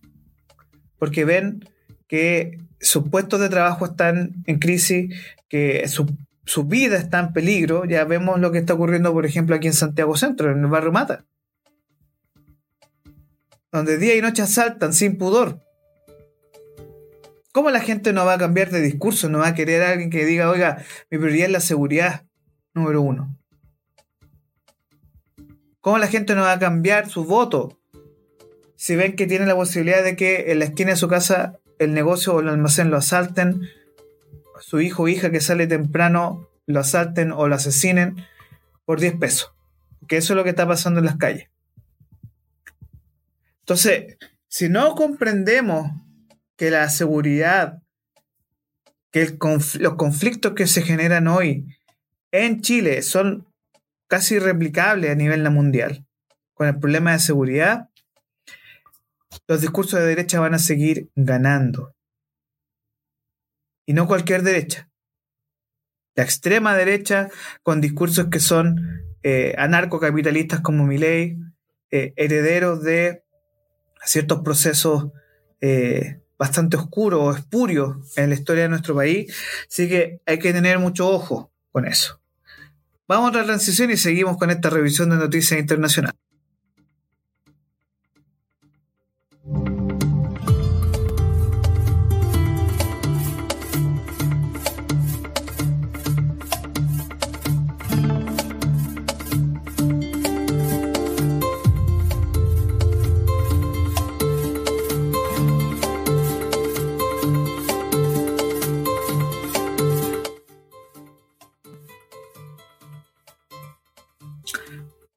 Porque 0.97 1.25
ven 1.25 1.67
que 2.07 2.59
sus 2.79 3.09
puestos 3.09 3.41
de 3.41 3.49
trabajo 3.49 3.85
están 3.85 4.43
en 4.45 4.59
crisis, 4.59 5.13
que 5.49 5.85
su, 5.89 6.63
vida 6.63 6.95
está 6.95 7.19
en 7.19 7.33
peligro. 7.33 7.83
Ya 7.83 8.05
vemos 8.05 8.39
lo 8.39 8.53
que 8.53 8.59
está 8.59 8.75
ocurriendo, 8.75 9.11
por 9.11 9.25
ejemplo, 9.25 9.55
aquí 9.55 9.67
en 9.67 9.73
Santiago 9.73 10.15
Centro, 10.15 10.51
en 10.51 10.59
el 10.59 10.67
barrio 10.67 10.93
Mata. 10.93 11.25
Donde 13.75 13.97
día 13.97 14.15
y 14.15 14.21
noche 14.21 14.41
asaltan 14.41 14.93
sin 14.93 15.17
pudor. 15.17 15.59
¿Cómo 17.51 17.71
la 17.71 17.81
gente 17.81 18.13
no 18.13 18.23
va 18.23 18.35
a 18.35 18.37
cambiar 18.37 18.69
de 18.71 18.79
discurso? 18.79 19.27
No 19.27 19.39
va 19.39 19.47
a 19.47 19.53
querer 19.53 19.83
a 19.83 19.89
alguien 19.89 20.09
que 20.09 20.23
diga, 20.23 20.49
oiga, 20.49 20.81
mi 21.11 21.17
prioridad 21.17 21.47
es 21.47 21.51
la 21.51 21.59
seguridad, 21.59 22.23
número 22.73 23.01
uno. 23.01 23.37
¿Cómo 25.81 25.97
la 25.97 26.07
gente 26.07 26.35
no 26.35 26.43
va 26.43 26.53
a 26.53 26.59
cambiar 26.59 27.09
su 27.09 27.25
voto? 27.25 27.77
Si 28.77 28.95
ven 28.95 29.17
que 29.17 29.27
tienen 29.27 29.49
la 29.49 29.55
posibilidad 29.57 30.05
de 30.05 30.15
que 30.15 30.53
en 30.53 30.59
la 30.59 30.65
esquina 30.65 30.91
de 30.91 30.95
su 30.95 31.09
casa 31.09 31.59
el 31.77 31.93
negocio 31.93 32.33
o 32.33 32.39
el 32.39 32.47
almacén 32.47 32.89
lo 32.89 32.95
asalten, 32.95 33.67
su 34.61 34.79
hijo 34.79 35.03
o 35.03 35.07
hija 35.09 35.31
que 35.31 35.41
sale 35.41 35.67
temprano 35.67 36.49
lo 36.65 36.79
asalten 36.79 37.33
o 37.33 37.49
lo 37.49 37.55
asesinen 37.55 38.25
por 38.85 39.01
10 39.01 39.17
pesos. 39.17 39.53
Que 40.07 40.15
eso 40.15 40.31
es 40.31 40.37
lo 40.37 40.45
que 40.45 40.51
está 40.51 40.65
pasando 40.65 41.01
en 41.01 41.07
las 41.07 41.17
calles. 41.17 41.49
Entonces, 43.65 44.17
si 44.47 44.69
no 44.69 44.93
comprendemos 44.93 45.91
que 46.55 46.69
la 46.69 46.87
seguridad, 46.87 47.81
que 49.11 49.39
los 49.79 49.95
conflictos 49.95 50.53
que 50.53 50.67
se 50.67 50.83
generan 50.83 51.27
hoy 51.27 51.65
en 52.31 52.61
Chile 52.61 53.01
son 53.01 53.47
casi 54.07 54.35
irreplicable 54.35 55.09
a 55.09 55.15
nivel 55.15 55.49
mundial. 55.49 56.05
Con 56.53 56.67
el 56.67 56.77
problema 56.77 57.13
de 57.13 57.19
seguridad, 57.19 57.89
los 59.47 59.61
discursos 59.61 59.99
de 59.99 60.05
derecha 60.05 60.39
van 60.39 60.53
a 60.53 60.59
seguir 60.59 61.09
ganando. 61.15 61.95
Y 63.87 63.93
no 63.93 64.05
cualquier 64.05 64.43
derecha. 64.43 64.91
La 66.15 66.23
extrema 66.23 66.77
derecha, 66.77 67.31
con 67.63 67.81
discursos 67.81 68.27
que 68.27 68.39
son 68.39 68.77
eh, 69.23 69.55
anarcocapitalistas 69.57 70.61
como 70.61 70.85
Milley, 70.85 71.39
eh, 71.89 72.13
herederos 72.15 72.83
de 72.83 73.24
ciertos 74.05 74.41
procesos 74.41 75.07
eh, 75.61 76.21
bastante 76.37 76.77
oscuros 76.77 77.19
o 77.21 77.31
espurios 77.33 77.97
en 78.17 78.29
la 78.29 78.35
historia 78.35 78.63
de 78.63 78.69
nuestro 78.69 78.95
país. 78.95 79.33
Así 79.69 79.87
que 79.87 80.21
hay 80.25 80.39
que 80.39 80.53
tener 80.53 80.79
mucho 80.79 81.09
ojo 81.09 81.51
con 81.71 81.87
eso. 81.87 82.19
Vamos 83.07 83.33
a 83.33 83.37
la 83.37 83.43
transición 83.43 83.91
y 83.91 83.97
seguimos 83.97 84.37
con 84.37 84.49
esta 84.49 84.69
revisión 84.69 85.09
de 85.11 85.17
noticias 85.17 85.59
internacionales. 85.59 86.19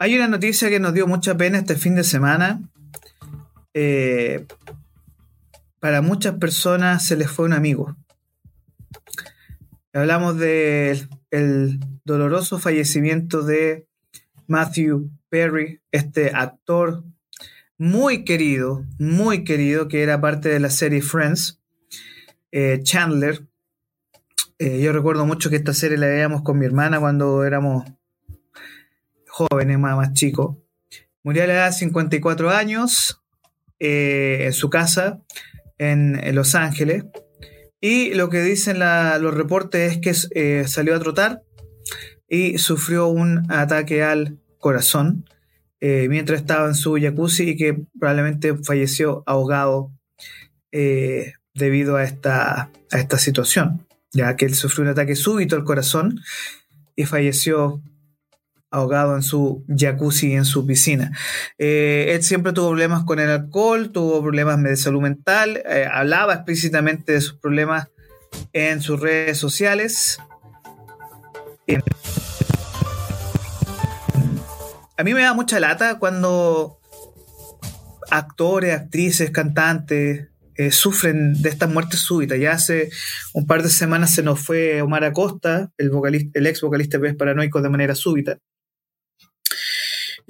Hay 0.00 0.14
una 0.14 0.28
noticia 0.28 0.68
que 0.68 0.78
nos 0.78 0.94
dio 0.94 1.08
mucha 1.08 1.36
pena 1.36 1.58
este 1.58 1.74
fin 1.74 1.96
de 1.96 2.04
semana. 2.04 2.62
Eh, 3.74 4.46
para 5.80 6.02
muchas 6.02 6.36
personas 6.36 7.04
se 7.04 7.16
les 7.16 7.28
fue 7.28 7.46
un 7.46 7.52
amigo. 7.52 7.96
Hablamos 9.92 10.38
del 10.38 11.80
doloroso 12.04 12.60
fallecimiento 12.60 13.42
de 13.42 13.88
Matthew 14.46 15.10
Perry, 15.30 15.80
este 15.90 16.30
actor 16.32 17.02
muy 17.76 18.24
querido, 18.24 18.84
muy 19.00 19.42
querido, 19.42 19.88
que 19.88 20.04
era 20.04 20.20
parte 20.20 20.48
de 20.48 20.60
la 20.60 20.70
serie 20.70 21.02
Friends, 21.02 21.60
eh, 22.52 22.78
Chandler. 22.84 23.48
Eh, 24.60 24.80
yo 24.80 24.92
recuerdo 24.92 25.26
mucho 25.26 25.50
que 25.50 25.56
esta 25.56 25.74
serie 25.74 25.98
la 25.98 26.06
veíamos 26.06 26.42
con 26.42 26.56
mi 26.56 26.66
hermana 26.66 27.00
cuando 27.00 27.42
éramos 27.42 27.84
jóvenes, 29.38 29.78
más, 29.78 29.96
más 29.96 30.12
chicos. 30.12 30.56
Murió 31.22 31.44
a 31.44 31.46
la 31.46 31.52
edad 31.54 31.66
de 31.66 31.72
54 31.72 32.50
años 32.50 33.22
eh, 33.78 34.46
en 34.46 34.52
su 34.52 34.70
casa 34.70 35.20
en, 35.78 36.34
Los 36.34 36.54
Ángeles. 36.54 37.04
Y 37.80 38.14
lo 38.14 38.28
que 38.28 38.42
dicen 38.42 38.80
los 38.80 39.34
reportes 39.34 39.92
es 39.92 39.98
que 39.98 40.14
eh, 40.34 40.64
salió 40.66 40.96
a 40.96 41.00
trotar 41.00 41.42
y 42.28 42.58
sufrió 42.58 43.06
un 43.06 43.50
ataque 43.50 44.02
al 44.02 44.38
corazón 44.58 45.24
eh, 45.80 46.08
mientras 46.08 46.40
estaba 46.40 46.66
en 46.66 46.74
su 46.74 46.98
jacuzzi 47.00 47.50
y 47.50 47.56
que 47.56 47.84
probablemente 47.98 48.56
falleció 48.56 49.22
ahogado 49.26 49.92
debido 51.54 51.96
a 51.96 52.04
esta, 52.04 52.70
a 52.90 52.98
esta 52.98 53.18
situación, 53.18 53.86
ya 54.12 54.36
que 54.36 54.44
él 54.44 54.54
sufrió 54.54 54.84
un 54.84 54.90
ataque 54.90 55.16
súbito 55.16 55.56
al 55.56 55.64
corazón 55.64 56.20
y 56.96 57.04
falleció 57.04 57.80
ahogado 58.70 59.14
en 59.16 59.22
su 59.22 59.64
jacuzzi 59.68 60.34
en 60.34 60.44
su 60.44 60.66
piscina. 60.66 61.12
Eh, 61.58 62.12
él 62.14 62.22
siempre 62.22 62.52
tuvo 62.52 62.68
problemas 62.70 63.04
con 63.04 63.18
el 63.18 63.30
alcohol, 63.30 63.90
tuvo 63.92 64.22
problemas 64.22 64.62
de 64.62 64.76
salud 64.76 65.00
mental, 65.00 65.62
eh, 65.68 65.88
hablaba 65.90 66.34
explícitamente 66.34 67.12
de 67.12 67.20
sus 67.20 67.38
problemas 67.38 67.88
en 68.52 68.80
sus 68.82 69.00
redes 69.00 69.38
sociales. 69.38 70.18
A 74.96 75.04
mí 75.04 75.14
me 75.14 75.22
da 75.22 75.32
mucha 75.32 75.60
lata 75.60 75.98
cuando 75.98 76.78
actores, 78.10 78.74
actrices, 78.74 79.30
cantantes 79.30 80.28
eh, 80.56 80.72
sufren 80.72 81.40
de 81.40 81.50
estas 81.50 81.70
muertes 81.70 82.00
súbitas. 82.00 82.38
Ya 82.38 82.52
hace 82.52 82.90
un 83.32 83.46
par 83.46 83.62
de 83.62 83.68
semanas 83.68 84.12
se 84.12 84.24
nos 84.24 84.40
fue 84.40 84.82
Omar 84.82 85.04
Acosta, 85.04 85.70
el, 85.78 85.90
vocalista, 85.90 86.38
el 86.38 86.48
ex 86.48 86.60
vocalista 86.62 86.98
de 86.98 87.14
Paranoico, 87.14 87.62
de 87.62 87.68
manera 87.68 87.94
súbita. 87.94 88.38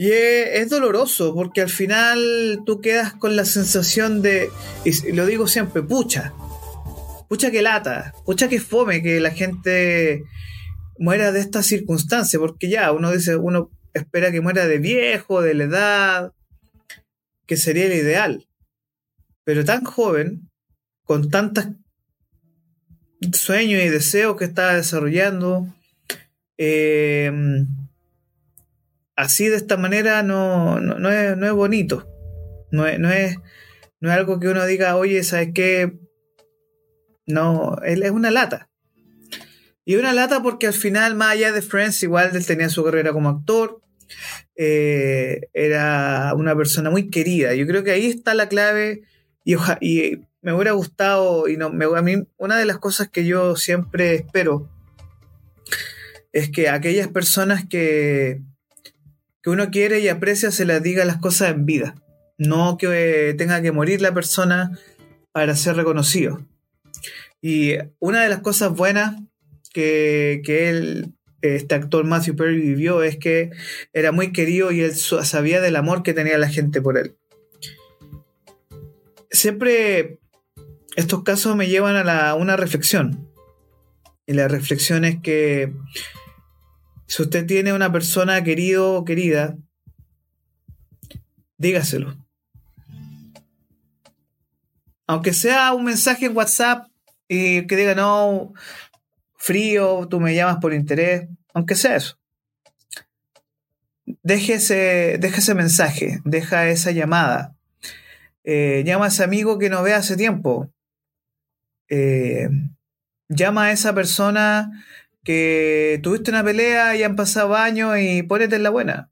Y 0.00 0.12
es, 0.12 0.70
doloroso 0.70 1.34
porque 1.34 1.60
al 1.60 1.70
final 1.70 2.62
tú 2.64 2.80
quedas 2.80 3.14
con 3.14 3.34
la 3.34 3.44
sensación 3.44 4.22
de, 4.22 4.48
y 4.84 5.10
lo 5.10 5.26
digo 5.26 5.48
siempre, 5.48 5.82
pucha, 5.82 6.32
pucha 7.28 7.50
que 7.50 7.62
lata, 7.62 8.14
pucha 8.24 8.48
que 8.48 8.60
fome 8.60 9.02
que 9.02 9.18
la 9.18 9.32
gente 9.32 10.22
muera 11.00 11.32
de 11.32 11.40
esta 11.40 11.64
circunstancia, 11.64 12.38
porque 12.38 12.68
ya 12.68 12.92
uno 12.92 13.10
dice, 13.10 13.34
uno 13.34 13.72
espera 13.92 14.30
que 14.30 14.40
muera 14.40 14.68
de 14.68 14.78
viejo, 14.78 15.42
de 15.42 15.54
la 15.54 15.64
edad, 15.64 16.32
que 17.46 17.56
sería 17.56 17.86
el 17.86 17.94
ideal. 17.94 18.46
Pero 19.42 19.64
tan 19.64 19.82
joven, 19.82 20.48
con 21.02 21.28
tantos 21.28 21.66
sueños 23.32 23.82
y 23.82 23.88
deseos 23.88 24.36
que 24.36 24.44
está 24.44 24.74
desarrollando, 24.74 25.66
eh, 26.56 27.32
así 29.18 29.48
de 29.48 29.56
esta 29.56 29.76
manera 29.76 30.22
no, 30.22 30.80
no, 30.80 31.10
es, 31.10 31.52
bonito. 31.52 32.08
No 32.70 32.86
es, 32.86 33.00
no, 33.00 33.10
es, 33.10 33.36
no 34.00 34.10
es 34.10 34.16
algo 34.16 34.38
que 34.38 34.46
uno 34.46 34.64
diga, 34.64 34.96
oye, 34.96 35.24
¿sabes 35.24 35.50
qué? 35.52 35.98
No, 37.26 37.76
es 37.84 38.10
una 38.12 38.30
lata. 38.30 38.70
Y 39.84 39.96
una 39.96 40.12
lata 40.12 40.40
porque 40.40 40.68
al 40.68 40.72
final, 40.72 41.16
más 41.16 41.32
allá 41.32 41.50
de 41.50 41.62
Friends, 41.62 42.02
igual 42.04 42.30
él 42.32 42.46
tenía 42.46 42.68
su 42.68 42.84
carrera 42.84 43.12
como 43.12 43.28
actor. 43.28 43.80
Eh, 44.54 45.48
era 45.52 46.32
una 46.36 46.54
persona 46.54 46.88
muy 46.88 47.10
querida. 47.10 47.54
Yo 47.54 47.66
creo 47.66 47.82
que 47.82 47.90
ahí 47.90 48.06
está 48.06 48.34
la 48.34 48.48
clave. 48.48 49.02
Y, 49.44 49.56
y 49.80 50.22
me 50.42 50.52
hubiera 50.52 50.72
gustado, 50.72 51.48
y 51.48 51.56
no, 51.56 51.70
me, 51.70 51.86
a 51.86 52.02
mí, 52.02 52.24
una 52.36 52.56
de 52.56 52.66
las 52.66 52.78
cosas 52.78 53.08
que 53.08 53.24
yo 53.24 53.56
siempre 53.56 54.14
espero 54.14 54.70
es 56.32 56.50
que 56.50 56.68
aquellas 56.68 57.08
personas 57.08 57.66
que, 57.66 58.42
que 59.42 59.50
uno 59.50 59.70
quiere 59.70 60.00
y 60.00 60.08
aprecia 60.08 60.50
se 60.50 60.64
las 60.64 60.82
diga 60.82 61.04
las 61.04 61.18
cosas 61.18 61.50
en 61.50 61.66
vida. 61.66 61.94
No 62.38 62.78
que 62.78 63.34
tenga 63.36 63.62
que 63.62 63.72
morir 63.72 64.00
la 64.00 64.14
persona 64.14 64.78
para 65.32 65.56
ser 65.56 65.76
reconocido. 65.76 66.46
Y 67.40 67.74
una 67.98 68.22
de 68.22 68.28
las 68.28 68.40
cosas 68.40 68.74
buenas 68.74 69.16
que, 69.72 70.42
él, 70.46 71.14
este 71.42 71.74
actor 71.74 72.04
Matthew 72.04 72.36
Perry 72.36 72.60
vivió 72.60 73.02
es 73.02 73.16
que 73.16 73.50
era 73.92 74.12
muy 74.12 74.32
querido 74.32 74.72
y 74.72 74.80
él 74.80 74.94
sabía 74.94 75.60
del 75.60 75.76
amor 75.76 76.02
que 76.02 76.14
tenía 76.14 76.38
la 76.38 76.48
gente 76.48 76.80
por 76.82 76.98
él. 76.98 77.16
Siempre 79.30 80.18
estos 80.96 81.22
casos 81.22 81.54
me 81.54 81.68
llevan 81.68 82.08
a 82.08 82.34
una 82.34 82.56
reflexión. 82.56 83.28
Y 84.26 84.34
la 84.34 84.48
reflexión 84.48 85.04
es 85.04 85.20
que 85.22 85.72
si 87.08 87.22
usted 87.22 87.46
tiene 87.46 87.72
una 87.72 87.90
persona 87.90 88.44
querido 88.44 88.92
o 88.92 89.04
querida, 89.04 89.56
dígaselo. 91.56 92.14
Aunque 95.06 95.32
sea 95.32 95.72
un 95.72 95.84
mensaje 95.84 96.26
en 96.26 96.36
WhatsApp 96.36 96.86
y 97.26 97.66
que 97.66 97.76
diga, 97.76 97.94
no, 97.94 98.52
frío, 99.36 100.06
tú 100.08 100.20
me 100.20 100.34
llamas 100.34 100.58
por 100.58 100.74
interés, 100.74 101.28
aunque 101.54 101.76
sea 101.76 101.96
eso. 101.96 102.18
Deje 104.22 104.54
ese, 104.54 105.54
mensaje, 105.54 106.20
deja 106.24 106.68
esa 106.68 106.90
llamada. 106.90 107.56
Eh, 108.44 108.82
llama 108.84 109.06
a 109.06 109.08
ese 109.08 109.24
amigo 109.24 109.58
que 109.58 109.70
no 109.70 109.82
ve 109.82 109.94
hace 109.94 110.14
tiempo. 110.14 110.70
Eh, 111.88 112.50
llama 113.28 113.64
a 113.64 113.72
esa 113.72 113.94
persona 113.94 114.70
que 115.28 116.00
tuviste 116.02 116.30
una 116.30 116.42
pelea 116.42 116.96
y 116.96 117.02
han 117.02 117.14
pasado 117.14 117.54
años 117.54 117.98
y 118.00 118.22
ponete 118.22 118.56
en 118.56 118.62
la 118.62 118.70
buena. 118.70 119.10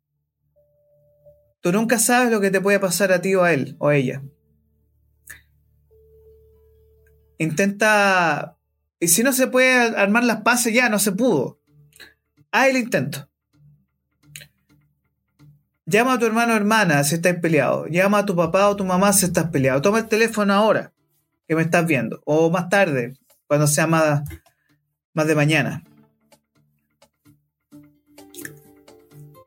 Tú 1.61 1.73
nunca 1.73 1.99
sabes 1.99 2.33
lo 2.33 2.41
que 2.41 2.51
te 2.51 2.62
puede 2.62 2.81
pasar 2.81 3.12
a 3.12 3.21
ti 3.21 3.35
o 3.35 3.43
a 3.43 3.53
él 3.53 3.77
o 3.79 3.89
a 3.89 3.97
ella. 3.97 4.23
Intenta... 7.37 8.57
Y 8.99 9.09
si 9.09 9.23
no 9.23 9.35
se 9.35 9.47
puede 9.49 9.95
armar 9.95 10.25
las 10.25 10.41
paces, 10.41 10.73
ya 10.73 10.89
no 10.89 10.99
se 10.99 11.12
pudo. 11.12 11.61
Haz 12.51 12.69
el 12.69 12.79
intento. 12.79 13.29
Llama 15.85 16.14
a 16.14 16.19
tu 16.19 16.25
hermano 16.25 16.55
o 16.55 16.57
hermana 16.57 17.05
si 17.05 17.17
estás 17.17 17.37
peleado. 17.41 17.89
Llama 17.89 18.21
a 18.21 18.25
tu 18.25 18.35
papá 18.35 18.71
o 18.71 18.77
tu 18.77 18.87
mamá 18.87 19.12
si 19.12 19.27
estás 19.27 19.51
peleado. 19.51 19.83
Toma 19.83 19.99
el 19.99 20.09
teléfono 20.09 20.55
ahora 20.55 20.95
que 21.47 21.55
me 21.55 21.61
estás 21.61 21.87
viendo. 21.87 22.23
O 22.25 22.49
más 22.49 22.71
tarde, 22.71 23.19
cuando 23.47 23.67
sea 23.67 23.87
más, 23.87 24.23
más 25.12 25.27
de 25.27 25.35
mañana. 25.35 25.85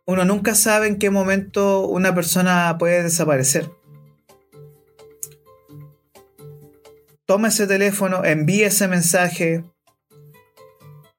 Uno 0.09 0.25
nunca 0.25 0.55
sabe 0.55 0.87
en 0.87 0.97
qué 0.97 1.11
momento 1.11 1.87
una 1.87 2.15
persona 2.15 2.75
puede 2.79 3.03
desaparecer. 3.03 3.69
Toma 7.27 7.49
ese 7.49 7.67
teléfono, 7.67 8.25
envíe 8.25 8.63
ese 8.63 8.87
mensaje, 8.87 9.63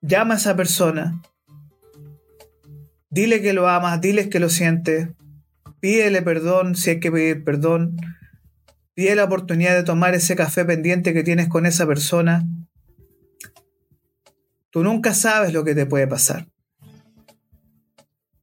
llama 0.00 0.34
a 0.34 0.36
esa 0.38 0.56
persona, 0.56 1.22
dile 3.10 3.40
que 3.40 3.52
lo 3.52 3.68
amas, 3.68 4.00
dile 4.00 4.28
que 4.28 4.40
lo 4.40 4.48
sientes, 4.48 5.10
pídele 5.78 6.20
perdón 6.22 6.74
si 6.74 6.90
hay 6.90 6.98
que 6.98 7.12
pedir 7.12 7.44
perdón, 7.44 7.96
pide 8.94 9.14
la 9.14 9.22
oportunidad 9.22 9.76
de 9.76 9.84
tomar 9.84 10.16
ese 10.16 10.34
café 10.34 10.64
pendiente 10.64 11.14
que 11.14 11.22
tienes 11.22 11.48
con 11.48 11.64
esa 11.64 11.86
persona. 11.86 12.42
Tú 14.70 14.82
nunca 14.82 15.14
sabes 15.14 15.52
lo 15.52 15.62
que 15.62 15.76
te 15.76 15.86
puede 15.86 16.08
pasar. 16.08 16.48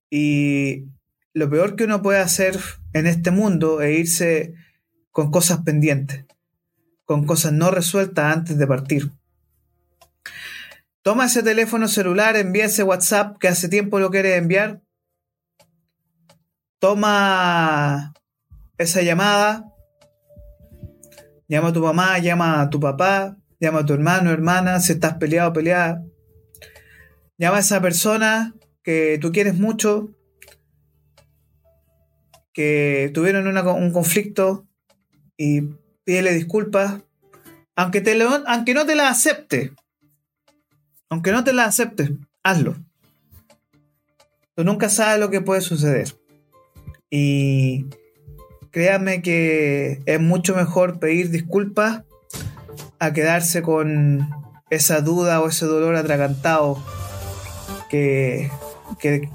Y 0.09 0.85
lo 1.33 1.49
peor 1.49 1.75
que 1.75 1.83
uno 1.83 2.01
puede 2.01 2.19
hacer 2.19 2.57
en 2.93 3.07
este 3.07 3.31
mundo 3.31 3.81
es 3.81 3.99
irse 3.99 4.53
con 5.11 5.31
cosas 5.31 5.61
pendientes, 5.63 6.25
con 7.05 7.25
cosas 7.25 7.53
no 7.53 7.71
resueltas 7.71 8.35
antes 8.35 8.57
de 8.57 8.67
partir. 8.67 9.11
Toma 11.01 11.25
ese 11.25 11.41
teléfono 11.41 11.87
celular, 11.87 12.35
envía 12.35 12.65
ese 12.65 12.83
WhatsApp 12.83 13.37
que 13.39 13.47
hace 13.47 13.69
tiempo 13.69 13.99
lo 13.99 14.11
quieres 14.11 14.37
enviar. 14.37 14.81
Toma 16.79 18.13
esa 18.77 19.01
llamada. 19.01 19.65
Llama 21.47 21.69
a 21.69 21.73
tu 21.73 21.81
mamá, 21.81 22.19
llama 22.19 22.61
a 22.61 22.69
tu 22.69 22.79
papá, 22.79 23.37
llama 23.59 23.79
a 23.79 23.85
tu 23.85 23.93
hermano, 23.93 24.31
hermana, 24.31 24.81
si 24.81 24.91
estás 24.93 25.13
peleado 25.13 25.53
peleada. 25.53 26.03
Llama 27.37 27.57
a 27.57 27.61
esa 27.61 27.81
persona 27.81 28.53
que 28.87 29.19
tú 29.19 29.33
quieres 29.33 29.55
mucho, 29.55 30.07
que 32.53 33.11
tuvieron 33.13 33.45
un 33.45 33.91
conflicto 33.91 34.65
y 35.35 35.63
pídele 36.05 36.33
disculpas, 36.33 37.01
aunque, 37.75 37.99
te 37.99 38.17
aunque 38.45 38.73
no 38.73 38.85
te 38.85 38.95
la 38.95 39.09
acepte, 39.09 39.73
aunque 41.09 41.33
no 41.33 41.43
te 41.43 41.51
la 41.51 41.65
acepte, 41.65 42.15
hazlo. 42.43 42.77
Tú 44.55 44.63
nunca 44.63 44.87
sabes 44.87 45.19
lo 45.19 45.29
que 45.29 45.41
puede 45.41 45.59
suceder. 45.59 46.15
Y 47.09 47.87
créanme 48.71 49.21
que 49.21 50.01
es 50.05 50.21
mucho 50.21 50.55
mejor 50.55 50.97
pedir 50.97 51.29
disculpas 51.29 52.03
a 52.99 53.11
quedarse 53.11 53.61
con 53.61 54.29
esa 54.69 55.01
duda 55.01 55.41
o 55.41 55.49
ese 55.49 55.65
dolor 55.65 55.97
atragantado 55.97 56.81
que 57.89 58.49
que 58.99 59.29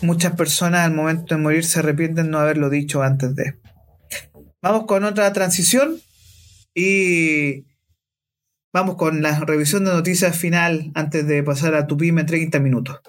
muchas 0.00 0.34
personas 0.34 0.86
al 0.86 0.94
momento 0.94 1.34
de 1.34 1.40
morir 1.40 1.64
se 1.64 1.80
arrepienten 1.80 2.30
no 2.30 2.38
haberlo 2.38 2.70
dicho 2.70 3.02
antes 3.02 3.34
de. 3.34 3.58
Vamos 4.60 4.84
con 4.86 5.04
otra 5.04 5.32
transición 5.32 6.00
y 6.74 7.66
vamos 8.72 8.96
con 8.96 9.22
la 9.22 9.40
revisión 9.40 9.84
de 9.84 9.92
noticias 9.92 10.36
final 10.36 10.92
antes 10.94 11.26
de 11.26 11.42
pasar 11.42 11.74
a 11.74 11.86
tu 11.86 11.96
pyme 11.96 12.22
en 12.22 12.26
30 12.26 12.60
minutos. 12.60 13.00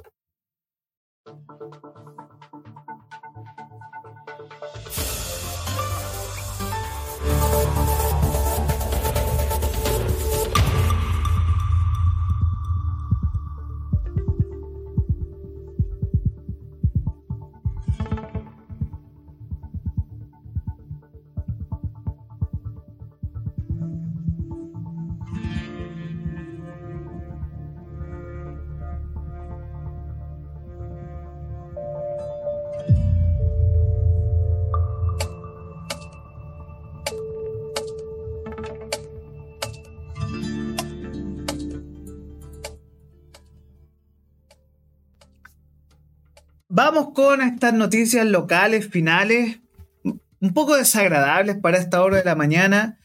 Con 47.14 47.41
estas 47.41 47.74
noticias 47.74 48.26
locales 48.26 48.88
finales, 48.88 49.59
un 50.03 50.53
poco 50.53 50.76
desagradables 50.76 51.57
para 51.57 51.78
esta 51.78 52.03
hora 52.03 52.18
de 52.18 52.26
la 52.26 52.36
mañana, 52.36 52.99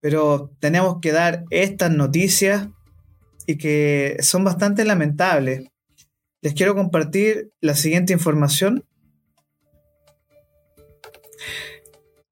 pero 0.00 0.52
tenemos 0.60 0.98
que 1.00 1.12
dar 1.12 1.44
estas 1.50 1.90
noticias 1.90 2.68
y 3.46 3.56
que 3.56 4.16
son 4.20 4.44
bastante 4.44 4.84
lamentables. 4.84 5.68
Les 6.42 6.54
quiero 6.54 6.74
compartir 6.74 7.50
la 7.60 7.74
siguiente 7.74 8.12
información. 8.12 8.84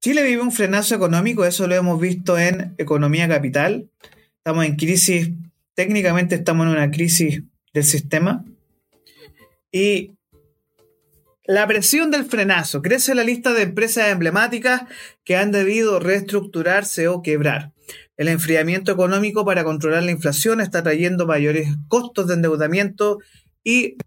Chile 0.01 0.23
vive 0.23 0.41
un 0.41 0.51
frenazo 0.51 0.95
económico, 0.95 1.43
eso 1.43 1.67
lo 1.67 1.75
hemos 1.75 1.99
visto 1.99 2.39
en 2.39 2.73
Economía 2.77 3.27
Capital. 3.27 3.89
Estamos 4.37 4.65
en 4.65 4.77
crisis, 4.77 5.31
técnicamente 5.73 6.35
estamos 6.35 6.65
en 6.65 6.71
una 6.71 6.89
crisis 6.89 7.43
del 7.73 7.83
sistema. 7.83 8.45
Y 9.71 10.15
la 11.49 11.65
presión 11.65 12.11
del 12.11 12.25
frenazo. 12.25 12.83
Crece 12.83 13.15
la 13.15 13.23
lista 13.23 13.53
de 13.53 13.63
empresas 13.63 14.09
emblemáticas 14.09 14.83
que 15.23 15.35
han 15.35 15.51
debido 15.51 15.99
reestructurarse 15.99 17.07
o 17.07 17.23
quebrar. 17.23 17.73
El 18.17 18.27
enfriamiento 18.27 18.91
económico 18.91 19.43
para 19.43 19.63
controlar 19.63 20.03
la 20.03 20.11
inflación 20.11 20.61
está 20.61 20.83
trayendo 20.83 21.25
mayores 21.25 21.69
costos 21.87 22.27
de 22.27 22.35
endeudamiento 22.35 23.17
y 23.63 23.97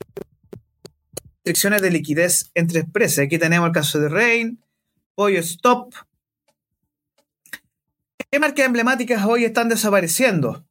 restricciones 1.45 1.83
de 1.83 1.91
liquidez 1.91 2.53
entre 2.55 2.79
empresas. 2.79 3.25
Aquí 3.25 3.39
tenemos 3.39 3.67
el 3.67 3.75
caso 3.75 3.99
de 3.99 4.09
Rain, 4.09 4.63
Pollo 5.17 5.41
Stop. 5.41 5.95
¿Qué 8.31 8.39
marcas 8.39 8.67
emblemáticas 8.67 9.27
hoy 9.27 9.45
están 9.45 9.69
desapareciendo? 9.69 10.65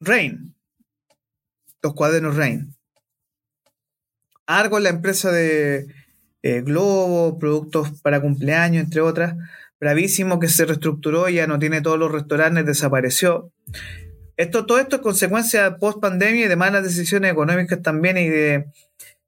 Rain. 0.00 0.54
Los 1.80 1.94
cuadernos 1.94 2.36
Rain. 2.36 2.76
Argo, 4.58 4.80
la 4.80 4.88
empresa 4.88 5.30
de 5.30 5.86
eh, 6.42 6.62
Globo, 6.62 7.38
productos 7.38 8.00
para 8.02 8.20
cumpleaños, 8.20 8.82
entre 8.84 9.00
otras. 9.00 9.36
Bravísimo 9.78 10.40
que 10.40 10.48
se 10.48 10.64
reestructuró, 10.64 11.28
ya 11.28 11.46
no 11.46 11.58
tiene 11.58 11.80
todos 11.80 11.98
los 11.98 12.10
restaurantes, 12.10 12.66
desapareció. 12.66 13.52
Esto, 14.36 14.66
todo 14.66 14.78
esto 14.78 14.96
es 14.96 15.02
consecuencia 15.02 15.76
post 15.76 16.00
pandemia 16.00 16.46
y 16.46 16.48
de 16.48 16.56
malas 16.56 16.82
decisiones 16.82 17.30
económicas 17.30 17.80
también 17.80 18.18
y 18.18 18.28
de, 18.28 18.66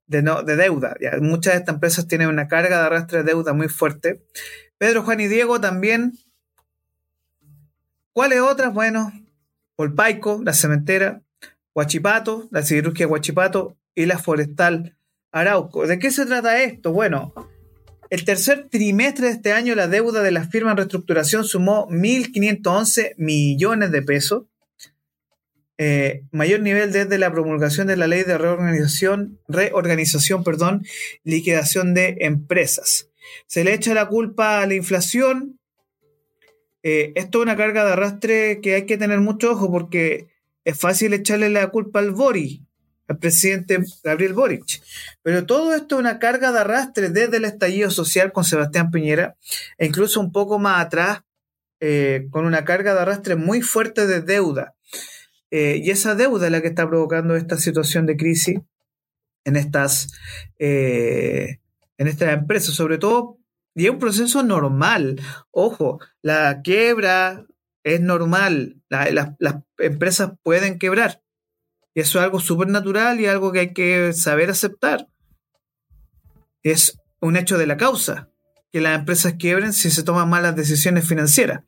de, 0.07 0.55
deuda. 0.55 0.95
muchas 1.21 1.53
de 1.53 1.59
estas 1.59 1.75
empresas 1.75 2.07
tienen 2.07 2.27
una 2.27 2.47
carga 2.47 2.79
de 2.79 2.85
arrastre 2.85 3.19
de 3.19 3.23
deuda 3.23 3.53
muy 3.53 3.69
fuerte. 3.69 4.23
Pedro, 4.77 5.03
Juan 5.03 5.21
y 5.21 5.27
Diego 5.27 5.61
también. 5.61 6.13
¿Cuáles 8.11 8.41
otras? 8.41 8.73
Bueno, 8.73 9.11
Polpaico, 9.75 10.41
la 10.43 10.53
cementera, 10.53 11.21
Huachipato, 11.73 12.47
la 12.51 12.61
siderurgia 12.61 13.07
Huachipato 13.07 13.77
y 13.95 14.05
la 14.05 14.19
forestal 14.19 14.95
Arauco. 15.33 15.85
¿De 15.85 15.99
qué 15.99 16.11
se 16.11 16.25
trata 16.25 16.63
esto? 16.63 16.93
Bueno, 16.93 17.33
el 18.09 18.23
tercer 18.23 18.69
trimestre 18.69 19.27
de 19.27 19.33
este 19.33 19.51
año 19.51 19.75
la 19.75 19.89
deuda 19.89 20.21
de 20.21 20.31
las 20.31 20.49
firmas 20.49 20.71
en 20.71 20.77
reestructuración 20.77 21.43
sumó 21.43 21.87
1.511 21.89 23.15
millones 23.17 23.91
de 23.91 24.01
pesos 24.01 24.43
eh, 25.79 26.23
mayor 26.31 26.61
nivel 26.61 26.91
desde 26.91 27.17
la 27.17 27.31
promulgación 27.31 27.87
de 27.87 27.97
la 27.97 28.05
ley 28.05 28.23
de 28.23 28.37
reorganización, 28.37 29.39
reorganización, 29.47 30.43
perdón, 30.43 30.85
liquidación 31.23 31.93
de 31.93 32.17
empresas. 32.21 33.09
Se 33.47 33.63
le 33.63 33.73
echa 33.73 33.93
la 33.93 34.07
culpa 34.07 34.61
a 34.61 34.67
la 34.67 34.75
inflación. 34.75 35.59
Eh, 36.83 37.13
esto 37.15 37.39
es 37.39 37.43
una 37.43 37.57
carga 37.57 37.85
de 37.85 37.93
arrastre 37.93 38.61
que 38.61 38.75
hay 38.75 38.85
que 38.85 38.97
tener 38.97 39.19
mucho 39.19 39.51
ojo 39.51 39.71
porque 39.71 40.27
es 40.63 40.79
fácil 40.79 41.13
echarle 41.13 41.49
la 41.49 41.67
culpa 41.69 41.99
al 41.99 42.11
Boric, 42.11 42.61
al 43.07 43.17
presidente 43.17 43.79
Gabriel 44.03 44.33
Boric. 44.33 44.81
Pero 45.21 45.45
todo 45.45 45.73
esto 45.73 45.95
es 45.95 45.99
una 45.99 46.19
carga 46.19 46.51
de 46.51 46.59
arrastre 46.59 47.09
desde 47.09 47.37
el 47.37 47.45
estallido 47.45 47.89
social 47.91 48.31
con 48.31 48.43
Sebastián 48.43 48.91
Piñera 48.91 49.35
e 49.77 49.85
incluso 49.85 50.19
un 50.19 50.31
poco 50.31 50.59
más 50.59 50.85
atrás 50.85 51.21
eh, 51.79 52.27
con 52.31 52.45
una 52.45 52.63
carga 52.63 52.93
de 52.93 53.01
arrastre 53.01 53.35
muy 53.35 53.61
fuerte 53.61 54.07
de 54.07 54.21
deuda. 54.21 54.75
Eh, 55.51 55.81
y 55.83 55.91
esa 55.91 56.15
deuda 56.15 56.45
es 56.45 56.51
la 56.51 56.61
que 56.61 56.69
está 56.69 56.87
provocando 56.87 57.35
esta 57.35 57.57
situación 57.57 58.05
de 58.05 58.17
crisis 58.17 58.59
en 59.43 59.55
estas, 59.55 60.13
eh, 60.57 61.59
en 61.97 62.07
estas 62.07 62.33
empresas, 62.33 62.73
sobre 62.73 62.97
todo, 62.97 63.37
y 63.75 63.85
es 63.85 63.91
un 63.91 63.99
proceso 63.99 64.43
normal. 64.43 65.21
Ojo, 65.51 65.99
la 66.21 66.61
quiebra 66.63 67.45
es 67.83 67.99
normal, 68.01 68.81
las 68.89 69.35
empresas 69.77 70.31
pueden 70.41 70.79
quebrar. 70.79 71.21
Y 71.93 72.01
eso 72.01 72.19
es 72.19 72.23
algo 72.23 72.39
súper 72.39 72.67
natural 72.67 73.19
y 73.19 73.27
algo 73.27 73.51
que 73.51 73.59
hay 73.59 73.73
que 73.73 74.13
saber 74.13 74.49
aceptar. 74.49 75.07
Es 76.63 76.99
un 77.19 77.37
hecho 77.37 77.57
de 77.57 77.67
la 77.67 77.77
causa, 77.77 78.29
que 78.71 78.81
las 78.81 78.97
empresas 78.97 79.35
quiebren 79.37 79.73
si 79.73 79.91
se 79.91 80.03
toman 80.03 80.29
malas 80.29 80.55
decisiones 80.55 81.07
financieras. 81.07 81.61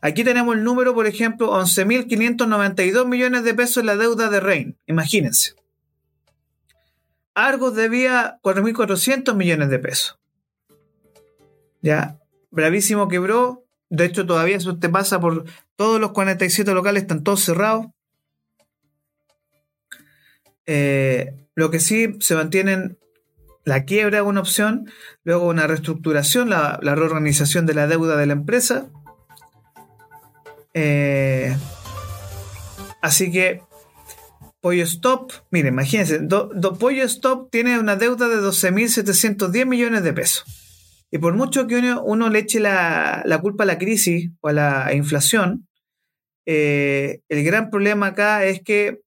Aquí 0.00 0.22
tenemos 0.22 0.54
el 0.54 0.64
número, 0.64 0.94
por 0.94 1.06
ejemplo, 1.06 1.52
11.592 1.58 3.06
millones 3.06 3.44
de 3.44 3.54
pesos 3.54 3.78
en 3.78 3.86
la 3.86 3.96
deuda 3.96 4.28
de 4.28 4.40
Rein. 4.40 4.78
Imagínense. 4.86 5.54
Argos 7.34 7.74
debía 7.74 8.38
4.400 8.42 9.34
millones 9.34 9.70
de 9.70 9.78
pesos. 9.78 10.18
Ya, 11.80 12.18
Bravísimo 12.50 13.08
quebró. 13.08 13.64
De 13.90 14.04
hecho, 14.04 14.26
todavía 14.26 14.56
eso 14.56 14.78
te 14.78 14.88
pasa 14.88 15.20
por 15.20 15.44
todos 15.76 16.00
los 16.00 16.12
47 16.12 16.72
locales, 16.72 17.02
están 17.02 17.24
todos 17.24 17.40
cerrados. 17.40 17.86
Eh, 20.66 21.34
lo 21.54 21.70
que 21.70 21.80
sí 21.80 22.16
se 22.20 22.34
mantienen 22.34 22.98
la 23.64 23.84
quiebra 23.84 24.18
es 24.18 24.24
una 24.24 24.40
opción, 24.40 24.90
luego 25.24 25.48
una 25.48 25.66
reestructuración, 25.66 26.50
la 26.50 26.78
reorganización 26.80 27.64
de 27.66 27.74
la 27.74 27.86
deuda 27.86 28.16
de 28.16 28.26
la 28.26 28.34
empresa 28.34 28.90
eh, 30.74 31.56
así 33.00 33.30
que 33.30 33.62
Pollo 34.60 34.82
Stop, 34.82 35.32
miren, 35.50 35.74
imagínense, 35.74 36.20
Pollo 36.78 37.04
Stop 37.04 37.50
tiene 37.50 37.78
una 37.78 37.96
deuda 37.96 38.28
de 38.28 38.36
12.710 38.36 39.66
millones 39.66 40.02
de 40.02 40.12
pesos. 40.12 40.44
Y 41.10 41.18
por 41.18 41.34
mucho 41.34 41.68
que 41.68 41.76
uno, 41.76 42.28
le 42.28 42.38
eche 42.40 42.58
la, 42.58 43.22
culpa 43.40 43.62
a 43.62 43.66
la 43.66 43.78
crisis 43.78 44.30
o 44.40 44.48
a 44.48 44.52
la 44.52 44.94
inflación, 44.94 45.68
eh, 46.44 47.20
el 47.28 47.44
gran 47.44 47.70
problema 47.70 48.08
acá 48.08 48.44
es 48.44 48.62
que 48.62 49.00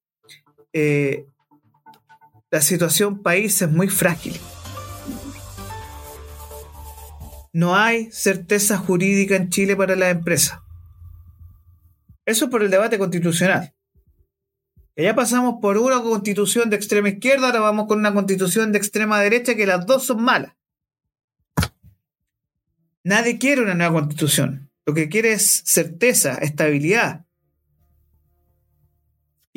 la 2.50 2.62
situación 2.62 3.22
país 3.22 3.60
es 3.60 3.70
muy 3.70 3.88
frágil. 3.88 4.38
No 7.52 7.76
hay 7.76 8.10
certeza 8.10 8.78
jurídica 8.78 9.36
en 9.36 9.50
Chile 9.50 9.76
para 9.76 9.96
las 9.96 10.10
empresas. 10.12 10.60
Eso 12.24 12.46
es 12.46 12.50
por 12.50 12.62
el 12.62 12.70
debate 12.70 12.98
constitucional. 12.98 13.74
ya 14.96 15.14
pasamos 15.14 15.56
por 15.60 15.78
una 15.78 16.02
constitución 16.02 16.70
de 16.70 16.76
extrema 16.76 17.08
izquierda, 17.08 17.46
ahora 17.46 17.60
vamos 17.60 17.86
con 17.86 17.98
una 17.98 18.12
constitución 18.12 18.72
de 18.72 18.78
extrema 18.78 19.20
derecha, 19.20 19.54
que 19.54 19.66
las 19.66 19.86
dos 19.86 20.04
son 20.04 20.22
malas. 20.22 20.54
Nadie 23.04 23.38
quiere 23.38 23.62
una 23.62 23.74
nueva 23.74 23.94
constitución. 23.94 24.70
Lo 24.84 24.94
que 24.94 25.08
quiere 25.08 25.32
es 25.32 25.62
certeza, 25.64 26.34
estabilidad. 26.34 27.27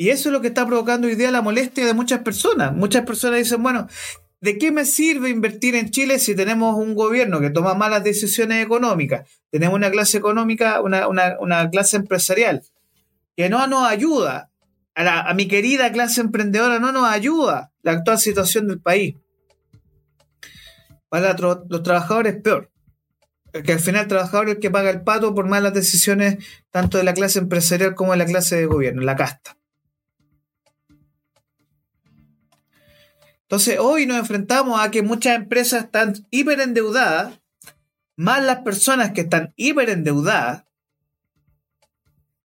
Y 0.02 0.10
eso 0.10 0.30
es 0.30 0.32
lo 0.32 0.40
que 0.40 0.48
está 0.48 0.66
provocando 0.66 1.06
hoy 1.06 1.14
día 1.14 1.30
la 1.30 1.42
molestia 1.42 1.86
de 1.86 1.94
muchas 1.94 2.22
personas. 2.22 2.74
Muchas 2.74 3.06
personas 3.06 3.38
dicen, 3.38 3.62
bueno, 3.62 3.86
¿De 4.40 4.58
qué 4.58 4.72
me 4.72 4.84
sirve 4.84 5.30
invertir 5.30 5.76
en 5.76 5.90
Chile 5.90 6.18
si 6.18 6.34
tenemos 6.34 6.74
un 6.76 6.96
gobierno 6.96 7.40
que 7.40 7.50
toma 7.50 7.74
malas 7.74 8.02
decisiones 8.02 8.64
económicas? 8.64 9.30
Tenemos 9.52 9.76
una 9.76 9.92
clase 9.92 10.18
económica, 10.18 10.80
una, 10.80 11.70
clase 11.70 11.98
empresarial 11.98 12.64
que 13.36 13.48
no 13.48 13.64
nos 13.68 13.86
ayuda. 13.88 14.50
A, 14.96 15.32
mi 15.34 15.46
querida 15.46 15.92
clase 15.92 16.20
emprendedora 16.20 16.80
no 16.80 16.90
nos 16.90 17.08
ayuda 17.08 17.70
la 17.82 17.92
actual 17.92 18.18
situación 18.18 18.66
del 18.66 18.80
país. 18.80 19.14
Para 21.08 21.36
los 21.36 21.82
trabajadores 21.84 22.42
peor. 22.42 22.72
Que 23.52 23.74
al 23.74 23.78
final 23.78 24.02
el 24.02 24.08
trabajador 24.08 24.48
es 24.48 24.54
el 24.56 24.60
que 24.60 24.72
paga 24.72 24.90
el 24.90 25.02
pato 25.02 25.32
por 25.32 25.46
malas 25.46 25.72
decisiones 25.72 26.44
tanto 26.72 26.98
de 26.98 27.04
la 27.04 27.14
clase 27.14 27.38
empresarial 27.38 27.94
como 27.94 28.10
de 28.10 28.18
la 28.18 28.26
clase 28.26 28.56
de 28.56 28.66
gobierno, 28.66 29.02
la 29.02 29.14
casta. 29.14 29.56
Entonces, 33.52 33.78
hoy 33.78 34.06
nos 34.06 34.16
enfrentamos 34.16 34.80
a 34.80 34.90
que 34.90 35.02
muchas 35.02 35.36
empresas 35.36 35.84
están 35.84 36.14
hiperendeudadas, 36.30 37.38
más 38.16 38.42
las 38.42 38.60
personas 38.60 39.10
que 39.10 39.20
están 39.20 39.52
hiperendeudadas, 39.56 40.64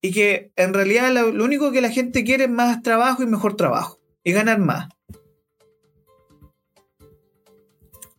y 0.01 0.13
que 0.13 0.53
en 0.55 0.73
realidad 0.73 1.13
lo, 1.13 1.43
único 1.43 1.73
que 1.73 1.81
la 1.81 1.91
gente 1.91 2.23
quiere 2.23 2.45
es 2.45 2.51
más 2.51 2.83
trabajo 2.85 3.25
y 3.25 3.27
mejor 3.27 3.57
trabajo, 3.57 3.99
y 4.23 4.31
ganar 4.31 4.61
más. 4.61 4.91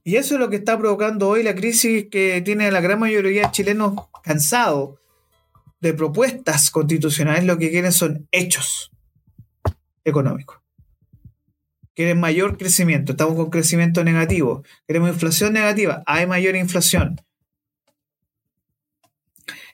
Y 0.04 0.18
eso 0.18 0.34
es 0.34 0.42
lo 0.42 0.50
que 0.50 0.58
está 0.58 0.78
provocando 0.78 1.30
hoy 1.30 1.42
la 1.42 1.56
crisis 1.56 2.08
que 2.12 2.42
tiene 2.42 2.70
la 2.70 2.82
gran 2.82 3.00
mayoría 3.00 3.44
de 3.44 3.52
chilenos 3.52 3.94
cansados 4.26 5.00
de 5.80 5.94
propuestas 5.94 6.70
constitucionales. 6.70 7.46
Lo 7.46 7.58
que 7.58 7.72
quieren 7.72 7.94
son 7.94 8.28
hechos 8.30 8.92
económicos. 10.04 10.63
Quieren 11.96 12.20
mayor 12.20 12.58
crecimiento, 12.58 13.14
estamos 13.14 13.36
con 13.36 13.50
crecimiento 13.50 14.04
negativo, 14.04 14.64
queremos 14.88 15.10
inflación 15.10 15.54
negativa, 15.54 16.04
hay 16.06 16.26
mayor 16.26 16.56
inflación. 16.56 17.22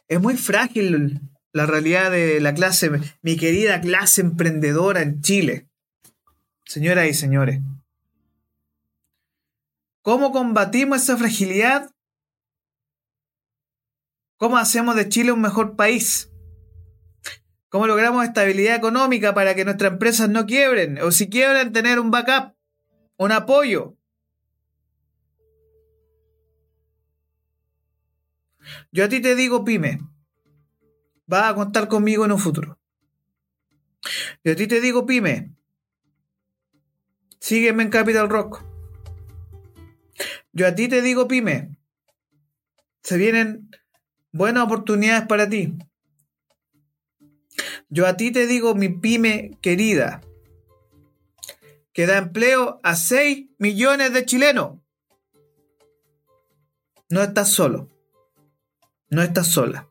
Es 0.08 0.20
muy 0.20 0.38
frágil 0.38 1.22
la 1.54 1.66
realidad 1.66 2.12
de 2.12 2.40
la 2.40 2.54
clase, 2.54 2.92
mi 3.22 3.38
querida 3.38 3.82
clase 3.82 4.22
emprendedora 4.22 5.02
en 5.02 5.22
Chile. 5.22 5.68
Señoras 6.66 7.08
y 7.08 7.14
señores. 7.14 7.62
¿Cómo 10.02 10.32
combatimos 10.32 11.04
esa 11.04 11.18
fragilidad? 11.18 11.92
¿Cómo 14.38 14.58
hacemos 14.58 14.96
de 14.96 15.10
Chile 15.10 15.32
un 15.32 15.42
mejor 15.42 15.76
país? 15.76 16.29
¿Cómo 17.70 17.86
logramos 17.86 18.26
estabilidad 18.26 18.76
económica 18.76 19.36
para 19.36 19.54
que 19.54 19.64
nuestras 19.64 19.94
empresas 19.94 20.28
no 20.28 20.48
quiebren? 20.48 21.00
O 21.02 21.12
si 21.12 21.30
quiebran, 21.30 21.72
tener 21.72 22.00
un 22.00 22.10
backup, 22.10 22.56
un 23.18 23.32
apoyo. 23.32 23.96
Yo 28.92 29.06
a 29.06 29.10
ti 29.10 29.22
te 29.22 29.36
digo, 29.36 29.64
pyme, 29.64 30.00
vas 31.28 31.52
a 31.52 31.56
contar 31.56 31.88
conmigo 31.88 32.26
en 32.26 32.32
un 32.32 32.40
futuro. 32.40 32.80
Yo 34.44 34.54
a 34.54 34.56
ti 34.56 34.66
te 34.66 34.82
digo, 34.82 35.06
pyme, 35.06 35.54
sígueme 37.40 37.84
en 37.84 37.90
Capital 37.90 38.30
Rock. 38.30 38.64
Yo 40.54 40.68
a 40.68 40.74
ti 40.74 40.88
te 40.88 41.04
digo, 41.04 41.28
pyme, 41.28 41.78
se 43.04 43.18
vienen 43.18 43.70
buenas 44.32 44.64
oportunidades 44.64 45.28
para 45.28 45.48
ti. 45.48 45.78
Yo 47.90 48.06
a 48.06 48.16
ti 48.18 48.32
te 48.32 48.46
digo, 48.46 48.76
mi 48.76 48.90
pyme 48.90 49.58
querida, 49.62 50.22
que 51.92 52.06
da 52.06 52.18
empleo 52.18 52.80
a 52.84 52.96
6 52.96 53.50
millones 53.58 54.14
de 54.14 54.26
chilenos. 54.26 54.78
No 57.10 57.24
estás 57.24 57.50
solo. 57.50 57.90
No 59.10 59.24
estás 59.24 59.48
sola. 59.48 59.90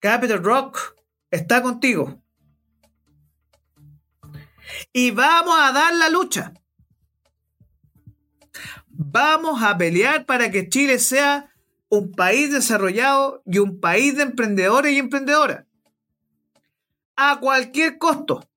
Capital 0.00 0.42
Rock 0.42 0.96
está 1.30 1.62
contigo. 1.62 2.22
Y 4.92 5.10
vamos 5.10 5.54
a 5.60 5.72
dar 5.72 5.94
la 5.94 6.08
lucha. 6.08 6.54
Vamos 8.88 9.62
a 9.62 9.76
pelear 9.76 10.24
para 10.24 10.50
que 10.50 10.68
Chile 10.70 10.98
sea 10.98 11.54
un 11.90 12.12
país 12.12 12.50
desarrollado 12.50 13.42
y 13.44 13.58
un 13.58 13.80
país 13.80 14.16
de 14.16 14.22
emprendedores 14.22 14.92
y 14.94 14.98
emprendedoras. 14.98 15.66
A 17.16 17.40
cualquier 17.40 17.98
costo. 17.98 18.48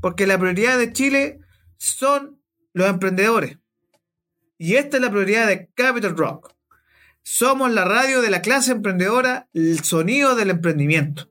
Porque 0.00 0.26
la 0.26 0.38
prioridad 0.38 0.78
de 0.78 0.92
Chile 0.92 1.40
son 1.76 2.40
los 2.72 2.88
emprendedores. 2.88 3.58
Y 4.58 4.76
esta 4.76 4.96
es 4.96 5.02
la 5.02 5.10
prioridad 5.10 5.46
de 5.46 5.68
Capital 5.74 6.16
Rock. 6.16 6.54
Somos 7.22 7.70
la 7.72 7.84
radio 7.84 8.22
de 8.22 8.30
la 8.30 8.40
clase 8.40 8.72
emprendedora, 8.72 9.48
el 9.52 9.82
sonido 9.82 10.36
del 10.36 10.50
emprendimiento. 10.50 11.28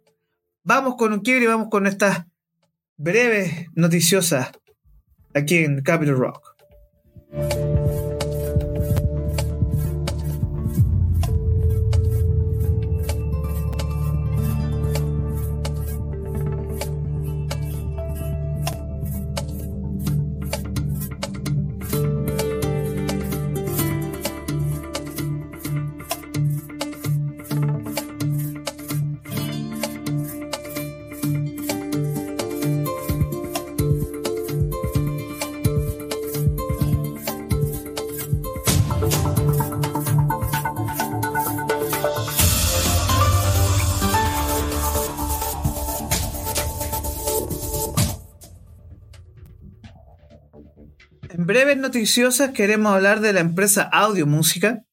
Vamos 0.64 0.96
con 0.98 1.14
un 1.14 1.22
quiebre 1.22 1.46
y 1.46 1.48
vamos 1.48 1.70
con 1.70 1.88
estas 1.88 2.26
breves 2.98 3.68
noticiosas 3.74 4.52
aquí 5.34 5.58
en 5.60 5.82
Capital 5.82 6.18
Rock. 6.18 6.56
Noticiosas 51.96 52.50
queremos 52.50 52.94
hablar 52.94 53.22
de 53.22 53.32
la 53.32 53.40
empresa 53.40 53.84
Audio 53.84 54.28
Música 54.28 54.84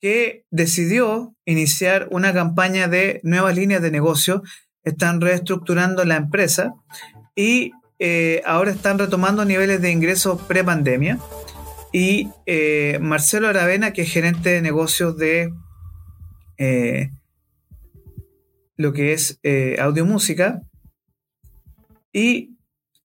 que 0.00 0.44
decidió 0.52 1.34
iniciar 1.44 2.06
una 2.12 2.32
campaña 2.32 2.86
de 2.86 3.18
nuevas 3.24 3.56
líneas 3.56 3.82
de 3.82 3.90
negocio. 3.90 4.44
Están 4.84 5.20
reestructurando 5.20 6.04
la 6.04 6.14
empresa 6.14 6.72
y 7.34 7.72
eh, 7.98 8.42
ahora 8.46 8.70
están 8.70 8.96
retomando 8.96 9.44
niveles 9.44 9.82
de 9.82 9.90
ingresos 9.90 10.40
pre-pandemia. 10.42 11.18
Y 11.92 12.28
eh, 12.46 13.00
Marcelo 13.00 13.48
Aravena, 13.48 13.92
que 13.92 14.02
es 14.02 14.12
gerente 14.12 14.50
de 14.50 14.62
negocios 14.62 15.16
de 15.16 15.52
eh, 16.58 17.10
lo 18.76 18.92
que 18.92 19.14
es 19.14 19.40
audio 19.80 20.06
música. 20.06 20.62
Y 22.12 22.56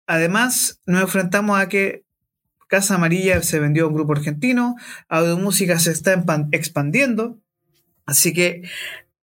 además 0.05 0.79
nos 0.85 1.01
enfrentamos 1.01 1.59
a 1.59 1.67
que 1.67 2.03
Casa 2.71 2.95
Amarilla 2.95 3.43
se 3.43 3.59
vendió 3.59 3.83
a 3.83 3.87
un 3.89 3.95
grupo 3.95 4.13
argentino, 4.13 4.77
Audio 5.09 5.37
Música 5.37 5.77
se 5.77 5.91
está 5.91 6.23
expandiendo, 6.53 7.37
así 8.05 8.31
que 8.31 8.61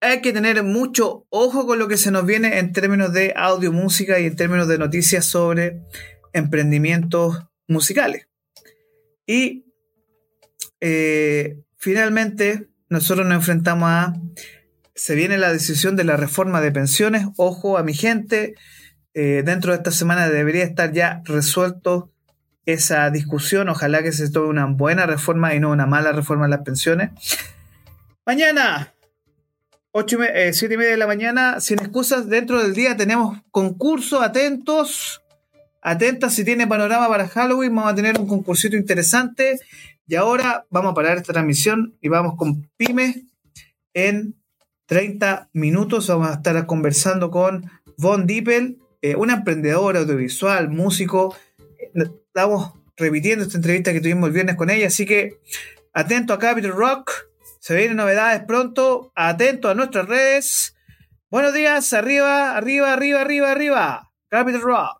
hay 0.03 0.21
que 0.21 0.35
tener 0.35 0.63
mucho 0.65 1.27
ojo 1.31 1.67
con 1.67 1.79
lo 1.79 1.89
que 1.89 1.97
se 1.97 2.11
nos 2.11 2.27
viene 2.27 2.59
en 2.59 2.75
términos 2.75 3.11
de 3.15 3.33
audio 3.35 3.73
música 3.73 4.21
y 4.21 4.27
en 4.27 4.37
términos 4.37 4.69
de 4.69 4.77
noticias 4.77 5.25
sobre 5.25 5.81
emprendimientos 6.35 7.43
musicales. 7.67 8.29
Y 9.27 9.65
eh, 10.83 11.59
finalmente 11.79 12.69
nosotros 12.91 13.27
nos 13.27 13.37
enfrentamos 13.37 13.89
a, 13.89 14.13
se 14.95 15.15
viene 15.15 15.39
la 15.39 15.55
decisión 15.55 15.97
de 15.97 16.05
la 16.05 16.19
reforma 16.19 16.61
de 16.61 16.71
pensiones, 16.71 17.27
ojo 17.39 17.79
a 17.79 17.83
mi 17.83 17.95
gente, 17.95 18.57
eh, 19.15 19.43
dentro 19.43 19.73
de 19.73 19.79
esta 19.79 19.91
semana 19.91 20.29
debería 20.29 20.65
estar 20.65 20.93
ya 20.93 21.23
resuelto 21.25 22.13
esa 22.69 23.09
discusión. 23.09 23.71
Ojalá 23.71 24.03
que 24.03 24.13
se 24.13 24.31
tome 24.31 24.49
una 24.49 24.67
buena 24.67 25.07
reforma 25.07 25.55
y 25.55 25.61
no 25.61 25.71
una 25.71 25.87
mala 25.87 26.13
reforma 26.13 26.45
en 26.45 26.51
las 26.51 26.61
pensiones. 26.61 27.11
Mañana, 28.27 28.93
8 29.93 30.19
y 30.51 30.53
7 30.53 30.75
y 30.75 30.77
media 30.77 30.91
de 30.91 30.99
la 30.99 31.07
mañana, 31.07 31.61
sin 31.61 31.79
excusas, 31.79 32.29
dentro 32.29 32.63
del 32.63 32.75
día 32.75 32.95
tenemos 32.95 33.39
concurso, 33.51 34.21
atentos, 34.21 35.23
atentas 35.81 36.35
si 36.35 36.45
tiene 36.45 36.67
panorama 36.67 37.09
para 37.09 37.27
Halloween, 37.27 37.75
vamos 37.75 37.93
a 37.93 37.95
tener 37.95 38.21
un 38.21 38.29
concursito 38.29 38.77
interesante. 38.77 39.59
Y 40.07 40.17
ahora 40.17 40.67
vamos 40.69 40.93
a 40.93 40.95
parar 40.95 41.17
esta 41.17 41.33
transmisión 41.33 41.97
y 42.03 42.09
vamos 42.09 42.35
con 42.37 42.69
Pyme 42.77 43.25
en 43.95 44.35
30 44.87 45.49
minutos. 45.55 46.09
Vamos 46.09 46.29
a 46.29 46.35
estar 46.35 46.67
conversando 46.67 47.31
con 47.31 47.71
Von 47.97 48.27
Dippel, 48.27 48.79
eh, 49.01 49.17
una 49.17 49.35
emprendedora 49.35 50.01
audiovisual, 50.01 50.69
músico, 50.69 51.35
estamos 52.29 52.73
repitiendo 52.97 53.45
esta 53.45 53.57
entrevista 53.57 53.93
que 53.93 54.01
tuvimos 54.01 54.29
el 54.29 54.35
viernes 54.35 54.57
con 54.57 54.71
ella, 54.71 54.89
así 54.89 55.07
que 55.07 55.41
atento 55.93 56.33
a 56.33 56.39
Capital 56.39 56.73
Rock, 56.73 57.11
se 57.59 57.75
vienen 57.75 57.97
novedades 57.97 58.43
pronto, 58.45 59.13
atento 59.15 59.69
a 59.69 59.75
nuestras 59.75 60.07
redes. 60.07 60.77
Buenos 61.31 61.53
días, 61.53 61.93
arriba, 61.93 62.57
arriba, 62.57 62.93
arriba, 62.93 63.21
arriba, 63.21 63.51
arriba, 63.51 64.13
Capital 64.29 64.61
Rock. 64.63 64.98